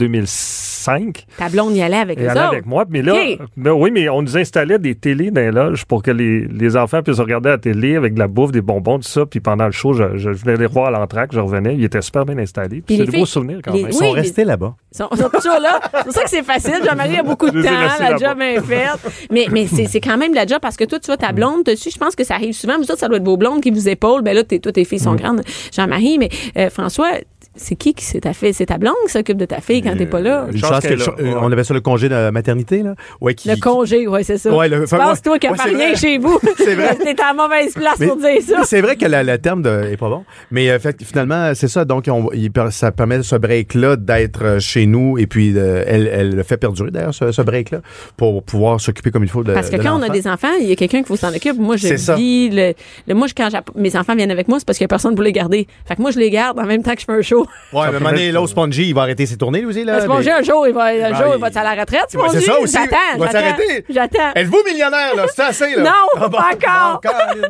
2005. 0.87 1.25
Ta 1.39 1.49
blonde 1.49 1.75
y 1.77 1.83
allait 1.83 1.97
avec 1.97 2.19
allait 2.19 2.31
autres. 2.31 2.41
avec 2.41 2.67
moi. 2.67 2.85
Mais 2.89 3.03
là, 3.03 3.15
ben 3.57 3.73
oui, 3.73 3.91
mais 3.93 4.09
on 4.09 4.23
nous 4.23 4.37
installait 4.37 4.79
des 4.79 4.95
télés 4.95 5.31
dans 5.31 5.41
les 5.41 5.51
loges 5.51 5.85
pour 5.85 6.03
que 6.03 6.11
les, 6.11 6.47
les 6.47 6.77
enfants 6.77 7.03
puissent 7.03 7.19
regarder 7.21 7.51
la 7.51 7.59
télé 7.59 7.97
avec 7.97 8.15
de 8.15 8.19
la 8.19 8.29
bouffe, 8.29 8.53
des 8.53 8.61
bonbons, 8.61 8.99
tout 8.99 9.09
ça. 9.09 9.27
Puis 9.27 9.41
pendant 9.41 9.67
le 9.67 9.73
show, 9.73 9.93
je, 9.93 10.17
je 10.17 10.31
venais 10.31 10.57
les 10.57 10.67
voir 10.67 10.87
à 10.87 10.91
l'entraque, 10.91 11.31
je 11.33 11.41
revenais. 11.41 11.75
Ils 11.75 11.85
étaient 11.85 12.01
super 12.03 12.25
bien 12.25 12.39
installés. 12.39 12.83
Puis 12.83 12.97
c'est 12.97 13.05
des 13.07 13.19
beaux 13.19 13.27
souvenirs 13.27 13.61
quand 13.65 13.73
les- 13.73 13.83
même. 13.83 13.91
Ils 13.91 13.95
sont 13.95 14.05
Oui, 14.05 14.11
restés 14.13 14.45
là-bas. 14.45 14.75
Ils 14.93 14.97
sont, 14.99 15.09
toujours 15.09 15.61
là. 15.61 15.81
C'est 15.93 16.05
pour 16.05 16.13
ça 16.13 16.23
que 16.25 16.31
c'est 16.31 16.43
facile. 16.43 16.77
Jean-Marie 16.85 17.17
a 17.19 17.23
beaucoup 17.23 17.51
de 17.51 17.61
Je 17.61 17.67
temps. 17.67 17.73
La 18.01 18.17
job 18.17 18.41
est 18.41 18.61
faite. 18.61 19.29
Mais, 19.31 19.47
mais 19.51 19.67
c'est, 19.67 19.87
c'est 19.87 20.01
quand 20.01 20.17
même 20.17 20.35
la 20.35 20.47
job 20.47 20.59
parce 20.63 20.77
que 20.77 20.85
toi, 20.85 20.99
tu 20.99 21.07
vois, 21.07 21.17
ta 21.17 21.33
blonde 21.33 21.65
dessus, 21.65 21.91
je 21.93 21.99
pense 21.99 22.15
que 22.17 22.25
ça 22.25 22.35
arrive 22.35 22.53
souvent. 22.55 22.77
Vous 22.77 22.85
autres, 22.85 22.99
ça 22.99 23.09
doit 23.09 23.19
être 23.19 23.25
vos 23.25 23.37
blondes 23.37 23.61
qui 23.61 23.71
vous 23.71 23.89
épaulent. 23.89 24.23
Ben 24.23 24.35
là, 24.35 24.45
t'es, 24.45 24.59
toi, 24.59 24.73
tes 24.73 24.85
filles 24.85 24.99
sont 25.01 25.15
grandes. 25.15 25.43
Jean-Marie, 25.75 26.19
mais 26.19 26.29
euh, 26.57 26.71
François, 26.71 27.11
c'est 27.55 27.77
qui 27.77 27.95
qui 27.95 28.05
c'est 28.05 28.21
ta 28.21 28.33
fille? 28.33 28.53
C'est 28.55 28.67
ta 28.67 28.79
blonde 28.79 28.95
qui 29.07 29.13
s'occupe 29.13 29.37
de 29.39 29.45
ta 29.45 29.61
fille 29.61 29.83
quand 29.83 29.97
t'es 29.97 30.07
pas 30.07 30.21
là? 30.21 30.47
Une 30.51 30.59
chance 30.59 30.71
chance 30.71 30.81
que 30.81 30.89
qu'elle 30.89 30.99
Ouais. 31.27 31.35
on 31.41 31.51
avait 31.53 31.65
ça 31.65 31.75
le 31.75 31.81
congé 31.81 32.09
de 32.09 32.31
maternité, 32.31 32.83
là. 32.83 32.95
Ouais, 33.21 33.35
qui, 33.35 33.49
Le 33.49 33.57
congé, 33.57 34.07
oui, 34.07 34.25
c'est 34.25 34.39
ça. 34.39 34.55
Ouais, 34.55 34.69
le- 34.69 34.85
enfin, 34.85 34.99
penses, 34.99 35.17
ouais. 35.19 35.23
toi, 35.23 35.39
qu'il 35.39 35.51
n'y 35.51 35.55
Ouais, 35.57 35.61
a 35.61 35.65
pas 35.65 35.71
c'est 35.71 35.77
rien 35.77 35.95
chez 35.95 36.19
vous? 36.19 36.39
C'est 36.57 36.75
vrai. 36.75 36.97
T'es 36.97 37.17
à 37.23 37.33
mauvaise 37.35 37.73
place 37.75 37.99
Mais- 38.01 38.07
pour 38.09 38.17
dire 38.17 38.43
ça. 38.47 38.57
mais 38.59 38.65
c'est 38.65 38.81
vrai 38.81 38.97
que 38.97 39.07
la- 39.07 39.23
le 39.23 39.39
terme 39.39 39.63
de, 39.63 39.85
est 39.93 39.97
pas 39.97 40.09
bon. 40.09 40.25
Mais 40.51 40.71
euh, 40.71 40.79
fait, 40.79 40.97
que 40.97 41.05
finalement, 41.05 41.53
c'est 41.55 41.69
ça. 41.69 41.85
Donc, 41.85 42.05
on- 42.09 42.31
il 42.33 42.51
per- 42.51 42.71
ça 42.71 42.93
permet 42.93 43.23
ce 43.23 43.37
break-là 43.37 43.97
d'être 43.97 44.45
euh, 44.45 44.59
chez 44.61 44.87
nous. 44.87 45.19
Et 45.19 45.27
puis, 45.27 45.53
euh, 45.57 45.83
elle, 45.87 46.09
elle 46.13 46.35
le 46.35 46.43
fait 46.43 46.57
perdurer, 46.57 46.91
d'ailleurs, 46.91 47.15
ce, 47.15 47.33
ce 47.33 47.43
break-là, 47.43 47.81
pour 48.17 48.43
pouvoir 48.43 48.81
s'occuper 48.81 49.11
comme 49.11 49.23
il 49.25 49.31
faut 49.31 49.45
de 49.45 49.53
Parce 49.53 49.71
que 49.71 49.77
de 49.77 49.83
quand 49.83 49.99
on 49.99 50.03
a 50.03 50.09
des 50.09 50.27
enfants, 50.29 50.49
il 50.61 50.67
y 50.69 50.73
a 50.73 50.77
quelqu'un 50.77 51.03
qui 51.03 51.09
faut 51.09 51.17
s'en 51.17 51.35
occupe. 51.35 51.59
Moi, 51.59 51.77
je 51.77 51.89
vis 52.15 52.51
le, 52.51 52.73
le- 53.07 53.15
moi, 53.15 53.27
quand 53.37 53.49
mes 53.75 53.97
enfants 53.97 54.15
viennent 54.15 54.31
avec 54.31 54.49
moi, 54.49 54.59
c'est 54.59 54.65
parce 54.67 54.79
qu'il 54.79 54.85
y 54.85 54.87
a 54.87 54.89
personne 54.89 55.15
pour 55.15 55.25
les 55.25 55.33
garder. 55.33 55.67
Fait 55.87 55.97
que 55.97 56.03
moi, 56.03 56.11
je 56.11 56.19
les 56.19 56.31
garde 56.31 56.59
en 56.59 56.65
même 56.67 56.83
temps 56.83 56.95
que 56.95 57.01
je 57.01 57.05
fais 57.07 57.13
un 57.13 57.23
show. 57.23 57.36
Ouais, 57.41 57.47
mais 57.73 57.81
à 57.81 57.85
un 57.89 57.93
moment 57.93 58.11
donné, 58.11 58.33
l'autre 58.33 58.49
Spongy, 58.51 58.89
il 58.89 58.95
va 58.95 59.03
arrêter 59.03 59.27
ses 59.27 59.37
tournées, 59.37 59.61
lui 59.61 59.67
aussi, 59.67 59.85
là. 59.85 60.01
Spongy, 60.01 60.27
mais- 60.27 60.33
un 60.33 60.43
jour, 60.43 60.67
il 60.67 60.75
va, 60.75 60.85
un 60.85 61.15
jour, 61.15 61.27
il 61.29 61.35
il- 61.35 61.41
va 61.41 61.49
être 61.49 61.57
à 61.57 61.63
la 61.65 61.81
retraite, 61.81 62.05
c'est 62.09 62.19
ça 62.19 62.59
aussi. 62.61 62.73
J'attends, 62.73 62.97
Il 63.15 63.21
va 63.21 63.27
j'attends. 63.27 63.39
s'arrêter. 63.41 63.85
J'attends. 63.89 64.33
Êtes-vous 64.35 64.63
millionnaire, 64.71 65.15
là? 65.17 65.25
C'est 65.35 65.43
assez, 65.43 65.75
là? 65.77 65.83
Non, 65.85 65.91
Ah, 66.17 66.29
bon, 66.29 66.39
pas 66.39 66.51
encore. 66.55 67.01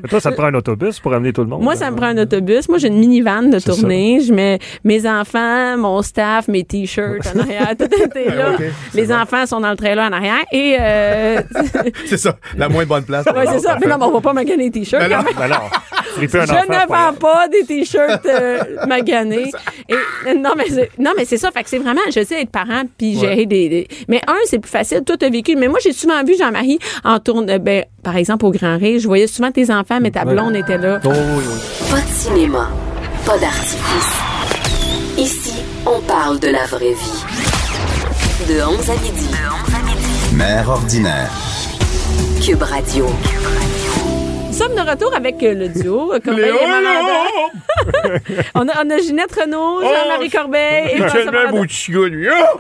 Mais 0.03 0.09
toi, 0.09 0.21
ça 0.21 0.31
te 0.31 0.37
prend 0.37 0.47
un 0.47 0.55
autobus 0.55 0.99
pour 1.01 1.13
amener 1.15 1.33
tout 1.33 1.43
le 1.43 1.47
monde. 1.49 1.63
Moi, 1.63 1.77
ça 1.77 1.91
me 1.91 1.97
prend 1.97 2.07
un 2.07 2.19
autobus. 2.19 2.69
Moi, 2.69 2.79
j'ai 2.79 2.89
une 2.89 2.99
minivan 2.99 3.43
de 3.51 3.59
tournée. 3.59 4.21
Je 4.21 4.33
mets 4.33 4.59
mes 4.85 5.09
enfants, 5.09 5.77
mon 5.77 6.03
staff, 6.03 6.49
mes 6.49 6.65
t-shirts 6.65 7.27
en 7.35 7.41
arrière. 7.41 7.71
Tout 7.79 7.85
était 7.85 8.31
là. 8.35 8.51
Ok, 8.55 8.63
c'est 8.93 8.99
Les 9.01 9.13
enfants 9.13 9.47
sont 9.47 9.61
dans 9.61 9.71
le 9.71 9.77
trailer 9.77 10.05
en 10.05 10.13
arrière. 10.13 10.45
Et, 10.53 10.77
euh, 10.81 11.41
C'est 12.07 12.17
ça, 12.17 12.37
la 12.57 12.69
moins 12.69 12.85
bonne 12.85 13.05
place. 13.05 13.25
ouais, 13.27 13.47
c'est 13.53 13.61
ça. 13.61 13.77
Mais 13.81 13.87
non, 13.87 13.97
mais 13.99 14.05
on 14.07 14.13
va 14.13 14.21
pas 14.21 14.33
maganer 14.33 14.65
les 14.65 14.71
t-shirts 14.71 15.03
Ben. 15.09 15.23
Ben 15.39 15.49
Je 16.17 16.23
ne 16.23 16.87
vends 16.89 17.13
pas 17.19 17.49
des 17.49 17.65
t-shirts 17.65 18.27
euh, 18.27 18.59
maganés. 18.87 19.51
Et, 19.89 20.35
non, 20.35 20.51
mais 20.57 20.65
c'est, 20.69 20.91
non, 20.99 21.13
mais 21.17 21.25
c'est 21.25 21.37
ça. 21.37 21.51
Fait 21.51 21.63
que 21.63 21.69
c'est 21.71 21.79
vraiment, 21.79 22.01
je 22.07 22.25
sais 22.25 22.43
être 22.43 22.51
parent 22.51 22.83
puis 22.99 23.19
gérer 23.19 23.47
des, 23.47 23.69
des- 23.69 23.89
Mais 24.09 24.21
un, 24.27 24.35
c'est 24.47 24.59
plus 24.59 24.71
facile. 24.71 25.03
Toi, 25.05 25.17
t'as 25.19 25.31
vécu. 25.31 25.57
Mais 25.57 25.69
moi, 25.69 25.79
j'ai 25.83 25.93
souvent 25.93 26.23
vu 26.25 26.35
Jean-Marie 26.39 26.79
en 27.05 27.19
tourne, 27.19 27.49
euh, 27.51 27.59
ben, 27.59 27.85
par 28.03 28.17
exemple, 28.17 28.45
au 28.47 28.51
Grand 28.51 28.77
Rire. 28.79 28.99
Je 29.01 29.07
voyais 29.07 29.27
souvent 29.27 29.51
tes 29.53 29.71
enfants, 29.71 29.99
mais 30.01 30.11
ta 30.11 30.25
blonde 30.25 30.57
était 30.57 30.79
là. 30.79 31.01
Oh, 31.05 31.09
oui, 31.09 31.45
oui. 31.47 31.91
Pas 31.91 32.01
de 32.01 32.13
cinéma, 32.13 32.69
pas 33.25 33.39
d'artifice. 33.39 34.13
Ici, 35.19 35.55
on 35.87 36.01
parle 36.03 36.39
de 36.41 36.49
la 36.49 36.65
vraie 36.67 36.93
vie. 36.93 37.25
De 38.49 38.61
11 38.63 38.91
à 38.91 38.95
midi. 39.03 39.27
Mère 40.35 40.69
ordinaire. 40.69 41.31
Cube 42.45 42.63
Radio. 42.63 43.07
Nous 44.49 44.53
sommes 44.63 44.75
de 44.75 44.89
retour 44.91 45.15
avec 45.15 45.43
euh, 45.43 45.55
le 45.55 45.69
duo. 45.69 46.13
euh, 46.15 46.21
Corbeil 46.21 46.45
Léo, 46.45 46.57
et 46.63 46.67
Malandin. 46.67 47.25
on, 48.55 48.69
a, 48.69 48.85
on 48.85 48.91
a 48.91 48.99
Ginette 48.99 49.35
Renault, 49.35 49.81
Jean-Marie 49.83 50.31
Corbeil 50.31 50.93
et 50.93 50.97
François 50.99 52.09
lui. 52.09 52.29
Ah! 52.29 52.55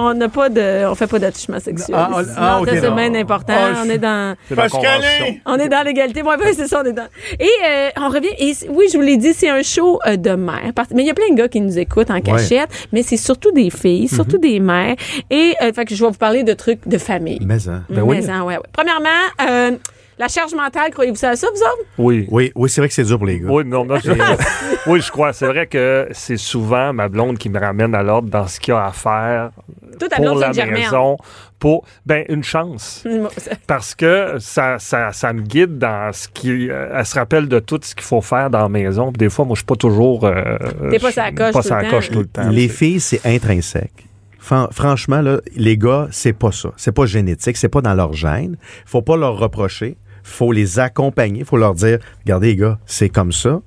On 0.00 0.14
n'a 0.14 0.28
pas 0.28 0.48
de, 0.48 0.86
on 0.86 0.94
fait 0.94 1.06
pas 1.06 1.18
d'attouchement 1.18 1.60
sexuel. 1.60 1.96
Ah, 1.98 2.10
on- 2.12 2.24
ah, 2.36 2.56
Non, 2.56 2.62
ok, 2.62 2.68
ça, 2.70 2.80
c'est 2.80 2.90
bien 2.90 3.14
important. 3.14 3.54
Ah, 3.56 3.82
on 3.84 3.88
est 3.90 3.98
dans, 3.98 4.36
la 4.50 4.68
convention. 4.68 5.36
on 5.46 5.56
est 5.58 5.68
dans 5.68 5.82
l'égalité. 5.84 6.22
Ouais, 6.22 6.36
ouais, 6.36 6.52
c'est 6.54 6.66
ça, 6.68 6.82
on 6.84 6.88
est 6.88 6.92
dans. 6.92 7.06
Et 7.38 7.48
euh, 7.66 7.88
on 7.98 8.08
revient. 8.08 8.28
Et 8.38 8.52
oui, 8.68 8.86
je 8.92 8.96
vous 8.96 9.02
l'ai 9.02 9.16
dit, 9.16 9.32
c'est 9.34 9.48
un 9.50 9.62
show 9.62 9.98
euh, 10.06 10.16
de 10.16 10.30
mère. 10.32 10.72
Mais 10.94 11.02
il 11.02 11.06
y 11.06 11.10
a 11.10 11.14
plein 11.14 11.30
de 11.30 11.36
gars 11.36 11.48
qui 11.48 11.60
nous 11.60 11.78
écoutent 11.78 12.10
en 12.10 12.20
cachette, 12.20 12.68
mais 12.92 13.02
c'est 13.02 13.16
surtout 13.16 13.52
des 13.52 13.70
filles, 13.70 14.02
Mhm. 14.02 14.08
surtout 14.08 14.38
des 14.38 14.60
mères. 14.60 14.96
Et 15.30 15.54
euh, 15.62 15.72
fait 15.72 15.84
que 15.84 15.94
je 15.94 16.04
vais 16.04 16.10
vous 16.10 16.18
parler 16.18 16.42
de 16.42 16.52
trucs 16.52 16.86
de 16.86 16.98
famille. 16.98 17.40
Mais, 17.44 17.68
hein. 17.68 17.82
Ben 17.88 18.02
oui. 18.02 18.18
Mais, 18.20 18.30
hein, 18.30 18.42
ouais, 18.42 18.56
ouais. 18.56 18.62
Premièrement, 18.72 19.08
euh, 19.48 19.72
la 20.18 20.28
charge 20.28 20.54
mentale, 20.54 20.90
croyez-vous 20.92 21.16
ça 21.16 21.30
à 21.30 21.36
ça, 21.36 21.46
vous 21.52 21.60
autres? 21.60 21.88
Oui. 21.98 22.26
Oui, 22.30 22.52
oui, 22.54 22.68
c'est 22.70 22.80
vrai 22.80 22.88
que 22.88 22.94
c'est 22.94 23.04
dur 23.04 23.18
pour 23.18 23.26
les 23.26 23.40
gars. 23.40 23.48
Oui, 23.50 23.64
non, 23.64 23.84
non, 23.84 23.96
je- 24.02 24.12
oui, 24.86 25.00
je 25.00 25.10
crois. 25.10 25.32
C'est 25.32 25.46
vrai 25.46 25.66
que 25.66 26.08
c'est 26.12 26.36
souvent 26.36 26.92
ma 26.92 27.08
blonde 27.08 27.38
qui 27.38 27.48
me 27.48 27.58
ramène 27.58 27.94
à 27.94 28.02
l'ordre 28.02 28.28
dans 28.28 28.46
ce 28.46 28.60
qu'il 28.60 28.72
y 28.72 28.76
a 28.76 28.86
à 28.86 28.92
faire 28.92 29.50
Toi, 29.98 30.08
ta 30.08 30.16
pour 30.16 30.34
la 30.38 30.52
maison. 30.66 31.16
Pour, 31.58 31.84
ben, 32.04 32.24
une 32.28 32.42
chance. 32.44 33.04
Parce 33.66 33.94
que 33.94 34.34
ça, 34.38 34.78
ça, 34.78 35.12
ça 35.12 35.32
me 35.32 35.40
guide 35.40 35.78
dans 35.78 36.12
ce 36.12 36.28
qui. 36.28 36.68
euh, 36.70 36.90
elle 36.94 37.06
se 37.06 37.14
rappelle 37.14 37.48
de 37.48 37.58
tout 37.58 37.80
ce 37.82 37.94
qu'il 37.94 38.04
faut 38.04 38.20
faire 38.20 38.50
dans 38.50 38.60
la 38.60 38.68
maison. 38.68 39.10
Puis 39.12 39.18
des 39.18 39.30
fois, 39.30 39.44
moi, 39.46 39.54
je 39.54 39.60
suis 39.60 39.64
pas 39.66 39.76
toujours. 39.76 40.24
euh, 40.26 40.56
T'es 40.90 40.98
pas 40.98 41.08
la 41.16 41.32
coche 41.32 41.52
Pas 41.54 41.62
tout 41.62 41.74
le 41.86 41.90
coche 41.90 42.10
tout 42.10 42.18
le 42.20 42.26
temps. 42.26 42.48
Les 42.50 42.68
filles, 42.68 43.00
c'est 43.00 43.24
intrinsèque. 43.26 43.92
Fran- 44.38 44.68
franchement, 44.72 45.22
là, 45.22 45.38
les 45.56 45.78
gars, 45.78 46.08
c'est 46.10 46.34
pas 46.34 46.52
ça. 46.52 46.68
C'est 46.76 46.92
pas 46.92 47.06
génétique, 47.06 47.56
c'est 47.56 47.70
pas 47.70 47.80
dans 47.80 47.94
leur 47.94 48.12
gène. 48.12 48.56
Faut 48.84 49.00
pas 49.00 49.16
leur 49.16 49.38
reprocher. 49.38 49.96
Faut 50.24 50.50
les 50.50 50.80
accompagner. 50.80 51.44
Faut 51.44 51.56
leur 51.56 51.74
dire, 51.74 52.00
regardez, 52.24 52.48
les 52.48 52.56
gars, 52.56 52.78
c'est 52.86 53.10
comme 53.10 53.30
ça. 53.30 53.60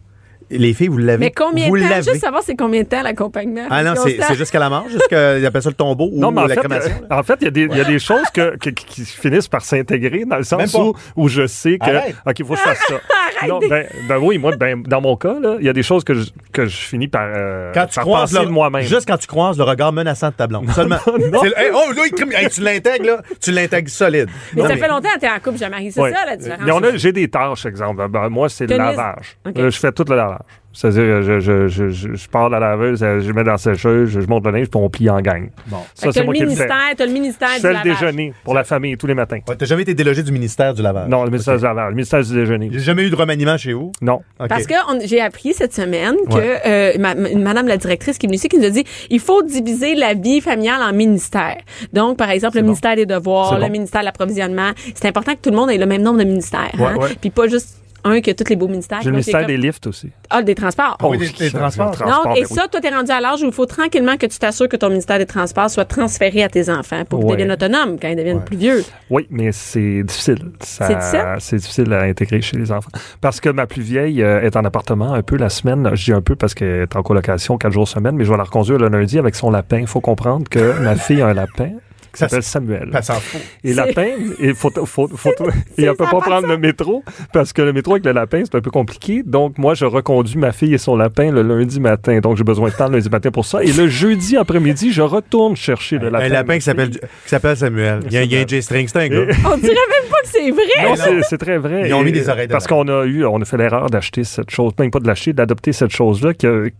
Les 0.49 0.73
filles, 0.73 0.87
vous 0.87 0.97
l'avez. 0.97 1.25
Mais 1.25 1.31
combien 1.31 1.67
vous 1.67 1.77
de 1.77 1.81
temps? 1.83 1.95
Juste 1.95 2.19
savoir 2.21 2.41
c'est 2.43 2.55
combien 2.55 2.81
de 2.83 2.87
temps 2.87 3.01
l'accompagnement. 3.01 3.65
Ah 3.69 3.83
non, 3.83 3.93
c'est 4.01 4.17
c'est 4.21 4.35
jusqu'à 4.35 4.59
la 4.59 4.69
mort, 4.69 4.85
jusqu'à, 4.89 5.37
ils 5.37 5.45
appellent 5.45 5.61
ça 5.61 5.69
le 5.69 5.75
tombeau 5.75 6.09
ou 6.11 6.19
Non, 6.19 6.31
mais 6.31 6.41
en 6.41 6.45
la 6.45 6.55
fait, 6.55 6.61
crémation. 6.61 6.91
euh, 7.11 7.15
en 7.15 7.23
fait, 7.23 7.35
il 7.41 7.45
y 7.45 7.47
a 7.47 7.51
des, 7.51 7.61
il 7.69 7.77
y 7.77 7.81
a 7.81 7.83
des 7.83 7.99
choses 7.99 8.29
que, 8.33 8.55
que- 8.57 8.69
qui 8.69 9.01
finissent 9.05 9.47
par 9.49 9.61
s'intégrer 9.61 10.23
dans 10.25 10.37
le 10.37 10.43
sens 10.43 10.73
où, 10.75 10.93
où 11.15 11.27
je 11.27 11.47
sais 11.47 11.77
que, 11.77 11.85
Arrête. 11.89 12.15
OK, 12.25 12.39
il 12.39 12.45
faut 12.45 12.53
que 12.53 12.59
je 12.59 12.63
fasse 12.63 12.79
ça. 12.87 12.95
non, 13.47 13.59
ben, 13.59 13.85
ben 14.07 14.17
oui, 14.21 14.37
moi, 14.37 14.55
ben, 14.55 14.81
dans 14.83 15.01
mon 15.01 15.15
cas, 15.17 15.35
là, 15.39 15.57
il 15.59 15.65
y 15.65 15.69
a 15.69 15.73
des 15.73 15.83
choses 15.83 16.03
que 16.03 16.13
je, 16.13 16.29
que 16.53 16.65
je 16.65 16.75
finis 16.77 17.07
par, 17.09 17.27
euh, 17.27 17.71
Quand 17.73 17.85
tu 17.87 17.95
par 17.95 18.03
croises 18.05 18.31
penser 18.31 18.39
le, 18.43 18.47
de 18.47 18.51
moi-même. 18.51 18.81
juste 18.83 19.07
quand 19.07 19.17
tu 19.17 19.27
croises 19.27 19.57
le 19.57 19.63
regard 19.65 19.91
menaçant 19.91 20.29
de 20.29 20.33
ta 20.33 20.47
blonde. 20.47 20.69
Seulement. 20.71 20.97
non. 21.07 21.43
Le- 21.43 21.59
hey, 21.59 21.71
oh, 21.73 21.91
là, 21.93 22.01
il 22.05 22.11
crime- 22.13 22.31
hey, 22.31 22.49
tu 22.49 22.61
l'intègres, 22.61 23.05
là. 23.05 23.17
Tu 23.41 23.51
l'intègres 23.51 23.89
solide. 23.89 24.29
Mais 24.53 24.61
Non, 24.63 24.69
ça 24.69 24.77
fait 24.77 24.87
longtemps 24.87 25.09
que 25.15 25.19
t'es 25.19 25.29
en 25.29 25.39
couple, 25.39 25.57
Jean-Marie. 25.57 25.91
C'est 25.91 25.99
Ouais. 26.01 26.13
ça, 26.13 26.25
la 26.25 26.37
différence? 26.37 26.61
Mais 26.65 26.71
on 26.71 26.83
a- 26.83 26.95
j'ai 26.95 27.11
des 27.11 27.27
tâches, 27.27 27.65
exemple. 27.65 28.07
Ben, 28.07 28.29
moi, 28.29 28.47
c'est 28.49 28.65
le 28.67 28.77
lavage. 28.77 29.37
Euh, 29.57 29.69
je 29.69 29.77
fais 29.77 29.91
tout 29.91 30.05
le 30.07 30.15
lavage. 30.15 30.36
C'est-à-dire, 30.79 31.23
je, 31.23 31.39
je, 31.39 31.67
je, 31.67 31.89
je, 31.89 32.13
je 32.13 32.29
pars 32.29 32.49
de 32.49 32.53
la 32.53 32.59
laveuse, 32.59 33.01
euh, 33.01 33.19
je 33.19 33.31
mets 33.31 33.43
dans 33.43 33.53
la 33.53 33.57
sécheuse, 33.57 34.09
je, 34.09 34.21
je 34.21 34.27
monte 34.27 34.45
le 34.45 34.51
linge, 34.51 34.67
puis 34.67 34.79
on 34.79 34.89
plie 34.91 35.09
en 35.09 35.19
gang. 35.21 35.49
Bon. 35.67 35.77
Ça, 35.95 36.11
c'est 36.11 36.19
le 36.19 36.25
moi 36.25 36.35
qui 36.35 36.41
le 36.41 36.49
fais. 36.49 36.53
ministère, 36.55 36.77
t'as 36.95 37.05
le 37.07 37.11
ministère 37.11 37.49
du 37.59 37.63
le 37.65 37.69
lavage. 37.73 37.83
déjeuner 37.99 38.33
pour 38.43 38.53
la 38.53 38.63
famille 38.63 38.95
tous 38.95 39.07
les 39.07 39.15
matins. 39.15 39.39
Ouais, 39.47 39.55
T'as 39.55 39.65
jamais 39.65 39.81
été 39.81 39.95
délogé 39.95 40.21
du 40.21 40.31
ministère 40.31 40.75
du 40.75 40.83
lavage? 40.83 41.09
Non, 41.09 41.23
le 41.23 41.31
ministère 41.31 41.57
du 41.57 41.63
lavage, 41.63 41.89
le 41.89 41.95
ministère 41.95 42.23
du 42.23 42.31
déjeuner. 42.33 42.69
J'ai 42.71 42.79
jamais 42.79 43.03
eu 43.03 43.09
de 43.09 43.15
remaniement 43.15 43.57
chez 43.57 43.73
vous? 43.73 43.91
Non. 44.01 44.21
OK. 44.39 44.47
Parce 44.49 44.67
que 44.67 44.75
on- 44.93 44.99
j'ai 45.03 45.19
appris 45.19 45.53
cette 45.53 45.73
semaine 45.73 46.15
que 46.29 46.35
Ouais. 46.35 46.61
euh, 46.67 46.93
ma- 46.99 47.15
ma- 47.15 47.33
madame 47.33 47.67
la 47.67 47.77
directrice 47.77 48.19
qui 48.19 48.27
est 48.27 48.29
venue 48.29 48.35
ici 48.37 48.47
qui 48.47 48.59
nous 48.59 48.65
a 48.65 48.69
dit 48.69 48.83
il 49.09 49.19
faut 49.19 49.41
diviser 49.41 49.95
la 49.95 50.13
vie 50.13 50.41
familiale 50.41 50.81
en 50.83 50.93
ministères. 50.93 51.57
Donc 51.93 52.17
par 52.17 52.29
exemple 52.29 52.57
le 52.57 52.61
ministère 52.63 52.95
des 52.95 53.05
devoirs, 53.07 53.49
C'est 53.49 53.55
le 53.55 53.61
bon. 53.61 53.69
ministère 53.71 54.01
de 54.01 54.05
l'approvisionnement, 54.05 54.71
c'est 54.93 55.07
important 55.07 55.33
que 55.33 55.39
tout 55.41 55.49
le 55.49 55.55
monde 55.55 55.71
ait 55.71 55.77
le 55.77 55.85
même 55.87 56.03
nombre 56.03 56.19
de 56.19 56.23
ministères 56.25 56.69
Ouais, 56.77 56.85
hein? 56.85 56.97
ouais. 56.97 57.09
Puis 57.19 57.31
pas 57.31 57.47
juste 57.47 57.77
un 58.07 58.21
que 58.21 58.31
tous 58.31 58.49
les 58.49 58.55
beaux 58.55 58.67
ministères. 58.67 58.99
J'ai 59.01 59.05
le 59.09 59.11
ministère 59.13 59.39
comme- 59.41 59.47
des 59.47 59.57
lifts 59.57 59.87
aussi. 59.87 60.09
Ah, 60.29 60.41
des 60.41 60.55
transports. 60.55 60.97
oui, 61.03 61.17
des- 61.17 61.27
des 61.45 61.51
transports. 61.51 61.93
Et 62.35 62.45
ça, 62.45 62.67
toi, 62.67 62.79
t'es 62.81 62.89
rendu 62.89 63.11
à 63.11 63.19
l'âge 63.21 63.41
où 63.41 63.45
il 63.45 63.51
faut 63.51 63.65
tranquillement 63.65 64.17
que 64.17 64.25
tu 64.25 64.37
t'assures 64.39 64.67
que 64.69 64.77
ton 64.77 64.89
ministère 64.89 65.17
des 65.17 65.25
Transports 65.25 65.69
soit 65.69 65.85
transféré 65.85 66.43
à 66.43 66.49
tes 66.49 66.69
enfants 66.69 67.03
pour 67.05 67.19
qu'ils 67.19 67.27
Ouais. 67.29 67.33
deviennent 67.35 67.51
autonomes 67.51 67.97
quand 67.99 68.07
ils 68.07 68.15
deviennent 68.15 68.43
plus 68.43 68.57
vieux. 68.57 68.83
Oui, 69.09 69.27
mais 69.29 69.51
c'est 69.51 70.03
difficile. 70.03 70.39
C'est 70.61 70.87
difficile? 70.95 71.23
C'est 71.39 71.55
difficile 71.57 71.93
à 71.93 72.01
intégrer 72.03 72.41
chez 72.41 72.57
les 72.57 72.71
enfants. 72.71 72.89
Parce 73.21 73.39
que 73.39 73.49
ma 73.49 73.67
plus 73.67 73.81
vieille 73.81 74.21
euh, 74.23 74.41
est 74.41 74.55
en 74.55 74.63
appartement 74.65 75.13
un 75.13 75.21
peu 75.21 75.37
la 75.37 75.49
semaine. 75.49 75.89
Je 75.93 76.05
dis 76.05 76.13
un 76.13 76.21
peu 76.21 76.35
parce 76.35 76.53
qu'elle 76.53 76.81
est 76.83 76.95
en 76.95 77.03
colocation 77.03 77.57
quatre 77.57 77.73
jours 77.73 77.87
semaine, 77.87 78.15
mais 78.15 78.23
je 78.25 78.31
vais 78.31 78.37
la 78.37 78.43
reconduire 78.43 78.77
le 78.79 78.87
lundi 78.89 79.19
avec 79.19 79.35
son 79.35 79.51
lapin. 79.51 79.79
Il 79.79 79.87
faut 79.87 80.01
comprendre 80.01 80.47
que 80.49 80.79
ma 80.81 80.95
fille 80.95 81.21
a 81.21 81.27
un 81.27 81.33
lapin 81.33 81.69
qui 82.17 82.23
Ça 82.23 82.29
s'appelle 82.29 82.43
Samuel. 82.43 82.89
Elle 82.93 83.03
s'en 83.03 83.13
fout. 83.13 83.41
Et 83.63 83.73
lapin, 83.73 84.07
il 84.39 84.55
faut, 84.55 84.71
faut, 84.85 85.07
faut, 85.07 85.29
et 85.77 85.83
elle 85.83 85.95
peut 85.95 86.05
pas 86.05 86.19
prendre 86.19 86.47
le 86.47 86.57
métro 86.57 87.03
parce 87.33 87.53
que 87.53 87.61
le 87.61 87.73
métro 87.73 87.93
avec 87.93 88.05
le 88.05 88.11
lapin, 88.11 88.41
c'est 88.43 88.55
un 88.55 88.61
peu 88.61 88.71
compliqué. 88.71 89.21
Donc, 89.25 89.57
moi, 89.57 89.73
je 89.75 89.85
reconduis 89.85 90.37
ma 90.37 90.51
fille 90.51 90.73
et 90.73 90.77
son 90.77 90.95
lapin 90.95 91.31
le 91.31 91.41
lundi 91.43 91.79
matin. 91.79 92.19
Donc, 92.19 92.37
j'ai 92.37 92.43
besoin 92.43 92.69
de 92.69 92.73
temps 92.73 92.87
le 92.87 92.93
lundi 92.93 93.09
matin 93.09 93.29
pour 93.31 93.45
ça. 93.45 93.63
Et 93.63 93.71
le 93.71 93.87
jeudi 93.87 94.37
après-midi, 94.37 94.91
je 94.91 95.01
retourne 95.01 95.55
chercher 95.55 95.99
le 95.99 96.09
lapin. 96.09 96.25
Un 96.25 96.29
lapin 96.29 96.55
qui 96.55 96.61
s'appelle 96.61 96.89
qui 96.89 96.99
s'appelle 97.25 97.55
Samuel. 97.57 97.99
Il 98.07 98.13
y 98.13 98.17
a, 98.17 98.23
il 98.23 98.31
y 98.31 98.37
a 98.37 98.41
un 98.41 98.47
J-string, 98.47 98.87
c'est 98.87 98.97
un 98.99 99.07
gars. 99.07 99.25
On 99.45 99.57
dirait 99.57 99.73
même 99.75 100.09
pas 100.09 100.21
que 100.21 100.27
c'est 100.27 100.51
vrai. 100.51 100.63
Non, 100.83 101.21
c'est- 101.23 101.37
très 101.37 101.57
vrai. 101.59 101.83
Ils 101.87 101.93
ont 101.93 102.01
mis 102.03 102.11
des 102.11 102.29
oreilles 102.29 102.47
Parce 102.47 102.65
qu'on 102.65 102.87
a 102.87 103.05
eu, 103.05 103.23
on 103.25 103.39
a 103.41 103.45
fait 103.45 103.57
l'erreur 103.57 103.89
d'acheter 103.91 104.23
cette 104.23 104.49
chose, 104.49 104.73
même 104.79 104.89
pas 104.89 104.99
de 104.99 105.05
l'acheter, 105.07 105.33
d'adopter 105.33 105.71
cette 105.71 105.91
chose-là, 105.91 106.31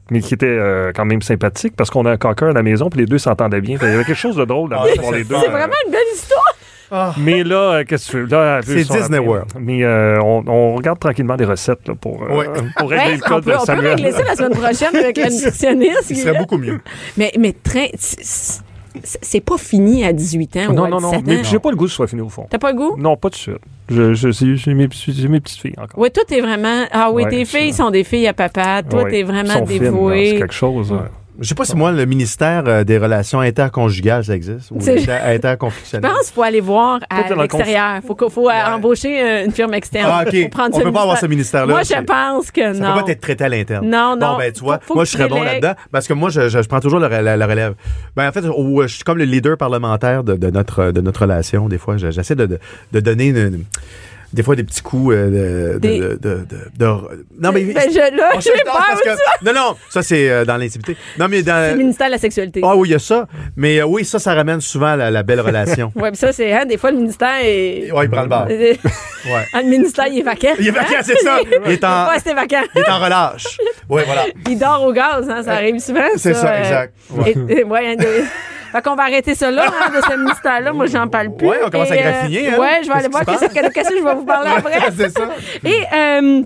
mais 0.10 0.20
qui 0.22 0.34
était 0.34 0.48
euh, 0.48 0.92
quand 0.96 1.06
même 1.06 1.22
sympathique 1.22 1.74
parce 1.78 1.90
qu'on 1.92 2.06
a 2.06 2.12
un 2.12 2.18
cocker 2.18 2.46
à 2.48 2.54
la 2.54 2.64
maison, 2.64 2.90
puis 2.90 3.02
les 3.02 3.06
deux 3.06 3.20
s'entendaient 3.20 3.62
bien. 3.62 3.78
Il 3.82 3.88
y 3.88 3.92
avait 3.92 4.04
quelque 4.04 4.16
chose 4.18 4.36
de 4.36 4.46
drôle 4.46 4.72
Ah, 4.74 4.78
là-bas 4.84 4.96
ça, 4.96 5.02
pour 5.02 5.14
les 5.14 5.24
deux. 5.28 5.36
C'est 5.44 5.50
vraiment 5.52 5.74
une 5.86 5.92
belle 5.92 6.02
histoire. 6.14 7.16
Mais 7.18 7.44
là, 7.44 7.56
euh, 7.80 7.84
qu'est-ce 7.86 8.08
que 8.08 8.12
tu 8.12 8.26
veux? 8.26 8.86
C'est 8.86 8.98
Disney. 8.98 9.20
World. 9.20 9.52
Mais 9.60 9.84
euh, 9.84 10.22
on, 10.22 10.44
on 10.48 10.76
regarde 10.76 11.00
tranquillement 11.00 11.36
des 11.36 11.44
recettes 11.46 11.86
là, 11.88 11.96
pour, 11.96 12.24
euh, 12.24 12.38
Ouais. 12.38 12.46
pour 12.78 12.90
régler 12.90 13.06
Ouais, 13.06 13.18
le 13.18 13.24
on, 13.26 13.28
code 13.28 13.44
peut, 13.44 13.52
de 13.52 13.56
on 13.56 13.60
peut 13.60 13.66
Samuel. 13.66 13.88
régler 13.96 14.12
ça 14.14 14.24
la 14.24 14.36
semaine 14.36 14.52
prochaine 14.58 14.96
avec 14.96 15.18
la 15.18 15.30
nutritionniste. 15.30 16.04
Ce 16.04 16.16
serait 16.16 16.38
beaucoup 16.38 16.58
mieux. 16.58 16.80
Mais, 17.18 17.34
mais 17.38 17.52
très, 17.62 17.92
c'est- 17.98 19.42
pas 19.42 19.58
fini 19.58 20.06
à 20.06 20.14
18 20.14 20.58
ans 20.58 20.60
ou 20.70 20.74
Non, 20.74 20.84
à 20.86 20.90
non, 20.90 21.02
non. 21.02 21.10
17 21.12 21.28
Mais 21.28 21.44
j'ai 21.44 21.60
pas 21.60 21.70
le 21.72 21.76
goût 21.76 21.84
que 21.86 21.90
ce 21.92 21.96
soit 21.98 22.08
fini 22.08 22.22
au 22.22 22.30
fond. 22.30 22.48
T'as 22.50 22.58
pas 22.58 22.72
le 22.72 22.78
goût? 22.78 22.96
Non, 22.98 23.16
pas 23.18 23.30
tout 23.30 23.36
de 23.36 23.40
suite. 23.42 23.58
Je, 23.90 24.14
je, 24.14 24.32
j'ai- 24.32 24.56
j'ai 24.56 24.74
mes, 24.74 24.88
j'ai 24.92 25.28
mes 25.28 25.40
petites 25.42 25.60
filles 25.60 25.76
encore. 25.78 26.00
Oui, 26.00 26.10
toi, 26.10 26.24
t'es 26.28 26.40
vraiment. 26.42 26.86
Ah 26.92 27.12
oui, 27.12 27.24
Ouais, 27.24 27.30
tes 27.30 27.46
ça. 27.46 27.58
filles 27.60 27.74
sont 27.74 27.90
des 27.92 28.04
filles 28.04 28.28
à 28.28 28.34
papa. 28.34 28.82
Toi, 28.90 29.04
Ouais. 29.04 29.12
t'es 29.12 29.24
vraiment 29.24 29.44
là. 29.54 29.62
C'est 29.68 29.80
dévoué. 29.80 30.36
quelque 30.40 30.54
chose. 30.54 30.92
ouais. 30.92 31.00
Je 31.40 31.48
sais 31.48 31.56
pas 31.56 31.66
si 31.66 31.76
moi, 31.76 31.92
le 31.92 32.06
ministère 32.06 32.64
euh, 32.68 32.84
des 32.84 32.98
relations 32.98 33.40
interconjugales, 33.40 34.26
ça 34.26 34.36
existe. 34.36 34.72
Ou 34.72 34.82
C'est- 34.82 34.98
inter- 35.10 35.56
Je 35.94 35.98
pense 36.00 36.26
qu'il 36.26 36.34
faut 36.34 36.42
aller 36.42 36.62
voir 36.62 37.00
à 37.10 37.22
l'extérieur. 37.36 38.00
Il 38.02 38.08
faut, 38.08 38.30
faut 38.30 38.50
euh, 38.50 38.54
embaucher 38.76 39.22
euh, 39.22 39.46
une 39.46 39.52
firme 39.52 39.74
externe. 39.74 40.10
Ah, 40.12 40.24
OK. 40.28 40.36
On 40.74 40.80
peut 40.80 40.92
pas 40.92 41.02
avoir 41.02 41.18
ce 41.20 41.26
ministère-là. 41.28 41.72
Moi, 41.74 41.84
je 41.84 42.04
pense 42.04 42.52
que 42.52 42.74
Ça 42.74 42.80
non. 42.80 42.96
peut 42.98 43.06
pas 43.06 43.12
être 43.12 43.22
traité 43.22 43.44
à 43.44 43.50
l'interne. 43.50 43.88
Non, 43.88 44.16
non. 44.20 44.32
Bon, 44.34 44.38
ben, 44.38 44.52
tu 44.52 44.62
vois, 44.62 44.78
Faut- 44.80 44.88
faut 44.88 44.94
moi, 44.96 45.06
je 45.06 45.12
serais 45.12 45.28
bon 45.28 45.44
là-dedans 45.44 45.74
parce 45.92 46.08
que 46.08 46.14
moi, 46.14 46.30
je, 46.30 46.50
je- 46.50 46.62
je 46.62 46.68
prends 46.68 46.80
toujours 46.80 47.00
le- 47.00 47.08
relève. 47.08 47.76
Ben, 48.16 48.28
en 48.28 48.32
fait, 48.32 48.46
au- 48.48 48.82
je 48.84 48.88
suis 48.96 49.04
comme 49.04 49.18
le 49.18 49.26
leader 49.26 49.58
parlementaire 49.58 50.24
de, 50.24 50.36
de 50.36 50.50
notre, 50.50 50.92
de 50.92 51.02
notre 51.02 51.22
relation. 51.22 51.68
Des 51.70 51.78
fois, 51.78 51.98
Je- 51.98 52.12
j'essaie 52.12 52.36
de, 52.36 52.46
de, 52.46 52.60
de 52.94 53.00
donner 53.00 53.28
une- 53.28 53.64
des 54.34 54.44
fois 54.44 54.56
des 54.56 54.64
petits 54.64 54.82
coups 54.82 55.14
euh, 55.16 55.74
de, 55.76 55.80
Des- 55.80 56.00
de, 56.00 56.08
de, 56.08 56.16
de- 56.18 56.46
de- 56.78 56.86
Non, 57.40 57.52
mais. 57.54 57.64
Ben, 57.64 57.84
je- 57.90 58.16
là, 58.16 58.32
On 58.36 58.40
j'ai 58.40 58.52
se- 58.52 58.64
peur 58.64 58.86
parce 58.88 59.02
que- 59.02 59.10
aussi. 59.10 59.22
Non, 59.46 59.54
non, 59.54 59.76
ça, 59.90 60.02
c'est 60.04 60.30
euh, 60.30 60.44
dans 60.46 60.58
l'intimité. 60.58 60.98
Non, 61.18 61.28
mais 61.30 61.44
C'est 61.44 61.52
le 61.70 61.72
dans. 61.72 61.78
ministère 61.78 62.08
de 62.08 62.12
la 62.14 62.18
sexualité. 62.18 62.62
Ah 62.64 62.76
oui, 62.76 62.90
il 62.90 62.92
y 62.92 62.96
a 62.96 63.00
ça. 63.00 63.28
Mais 63.56 63.80
euh, 63.80 63.86
oui, 63.86 64.04
ça, 64.06 64.20
ça 64.20 64.34
ramène 64.34 64.60
souvent 64.62 64.96
la, 64.96 65.10
la 65.12 65.24
belle 65.24 65.42
relation. 65.42 65.92
Ouais, 65.96 66.10
puis 66.12 66.18
ça, 66.18 66.32
c'est, 66.34 66.52
hein, 66.54 66.66
des 66.66 66.78
fois, 66.78 66.92
le 66.92 66.98
ministère 66.98 67.36
est. 67.42 67.92
Ouais, 67.92 68.06
il 68.06 68.10
prend 68.10 68.22
le 68.24 68.28
bar. 68.28 68.48
Ouais. 69.28 69.44
ah, 69.54 69.62
le 69.62 69.68
ministère, 69.70 70.08
il 70.08 70.20
est 70.20 70.24
vacant. 70.24 70.54
Il 70.60 70.68
est 70.68 70.72
vacant, 70.72 71.02
c'est 71.04 71.18
ça. 71.20 71.40
Il 71.66 71.72
est 71.74 71.84
en- 71.84 72.08
Ouais, 72.08 72.18
c'était 72.18 72.34
vacant. 72.34 72.62
Il 72.76 72.82
est 72.82 72.90
en 72.90 73.00
relâche. 73.00 73.58
Oui, 73.90 74.02
voilà. 74.06 74.26
Il 74.48 74.58
dort 74.58 74.84
au 74.84 74.94
gaz, 74.94 75.28
hein, 75.30 75.42
ça 75.44 75.54
arrive 75.54 75.80
souvent. 75.80 76.08
C'est 76.16 76.34
ça, 76.34 76.60
exact. 76.60 76.94
Ouais. 77.12 77.36
et- 77.50 77.64
ouais, 77.64 77.88
hein, 78.00 78.04
Fait 78.78 78.82
qu'on 78.90 78.96
va 78.96 79.04
arrêter 79.04 79.34
ça 79.36 79.50
là, 79.52 79.66
hein, 79.68 79.90
de 79.96 80.02
ce 80.02 80.18
ministère-là. 80.20 80.72
Moi, 80.74 80.86
j'en 80.88 81.08
parle 81.08 81.36
plus. 81.36 81.48
Ouais, 81.48 81.58
on 81.66 81.70
commence 81.70 81.90
à 81.92 81.96
Et, 81.96 82.00
euh, 82.00 82.02
graffiner, 82.12 82.50
hein? 82.50 82.60
Ouais, 82.60 82.80
je 82.84 82.88
vais 82.88 82.94
aller 82.94 83.08
voir 83.10 83.26
qu'est-ce 83.26 83.46
que, 83.46 83.74
qu'est-ce 83.74 83.90
que 83.90 83.98
je 83.98 84.04
vais 84.04 84.16
vous 84.16 84.26
parler 84.26 84.50
après. 84.56 84.80
c'est 84.98 85.10
ça. 85.10 85.30
Et, 85.66 85.82
euh, 85.94 86.42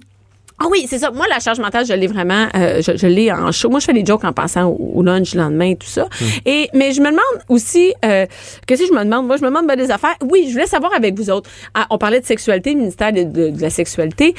ah 0.64 0.66
oui, 0.70 0.86
c'est 0.88 1.00
ça. 1.00 1.10
Moi, 1.12 1.26
la 1.30 1.40
charge 1.40 1.60
mentale, 1.60 1.86
je 1.86 1.94
l'ai 1.94 2.08
vraiment, 2.08 2.48
euh, 2.56 2.82
je, 2.82 2.96
je 2.96 3.08
l'ai 3.08 3.32
en 3.32 3.52
show. 3.52 3.70
Moi, 3.70 3.80
je 3.80 3.86
fais 3.86 3.94
des 3.94 4.06
jokes 4.06 4.24
en 4.24 4.32
passant 4.32 4.66
au, 4.68 4.92
au 4.96 5.04
lunch 5.04 5.34
le 5.34 5.42
lendemain, 5.42 5.74
tout 5.74 5.88
ça. 5.88 6.04
Hmm. 6.06 6.26
Et, 6.46 6.70
mais 6.74 6.92
je 6.94 7.02
me 7.02 7.08
demande 7.08 7.44
aussi, 7.50 7.94
euh, 8.06 8.26
qu'est-ce 8.68 8.84
que 8.84 8.88
je 8.88 8.94
me 8.94 9.04
demande? 9.04 9.26
Moi, 9.28 9.38
je 9.38 9.42
me 9.42 9.48
demande 9.48 9.66
ben, 9.68 9.76
des 9.76 9.90
affaires. 9.92 10.16
Oui, 10.24 10.46
je 10.48 10.54
voulais 10.54 10.68
savoir 10.68 10.94
avec 10.96 11.16
vous 11.18 11.30
autres. 11.32 11.50
Ah, 11.74 11.88
on 11.90 11.98
parlait 11.98 12.20
de 12.22 12.26
sexualité, 12.26 12.76
ministère 12.76 13.12
de, 13.12 13.24
de- 13.24 13.50
de 13.50 13.62
la 13.62 13.70
sexualité. 13.72 14.36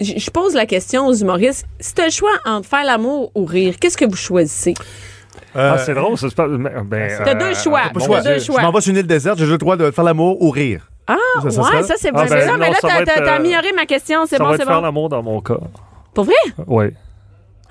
Je, 0.00 0.14
je 0.18 0.30
pose 0.30 0.54
la 0.54 0.66
question 0.66 1.06
aux 1.06 1.14
humoristes. 1.14 1.66
Si 1.78 1.94
tu 1.94 2.02
as 2.02 2.06
le 2.06 2.10
choix 2.10 2.32
entre 2.44 2.68
faire 2.68 2.84
l'amour 2.84 3.30
ou 3.36 3.44
rire, 3.44 3.74
qu'est-ce 3.80 3.96
que 3.96 4.04
vous 4.04 4.16
choisissez? 4.16 4.74
Ah, 5.54 5.78
c'est 5.78 5.94
drôle, 5.94 6.16
ça 6.18 6.28
se 6.30 6.34
passe. 6.34 6.50
Ben, 6.50 7.20
T'as 7.24 7.34
deux 7.34 7.54
choix. 7.54 7.80
Pas 7.82 7.88
le 7.94 8.00
T'as 8.00 8.06
choix. 8.06 8.20
deux 8.22 8.38
Je 8.38 8.44
choix. 8.44 8.62
m'en 8.62 8.72
vais 8.72 8.80
sur 8.80 8.90
une 8.90 8.98
île 8.98 9.06
déserte, 9.06 9.38
j'ai 9.38 9.44
juste 9.44 9.52
le 9.52 9.58
droit 9.58 9.76
de 9.76 9.90
faire 9.90 10.04
l'amour 10.04 10.40
ou 10.42 10.50
rire. 10.50 10.88
Ah, 11.06 11.16
Ça, 11.42 11.50
ça 11.50 11.62
ouais, 11.62 11.82
ça, 11.82 11.94
c'est 11.98 12.12
bon. 12.12 12.20
Ah, 12.20 12.26
ben, 12.26 12.40
C'est 12.40 12.46
ça, 12.46 12.56
mais 12.56 12.70
là, 12.70 12.76
t'as 12.80 13.22
euh, 13.22 13.36
amélioré 13.36 13.72
ma 13.76 13.84
question. 13.86 14.24
C'est 14.26 14.36
Ça 14.36 14.42
bon, 14.44 14.50
va 14.50 14.56
c'est 14.56 14.62
être 14.62 14.68
faire 14.68 14.76
bon. 14.78 14.82
l'amour 14.82 15.08
dans 15.10 15.22
mon 15.22 15.40
cas. 15.40 15.58
Pour 16.14 16.24
vrai? 16.24 16.34
Oui. 16.66 16.86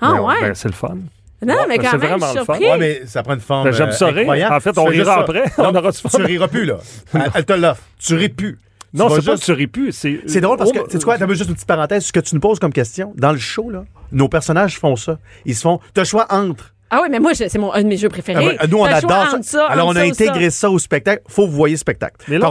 Ah, 0.00 0.12
Ben, 0.14 0.20
ouais. 0.22 0.34
ben, 0.40 0.54
c'est 0.54 0.68
le 0.68 0.74
fun. 0.74 0.96
Non, 1.44 1.54
mais 1.68 1.76
ben, 1.76 1.82
quand 1.84 1.90
c'est 1.90 1.98
même, 1.98 2.08
vraiment 2.20 2.26
je 2.26 2.30
suis 2.30 2.38
le 2.38 2.44
fun. 2.44 2.54
surpris. 2.54 2.70
Ouais, 2.70 2.78
mais 2.78 3.02
ça 3.06 3.22
prend 3.22 3.34
une 3.34 3.40
forme. 3.40 3.64
Ben, 3.64 3.72
j'aime 3.72 3.90
ça 3.92 4.06
euh, 4.06 4.10
rire. 4.10 4.50
En 4.52 4.60
fait, 4.60 4.72
Tu 4.72 4.78
on 4.80 4.86
juste 4.90 5.00
rira 5.08 5.20
après. 5.20 5.44
Non, 5.58 5.70
On 5.70 5.74
aura 5.74 5.90
du 5.90 5.98
fun. 5.98 6.08
Tu 6.14 6.22
riras 6.22 6.48
plus, 6.48 6.64
là. 6.64 6.76
Elle, 7.14 7.30
elle 7.34 7.44
te 7.44 7.52
l'offre. 7.52 7.82
Tu 7.98 8.14
ris 8.14 8.28
plus. 8.28 8.58
Non, 8.94 9.08
c'est 9.08 9.16
pas 9.16 9.22
que 9.22 9.30
juste- 9.32 9.44
tu 9.44 9.52
ris 9.52 9.66
plus. 9.66 9.92
C'est 9.92 10.40
drôle 10.40 10.56
parce 10.56 10.70
que, 10.70 10.78
Oh, 10.78 10.86
tu 10.88 10.96
sais 10.98 11.04
quoi, 11.04 11.18
t'as 11.18 11.26
juste 11.28 11.48
une 11.48 11.54
petite 11.54 11.66
parenthèse, 11.66 12.04
ce 12.06 12.12
que 12.12 12.20
tu 12.20 12.34
nous 12.36 12.40
poses 12.40 12.60
comme 12.60 12.72
question, 12.72 13.12
dans 13.16 13.32
le 13.32 13.38
show, 13.38 13.68
là, 13.68 13.84
nos 14.12 14.28
personnages 14.28 14.78
font 14.78 14.94
ça. 14.94 15.18
Ils 15.44 15.56
se 15.56 15.62
font, 15.62 15.80
t'as 15.92 16.02
le 16.02 16.06
choix 16.06 16.26
entre. 16.30 16.72
Ah 16.96 17.00
oui, 17.02 17.08
mais 17.10 17.18
moi, 17.18 17.32
c'est 17.34 17.56
mon, 17.58 17.72
un 17.72 17.82
de 17.82 17.88
mes 17.88 17.96
jeux 17.96 18.08
préférés. 18.08 18.56
Ah 18.58 18.62
ouais, 18.62 18.68
nous, 18.70 18.78
on 18.78 18.84
adore 18.84 19.10
ça. 19.42 19.66
Alors, 19.66 19.88
on 19.88 19.90
a 19.96 20.00
ça 20.00 20.06
ou 20.06 20.14
ça. 20.14 20.24
intégré 20.24 20.50
ça. 20.50 20.70
au 20.70 20.78
spectacle. 20.78 21.22
Faut 21.28 21.44
que 21.46 21.50
vous 21.50 21.56
voyez 21.56 21.74
le 21.74 21.78
spectacle. 21.78 22.14
Mais 22.28 22.38
là. 22.38 22.46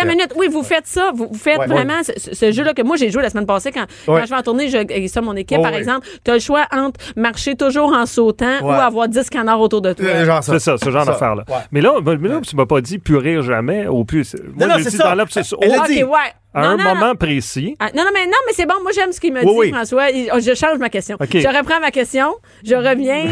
Attends 0.00 0.02
une 0.10 0.16
minute. 0.16 0.32
Oui, 0.36 0.48
vous 0.50 0.62
faites 0.62 0.86
ça. 0.86 1.10
Vous, 1.14 1.28
vous 1.30 1.38
faites 1.38 1.58
Ouais. 1.58 1.66
vraiment 1.66 2.02
ce, 2.02 2.12
ce- 2.16 2.34
ce 2.34 2.52
jeu-là 2.52 2.74
que 2.74 2.82
moi, 2.82 2.96
j'ai 2.96 3.10
joué 3.10 3.22
la 3.22 3.30
semaine 3.30 3.46
passée 3.46 3.70
quand, 3.72 3.84
quand 4.06 4.24
je 4.24 4.30
vais 4.30 4.36
en 4.36 4.42
tournée, 4.42 4.68
je, 4.68 4.78
et 4.88 5.08
ça, 5.08 5.20
mon 5.20 5.36
équipe, 5.36 5.58
Oh, 5.60 5.62
par 5.62 5.74
exemple. 5.74 6.06
Tu 6.24 6.30
as 6.30 6.34
le 6.34 6.40
choix 6.40 6.66
entre 6.72 6.98
marcher 7.16 7.54
toujours 7.56 7.92
en 7.92 8.06
sautant 8.06 8.60
ou 8.62 8.70
avoir 8.70 9.08
10 9.08 9.28
canards 9.30 9.60
autour 9.60 9.82
de 9.82 9.92
toi. 9.92 10.06
Euh, 10.06 10.24
genre 10.24 10.42
ça. 10.42 10.52
C'est 10.54 10.58
ça, 10.58 10.76
ce 10.82 10.90
genre 10.90 11.04
d'affaire-là. 11.06 11.44
Ouais. 11.48 11.54
Mais 11.72 11.80
là, 11.80 11.92
mais 12.04 12.28
là, 12.28 12.40
tu 12.40 12.56
m'as 12.56 12.66
pas 12.66 12.80
dit 12.80 12.98
plus 12.98 13.16
rire 13.16 13.42
jamais 13.42 13.86
ou 13.86 14.04
plus. 14.04 14.34
Moi, 14.56 14.66
non, 14.66 14.74
j'ai 14.78 14.84
c'est 14.84 14.90
dit 14.90 14.96
ça. 14.96 15.04
dans 15.04 15.14
Au- 15.54 15.60
ouais. 16.04 16.18
À 16.52 16.62
Non, 16.62 16.66
un 16.68 16.76
non, 16.76 16.84
non. 16.84 16.94
moment 16.96 17.14
précis. 17.14 17.76
Ah, 17.78 17.90
non, 17.94 18.02
non, 18.02 18.10
mais 18.12 18.26
non, 18.26 18.32
mais 18.46 18.52
c'est 18.52 18.66
bon. 18.66 18.74
Moi, 18.82 18.90
j'aime 18.92 19.12
ce 19.12 19.20
qu'il 19.20 19.32
m'a 19.32 19.40
Oui, 19.42 19.46
dit, 19.52 19.58
oui. 19.58 19.72
François. 19.72 20.10
Il- 20.10 20.30
oh, 20.34 20.38
Je 20.40 20.52
change 20.54 20.78
ma 20.78 20.88
question. 20.90 21.16
Je 21.20 21.56
reprends 21.58 21.78
ma 21.80 21.90
question. 21.92 22.34
Je 22.64 22.74
reviens. 22.74 23.26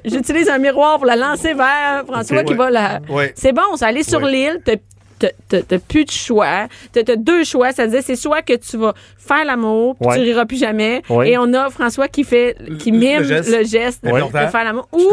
J'utilise 0.04 0.48
un 0.48 0.58
miroir 0.58 0.96
pour 0.96 1.06
la 1.06 1.16
lancer 1.16 1.52
vers 1.54 2.04
François 2.06 2.44
qui 2.44 2.54
va 2.54 2.70
la. 2.70 3.00
Ouais. 3.10 3.32
C'est 3.36 3.52
bon, 3.52 3.76
ça 3.76 3.88
aller 3.88 4.02
sur 4.02 4.22
Ouais. 4.22 4.30
l'île. 4.30 4.60
t'as- 4.64 5.78
plus 5.78 6.04
de 6.04 6.10
choix. 6.10 6.68
T'as 6.92 7.02
t'as 7.02 7.16
deux 7.16 7.42
choix. 7.44 7.72
C'est-à-dire, 7.72 8.00
c'est 8.04 8.16
soit 8.16 8.42
que 8.42 8.54
tu 8.54 8.76
vas 8.76 8.92
faire 9.18 9.44
l'amour, 9.46 9.96
puis 9.98 10.08
Ouais. 10.08 10.16
tu 10.16 10.22
riras 10.22 10.44
plus 10.46 10.58
jamais. 10.58 11.02
Ouais. 11.08 11.30
Et 11.30 11.38
on 11.38 11.52
a 11.54 11.68
François 11.70 12.08
qui 12.08 12.22
fait, 12.24 12.56
qui 12.78 12.90
Le- 12.90 12.98
mime 12.98 13.18
le 13.20 13.24
geste. 13.24 13.50
le 13.50 13.64
geste 13.64 14.04
de, 14.04 14.10
faire 14.10 14.64
l'amour. 14.64 14.88
Ou, 14.92 15.10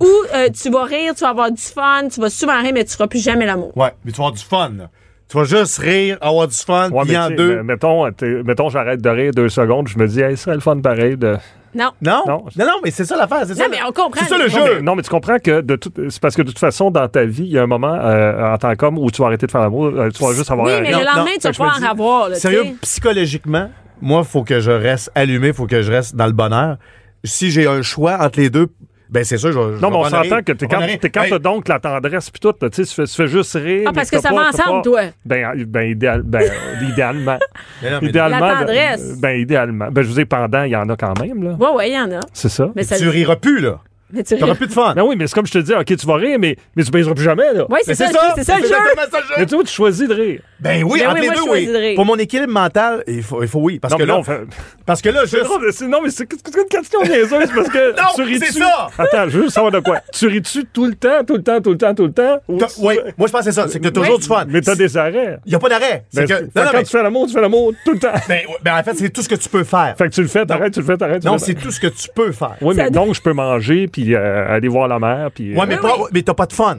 ou 0.00 0.08
euh, 0.34 0.48
tu 0.50 0.70
vas 0.70 0.84
rire, 0.84 1.14
tu 1.14 1.20
vas 1.22 1.30
avoir 1.30 1.50
du 1.50 1.60
fun, 1.62 2.08
tu 2.12 2.20
vas 2.20 2.30
souvent 2.30 2.60
rire, 2.60 2.72
mais 2.74 2.84
tu 2.84 2.92
feras 2.92 3.06
plus 3.06 3.22
jamais 3.22 3.46
l'amour. 3.46 3.76
Ouais, 3.76 3.90
mais 4.04 4.12
tu 4.12 4.18
vas 4.18 4.24
avoir 4.26 4.32
du 4.32 4.42
fun, 4.44 4.70
là. 4.76 4.90
Tu 5.28 5.38
vas 5.38 5.44
juste 5.44 5.78
rire, 5.78 6.18
avoir 6.20 6.46
du 6.48 6.54
fun, 6.56 6.90
Ouais, 6.90 7.04
puis 7.04 7.16
en 7.16 7.30
deux. 7.30 7.62
Mettons, 7.62 8.10
t'es- 8.12 8.42
mettons 8.44 8.68
j'arrête 8.68 9.00
de 9.00 9.08
rire 9.08 9.32
deux 9.34 9.48
secondes, 9.48 9.88
je 9.88 9.98
me 9.98 10.06
dis, 10.06 10.20
hey, 10.20 10.36
ce 10.36 10.44
serait 10.44 10.54
le 10.54 10.60
fun 10.60 10.78
pareil 10.80 11.16
de. 11.16 11.36
Non. 11.74 11.90
Non? 12.02 12.22
Non. 12.26 12.44
Non, 12.56 12.66
non, 12.66 12.72
mais 12.84 12.90
c'est 12.92 13.04
ça 13.04 13.16
l'affaire. 13.16 13.40
C'est 13.46 13.54
ça. 13.54 13.64
Non, 13.64 13.68
mais 13.70 13.78
on 13.82 13.90
comprend. 13.90 14.20
C'est 14.22 14.28
ça 14.28 14.38
le 14.38 14.46
jeu. 14.48 14.76
mais, 14.76 14.82
non, 14.82 14.94
mais 14.94 15.02
tu 15.02 15.10
comprends 15.10 15.38
que 15.38 15.60
de 15.60 15.74
tout, 15.74 15.90
c'est 16.08 16.20
parce 16.20 16.36
que 16.36 16.42
de 16.42 16.48
toute 16.48 16.58
façon, 16.60 16.90
dans 16.92 17.08
ta 17.08 17.24
vie, 17.24 17.42
il 17.46 17.52
y 17.52 17.58
a 17.58 17.62
un 17.62 17.66
moment 17.66 17.94
euh, 17.94 18.52
en 18.54 18.58
tant 18.58 18.76
qu'homme 18.76 18.96
où 18.98 19.10
tu 19.10 19.20
vas 19.22 19.26
arrêter 19.28 19.46
de 19.46 19.50
faire 19.50 19.62
l'amour, 19.62 19.86
euh, 19.86 20.08
tu 20.10 20.22
vas 20.22 20.32
juste 20.34 20.50
avoir 20.52 20.68
Oui, 20.68 20.72
un 20.74 20.80
mais 20.82 20.90
le 20.92 20.98
lendemain, 21.04 21.30
tu 21.40 21.48
vas 21.48 21.52
pas 21.52 21.74
en 21.74 21.78
dis, 21.80 21.84
avoir. 21.84 22.28
là, 22.28 22.36
Sérieux, 22.36 22.62
psychologiquement, 22.82 23.70
moi, 24.00 24.22
il 24.24 24.30
faut 24.30 24.44
que 24.44 24.60
je 24.60 24.70
reste 24.70 25.10
allumé, 25.16 25.48
il 25.48 25.54
faut 25.54 25.66
que 25.66 25.82
je 25.82 25.90
reste 25.90 26.14
dans 26.14 26.26
le 26.26 26.32
bonheur. 26.32 26.76
Si 27.24 27.50
j'ai 27.50 27.66
un 27.66 27.82
choix 27.82 28.18
entre 28.20 28.38
les 28.38 28.50
deux, 28.50 28.68
ben 29.14 29.22
c'est 29.22 29.38
sûr, 29.38 29.52
je 29.52 29.80
Non, 29.80 29.90
mais 29.90 29.96
on 29.96 30.04
s'entend 30.06 30.42
que 30.42 30.50
t'es 30.50 30.66
quand, 30.66 30.80
t'es 31.00 31.08
quand 31.08 31.22
t'as 31.30 31.38
donc 31.38 31.68
la 31.68 31.78
tendresse 31.78 32.30
puis 32.30 32.40
tout, 32.40 32.52
tu 32.52 32.66
sais, 32.72 32.82
tu 32.84 32.92
fais, 32.94 33.04
tu 33.04 33.14
fais 33.14 33.28
juste 33.28 33.54
rire. 33.54 33.84
Ah, 33.86 33.92
parce 33.94 34.10
que 34.10 34.18
ça 34.18 34.30
pas- 34.30 34.34
va 34.34 34.48
ensemble, 34.48 34.82
pas- 34.82 34.82
toi. 34.82 35.00
Ben, 35.24 35.64
ben, 35.68 35.82
idéal, 35.82 36.22
ben, 36.22 36.42
euh, 36.42 36.84
idéalement. 36.90 37.38
Mais 37.80 37.90
non, 37.92 37.98
mais 38.02 38.08
idéalement. 38.08 38.40
La 38.40 38.54
ben, 38.54 38.58
tendresse. 38.58 39.20
Ben, 39.20 39.40
idéalement. 39.40 39.88
Ben, 39.92 40.02
je 40.02 40.08
vous 40.08 40.14
dis, 40.14 40.24
pendant, 40.24 40.64
il 40.64 40.72
y 40.72 40.76
en 40.76 40.88
a 40.88 40.96
quand 40.96 41.16
même, 41.20 41.44
là. 41.44 41.52
Ouais, 41.52 41.70
ouais, 41.76 41.90
il 41.90 41.94
y 41.94 41.98
en 41.98 42.10
a. 42.10 42.20
C'est 42.32 42.48
ça. 42.48 42.72
Mais 42.74 42.82
ça, 42.82 42.96
Tu 42.98 43.08
riras 43.08 43.36
plus, 43.36 43.60
là. 43.60 43.78
Mais 44.14 44.22
tu 44.22 44.36
T'auras 44.38 44.52
ris. 44.52 44.58
plus 44.58 44.66
de 44.68 44.72
fun. 44.72 44.92
Ben 44.94 45.02
oui, 45.02 45.16
mais 45.16 45.26
c'est 45.26 45.34
comme 45.34 45.46
je 45.46 45.52
te 45.52 45.58
dis, 45.58 45.72
OK, 45.74 45.84
tu 45.84 46.06
vas 46.06 46.14
rire, 46.16 46.38
mais, 46.38 46.56
mais 46.76 46.82
tu 46.84 46.90
baiseras 46.90 47.14
plus 47.14 47.24
jamais, 47.24 47.52
là. 47.52 47.66
Ouais, 47.70 47.80
c'est 47.84 47.94
ça, 47.94 48.06
c'est 48.36 48.44
ça 48.44 48.56
le 48.56 48.62
jeu. 48.62 48.68
exactement 48.74 49.02
ça 49.10 49.18
le 49.20 49.24
jeu. 49.26 49.34
Mais 49.38 49.46
tu 49.46 49.54
vois, 49.54 49.64
tu 49.64 49.72
choisis 49.72 50.08
de 50.08 50.14
rire. 50.14 50.40
Ben 50.60 50.82
oui, 50.84 51.00
Ben 51.00 51.08
entre 51.08 51.14
oui, 51.16 51.20
les 51.20 51.26
moi, 51.26 51.34
je 51.36 51.40
deux, 51.40 51.46
choisis 51.46 51.68
de 51.68 51.74
oui. 51.74 51.80
rire. 51.80 51.94
Pour 51.96 52.04
mon 52.06 52.16
équilibre 52.16 52.52
mental, 52.52 53.04
il 53.06 53.22
faut, 53.22 53.42
il 53.42 53.48
faut 53.48 53.60
oui. 53.60 53.78
Parce 53.78 53.92
non, 53.92 53.98
que 53.98 54.02
mais 54.02 54.06
là, 54.08 54.14
là, 54.14 54.20
on 54.20 54.22
fait. 54.22 54.40
parce 54.86 55.02
que 55.02 55.08
là, 55.10 55.20
C'est 55.26 55.38
juste. 55.38 55.44
drôle, 55.44 55.62
mais 55.66 55.72
c'est- 55.72 55.86
non, 55.88 56.00
mais 56.02 56.10
c'est 56.10 56.26
c'est 56.32 56.56
une 56.60 56.68
question 56.68 57.02
niaiseuse 57.02 57.50
parce 57.54 57.68
que 57.68 57.90
Non, 57.96 58.02
tu 58.14 58.22
ris 58.22 58.38
c'est 58.38 58.46
dessus. 58.48 58.58
ça. 58.60 58.88
Attends, 58.98 59.24
je 59.28 59.36
veux 59.38 59.42
juste 59.42 59.54
savoir 59.54 59.72
de 59.72 59.80
quoi. 59.80 60.00
Tu 60.12 60.26
ris-tu 60.26 60.64
tout 60.72 60.86
le 60.86 60.94
temps, 60.94 61.24
tout 61.26 61.34
le 61.36 61.42
temps, 61.42 61.60
tout 61.60 61.70
le 61.72 61.78
temps, 61.78 61.94
tout 61.94 62.04
le 62.06 62.12
temps? 62.12 62.38
ou 62.48 62.58
T'as- 62.58 62.66
tu- 62.66 62.74
Oui, 62.80 62.98
moi 63.18 63.26
je 63.28 63.32
pense 63.32 63.40
que 63.40 63.44
c'est 63.44 63.52
ça. 63.52 63.68
C'est 63.68 63.78
que 63.78 63.84
t'as 63.84 63.90
toujours 63.90 64.14
Oui. 64.16 64.20
du 64.22 64.26
fun. 64.26 64.44
Mais 64.48 64.60
t'as 64.62 64.74
des 64.74 64.96
arrêts. 64.96 65.38
Il 65.44 65.50
n'y 65.50 65.54
a 65.54 65.58
pas 65.58 65.68
d'arrêt. 65.68 66.04
C'est 66.12 66.20
Ben, 66.20 66.28
que. 66.28 66.34
fait 66.34 66.42
Non, 66.42 66.48
que 66.54 66.58
non, 66.60 66.64
quand 66.72 66.76
mais. 66.78 66.84
tu 66.84 66.90
fais 66.90 67.02
l'amour, 67.02 67.26
tu 67.26 67.32
fais 67.34 67.40
l'amour 67.40 67.72
tout 67.84 67.92
le 67.92 67.98
temps. 67.98 68.12
Ben, 68.28 68.34
ouais, 68.48 68.56
ben, 68.62 68.78
en 68.78 68.82
fait, 68.82 68.94
c'est 68.94 69.10
tout 69.10 69.22
ce 69.22 69.28
que 69.28 69.34
tu 69.34 69.48
peux 69.48 69.64
faire. 69.64 69.94
Fait 69.98 70.08
que 70.08 70.14
tu 70.14 70.22
le 70.22 70.28
fais, 70.28 70.46
t'arrêtes, 70.46 70.72
tu 70.72 70.80
le 70.80 70.86
fais, 70.86 70.96
t'arrêtes. 70.96 71.20
tu 71.22 71.26
Non, 71.26 71.34
le 71.34 71.38
c'est 71.38 71.54
fais. 71.58 71.60
tout 71.62 71.70
ce 71.70 71.80
que 71.80 71.88
tu 71.88 72.08
peux 72.14 72.32
faire. 72.32 72.56
Oui, 72.62 72.74
mais 72.76 72.84
Ça- 72.84 72.90
donc, 72.90 73.14
je 73.14 73.20
peux 73.20 73.32
manger, 73.32 73.88
puis 73.88 74.03
euh, 74.12 74.54
aller 74.54 74.68
voir 74.68 74.88
la 74.88 74.98
mer, 74.98 75.30
puis... 75.32 75.56
Ouais, 75.56 75.66
mais, 75.66 75.76
Oui, 75.76 75.82
pas, 75.82 75.96
oui. 75.98 76.08
mais 76.12 76.22
t'as 76.22 76.34
pas 76.34 76.46
de 76.46 76.52
fun. 76.52 76.78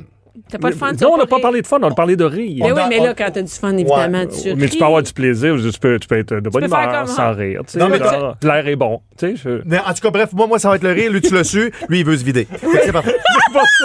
T'as 0.50 0.58
pas 0.60 0.70
de 0.70 0.76
fun, 0.76 0.92
Non, 1.02 1.14
on 1.14 1.18
n'a 1.18 1.26
pas 1.26 1.36
rire. 1.38 1.42
parlé 1.42 1.62
de 1.62 1.68
fun, 1.68 1.80
on 1.82 1.92
a 1.92 1.96
parlé 1.96 2.16
de 2.16 2.24
rire. 2.24 2.64
Mais 2.66 2.72
On 2.72 2.76
oui, 2.76 2.82
mais 2.90 3.00
là, 3.00 3.14
quand 3.16 3.30
t'as 3.34 3.42
du 3.42 3.52
fun, 3.52 3.74
évidemment, 3.76 4.20
Ouais. 4.20 4.28
tu 4.28 4.56
Mais 4.56 4.68
tu 4.68 4.78
peux 4.78 4.86
avoir 4.86 5.02
du 5.02 5.12
plaisir, 5.12 5.56
tu 5.56 5.80
peux, 5.80 5.98
tu 6.00 6.08
peux 6.08 6.18
être 6.20 6.36
de 6.36 6.50
bonne 6.50 6.66
humeur, 6.66 6.92
comme- 6.92 7.08
sans 7.08 7.34
rire. 7.34 7.62
tu 7.66 7.74
sais, 7.74 7.80
Non, 7.80 7.90
mais 7.90 8.00
L'air 8.00 8.68
est 8.68 8.76
bon. 8.76 9.02
Tu 9.18 9.28
sais, 9.28 9.36
je... 9.44 9.62
Mais 9.66 9.80
en 9.80 9.94
tout 9.94 10.02
cas, 10.02 10.12
bref, 10.12 10.30
moi, 10.34 10.46
moi, 10.48 10.60
ça 10.60 10.70
va 10.70 10.76
être 10.76 10.84
le 10.84 10.92
rire. 10.92 11.12
Lui, 11.12 11.22
tu 11.22 11.34
l'as 11.34 11.44
su. 11.44 11.72
Lui, 11.90 12.00
il 12.00 12.06
veut 12.06 12.18
se 12.18 12.24
vider. 12.24 12.48
C'est 12.84 12.92
parfait. 12.92 13.16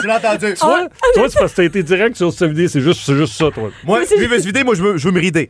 Tu 0.01 0.07
l'as 0.09 0.17
entendu. 0.17 0.53
Tu 0.55 0.67
vois, 0.67 0.89
tu 1.15 1.21
vois, 1.21 1.29
c'est 1.29 1.39
parce 1.39 1.53
que 1.53 1.57
t'as 1.59 1.63
été 1.65 1.83
direct 1.85 2.17
sur 2.17 2.33
cette 2.33 2.51
vidéo, 2.51 2.67
c'est 2.69 2.81
juste, 2.81 3.03
c'est 3.05 3.15
juste 3.15 3.35
ça, 3.35 3.51
toi. 3.55 3.71
Moi, 3.85 4.01
lui, 4.01 4.07
il 4.19 4.29
veut 4.29 4.41
se 4.41 4.47
vider. 4.47 4.65
Moi, 4.65 4.75
je 4.75 4.83
veux, 4.83 4.97
je 4.97 5.07
veux 5.07 5.15
me 5.15 5.21
rider. 5.21 5.49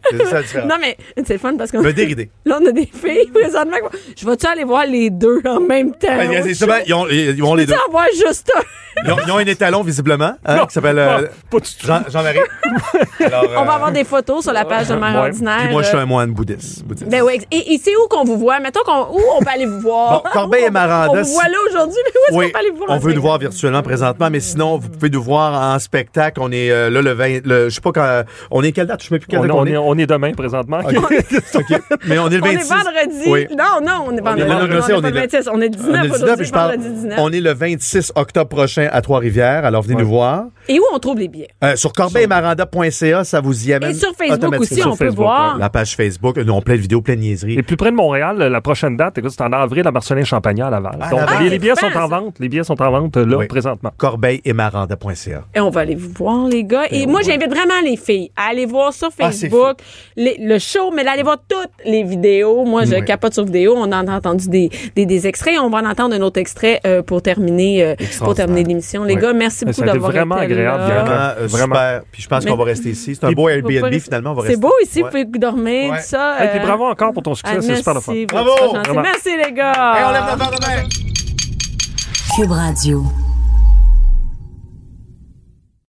Non, 0.67 0.77
mais 0.79 0.97
c'est 1.25 1.33
le 1.35 1.39
fun 1.39 1.57
parce 1.57 1.71
qu'on 1.71 1.81
Me 1.83 1.93
dérider. 1.93 2.31
là, 2.45 2.59
on 2.63 2.67
a 2.67 2.73
des 2.73 2.85
filles 2.87 3.31
présentement. 3.33 3.77
Je 4.17 4.27
vais-tu 4.27 4.47
aller 4.47 4.65
voir 4.65 4.85
les 4.87 5.09
deux 5.09 5.41
en 5.47 5.61
même 5.61 5.93
temps? 5.93 6.09
Ben, 6.09 6.31
ils 6.87 6.95
ont, 6.95 7.07
ils 7.09 7.43
ont 7.43 7.55
les 7.55 7.65
Tu 7.65 7.73
deux. 7.73 7.79
en 7.89 7.91
voir 7.91 8.07
juste 8.13 8.53
un? 8.55 8.61
Ils 9.07 9.13
ont, 9.13 9.17
ils 9.41 9.49
un 9.49 9.51
étalon, 9.51 9.83
visiblement, 9.83 10.35
hein, 10.45 10.67
qui 10.67 10.75
s'appelle 10.75 10.99
euh, 11.01 11.23
pas- 11.23 11.29
pas 11.51 11.59
du 11.61 11.71
tout. 11.77 11.87
Jean- 11.87 12.03
Jean-Marie? 12.09 12.39
Alors, 13.25 13.45
On 13.59 13.65
va 13.65 13.73
euh, 13.73 13.75
avoir 13.75 13.93
des 13.93 14.05
photos 14.05 14.43
sur 14.45 14.53
la 14.53 14.65
page 14.65 14.89
de 14.89 14.95
Mère 14.95 15.11
Ouais. 15.15 15.29
Ordinaire. 15.29 15.59
Puis 15.65 15.73
moi, 15.73 15.83
je 15.83 15.89
suis 15.89 15.97
euh, 15.97 16.01
un 16.03 16.07
moine 16.07 16.31
bouddhiste. 16.33 16.85
bouddhiste. 16.85 17.11
Ben 17.11 17.23
oui. 17.23 17.41
Et, 17.51 17.75
et 17.75 17.79
c'est 17.83 17.95
où 17.97 18.07
qu'on 18.09 18.25
vous 18.25 18.39
voit? 18.39 18.61
Mettons 18.61 18.81
qu'on, 18.85 19.17
où 19.17 19.21
on 19.37 19.41
peut 19.41 19.51
aller 19.53 19.67
vous 19.67 19.81
voir? 19.81 20.23
Bon, 20.23 20.31
Corbeil 20.33 20.65
et 20.65 20.71
Maranda, 20.71 21.21
On 21.21 21.23
vous 21.23 21.33
voit 21.33 21.45
là 21.49 21.57
aujourd'hui, 21.69 21.99
mais 22.05 22.11
où 22.11 22.23
est-ce 22.29 22.39
Oui, 22.39 22.47
qu'on 22.47 22.53
peut 22.53 22.59
aller 22.59 22.71
vous 22.71 22.77
voir? 22.79 22.91
on 22.91 22.99
veut 22.99 23.13
nous 23.13 23.23
voir 23.23 23.39
virtuellement 23.39 23.83
présentement, 23.83 24.29
mais 24.31 24.41
sinon, 24.41 24.79
vous 24.79 24.89
pouvez 24.89 25.11
nous 25.11 25.23
voir 25.23 25.75
en 25.75 25.79
spectacle. 25.79 26.41
On 26.43 26.51
est 26.53 26.71
euh, 26.71 26.91
là 26.91 27.03
le 27.03 27.13
20, 27.13 27.47
le, 27.47 27.69
je 27.69 27.75
sais 27.75 27.81
pas 27.81 27.93
quand, 27.93 28.23
on 28.51 28.63
est 28.63 28.73
quelle 28.73 28.87
date? 28.87 29.03
Je 29.03 29.09
sais 29.09 29.15
même 29.15 29.21
plus 29.21 29.29
quelle 29.29 29.41
On, 29.41 29.43
date 29.43 29.53
on 29.53 29.59
on 29.61 29.67
est, 29.67 29.77
on 29.77 29.99
est 29.99 30.07
demain, 30.07 30.33
présentement. 30.33 30.81
Mais 32.07 32.19
on 32.19 32.29
est 32.29 32.37
le 32.37 32.43
On 32.43 32.47
26. 32.47 32.55
est 32.71 32.75
vendredi. 32.75 33.23
Oui. 33.27 33.47
Non, 33.51 33.65
non, 33.85 34.05
on 34.09 34.17
est 34.17 34.21
vendredi. 34.21 34.49
Non, 34.49 34.61
non, 34.61 34.67
je 34.71 34.77
on 34.79 34.83
sais, 34.83 34.93
est 34.93 34.95
on 34.97 35.01
le 35.01 35.11
le- 35.11 35.21
26. 35.21 35.49
On 35.53 35.61
est 35.61 35.69
le 35.69 35.77
On 35.79 35.83
19 35.83 35.95
est 35.95 36.03
le 36.03 36.03
19 36.03 36.05
et 36.05 36.23
aujourd'hui, 36.25 36.47
je 36.47 36.53
parle, 36.53 36.71
vendredi 36.77 36.95
19. 36.95 37.19
on 37.21 37.33
est 37.33 37.41
le 37.41 37.53
26 37.55 38.13
octobre 38.15 38.49
prochain 38.49 38.89
à 38.91 39.01
Trois-Rivières. 39.03 39.65
Alors, 39.65 39.83
venez 39.83 39.97
nous 40.01 40.09
voir. 40.09 40.45
Et 40.73 40.79
où 40.79 40.83
on 40.95 40.99
trouve 41.01 41.19
les 41.19 41.27
billets? 41.27 41.49
Euh, 41.65 41.75
sur 41.75 41.93
corbeilmaranda.ca, 41.93 43.25
ça 43.25 43.41
vous 43.41 43.69
y 43.69 43.73
amène 43.73 43.91
Et 43.91 43.95
sur 43.95 44.13
Facebook 44.15 44.61
aussi, 44.61 44.77
Sur 44.77 44.93
on 44.93 44.97
peut 44.97 45.09
voir. 45.09 45.59
La 45.59 45.69
page 45.69 45.97
Facebook, 45.97 46.37
nous 46.37 46.53
on 46.53 46.63
plein 46.63 46.77
de 46.77 46.81
vidéos, 46.81 47.03
plein 47.03 47.17
de 47.17 47.21
niaiseries. 47.21 47.59
Et 47.59 47.63
plus 47.63 47.77
près 47.77 47.91
de 47.91 47.97
Montréal, 47.97 48.37
la 48.39 48.61
prochaine 48.61 48.97
date, 48.97 49.19
écoute, 49.19 49.33
c'est 49.37 49.43
en 49.43 49.53
avril 49.53 49.85
à 49.87 49.91
Marcelin-Champagnat 49.91 50.69
à 50.69 50.71
Laval. 50.71 50.99
Ah, 51.01 51.11
Donc, 51.11 51.21
Laval. 51.21 51.39
les, 51.41 51.47
Ah, 51.47 51.51
les 51.51 51.59
billets 51.59 51.75
sont 51.75 51.97
en 51.99 52.07
vente. 52.09 52.37
Les 52.39 52.49
billets 52.49 52.63
sont 52.65 52.81
en 52.81 52.91
vente 52.91 53.17
euh, 53.17 53.27
là, 53.27 53.37
Oui. 53.39 53.47
présentement. 53.49 53.91
corbeilletmaranda.ca. 53.97 55.45
Et 55.55 55.61
on 55.61 55.71
va 55.71 55.81
aller 55.81 55.95
vous 55.97 56.11
voir, 56.17 56.47
les 56.49 56.65
gars. 56.65 56.85
Et 56.91 57.07
moi, 57.07 57.21
j'invite 57.23 57.49
vraiment 57.51 57.81
les 57.85 57.97
filles 57.97 58.31
à 58.37 58.51
aller 58.51 58.67
voir 58.67 58.93
sur 58.93 59.09
Ah, 59.19 59.31
Facebook 59.33 59.79
les- 60.17 60.37
le 60.41 60.59
show, 60.59 60.91
mais 60.95 61.05
d'aller 61.05 61.23
voir 61.23 61.39
toutes 61.49 61.71
les 61.85 62.03
vidéos. 62.05 62.65
Moi, 62.65 62.85
je 62.85 62.95
Oui. 62.95 63.05
capote 63.05 63.35
sur 63.35 63.45
vidéo. 63.45 63.75
On 63.77 63.83
en 63.83 63.93
a 64.07 64.15
entendu 64.17 64.49
des, 64.49 64.71
des, 64.95 65.07
des 65.07 65.27
extraits. 65.27 65.59
On 65.61 65.69
va 65.71 65.79
en 65.79 65.87
entendre 65.87 66.15
un 66.15 66.21
autre 66.21 66.39
extrait 66.39 66.81
euh, 66.87 67.03
pour 67.03 67.23
terminer 67.23 67.83
euh, 67.85 67.95
pour 68.21 68.35
terminer 68.35 68.63
l'émission. 68.65 69.05
Les 69.05 69.15
Oui. 69.15 69.21
gars, 69.21 69.33
merci 69.33 69.65
beaucoup 69.65 69.81
d'avoir 69.83 70.13
vraiment 70.13 70.41
été 70.43 70.55
là. 70.55 70.60
Agréable, 70.67 70.83
là. 70.83 70.87
Bianca. 70.87 71.05
Vraiment, 71.05 71.21
euh, 71.43 71.47
Vraiment. 71.47 71.75
super. 71.75 72.03
Puis 72.13 72.23
je 72.23 72.29
pense 72.29 72.45
qu'on 72.47 72.57
va 72.57 72.65
rester 72.65 72.91
ici. 72.91 73.15
C'est 73.15 73.27
un 73.27 73.33
beau 73.33 73.49
Airbnb, 73.49 73.99
finalement. 74.01 74.31
on 74.33 74.35
va 74.35 74.43
rester. 74.43 74.55
C'est 74.55 74.61
beau 74.61 74.73
ici, 74.83 75.03
Ouais. 75.03 75.11
vous 75.11 75.25
pouvez 75.27 75.39
dormir, 75.39 75.93
Ouais. 75.93 75.99
tout 75.99 76.05
ça. 76.07 76.43
Hey, 76.43 76.49
puis 76.51 76.61
bravo 76.67 76.85
encore 76.87 77.13
pour 77.13 77.23
ton 77.23 77.35
succès, 77.35 77.55
ah, 77.59 77.63
c'est 77.63 77.77
super 77.77 77.95
le 77.95 78.01
fun. 78.01 78.13
merci, 78.13 78.27
Bravo! 78.27 79.01
Merci, 79.03 79.37
les 79.45 79.53
gars. 79.53 79.73
On 80.09 80.13
lève 80.13 80.27
la 80.27 80.37
barre 80.37 80.51
demain! 80.51 80.89
Cube 82.37 82.51
Radio. 82.51 83.05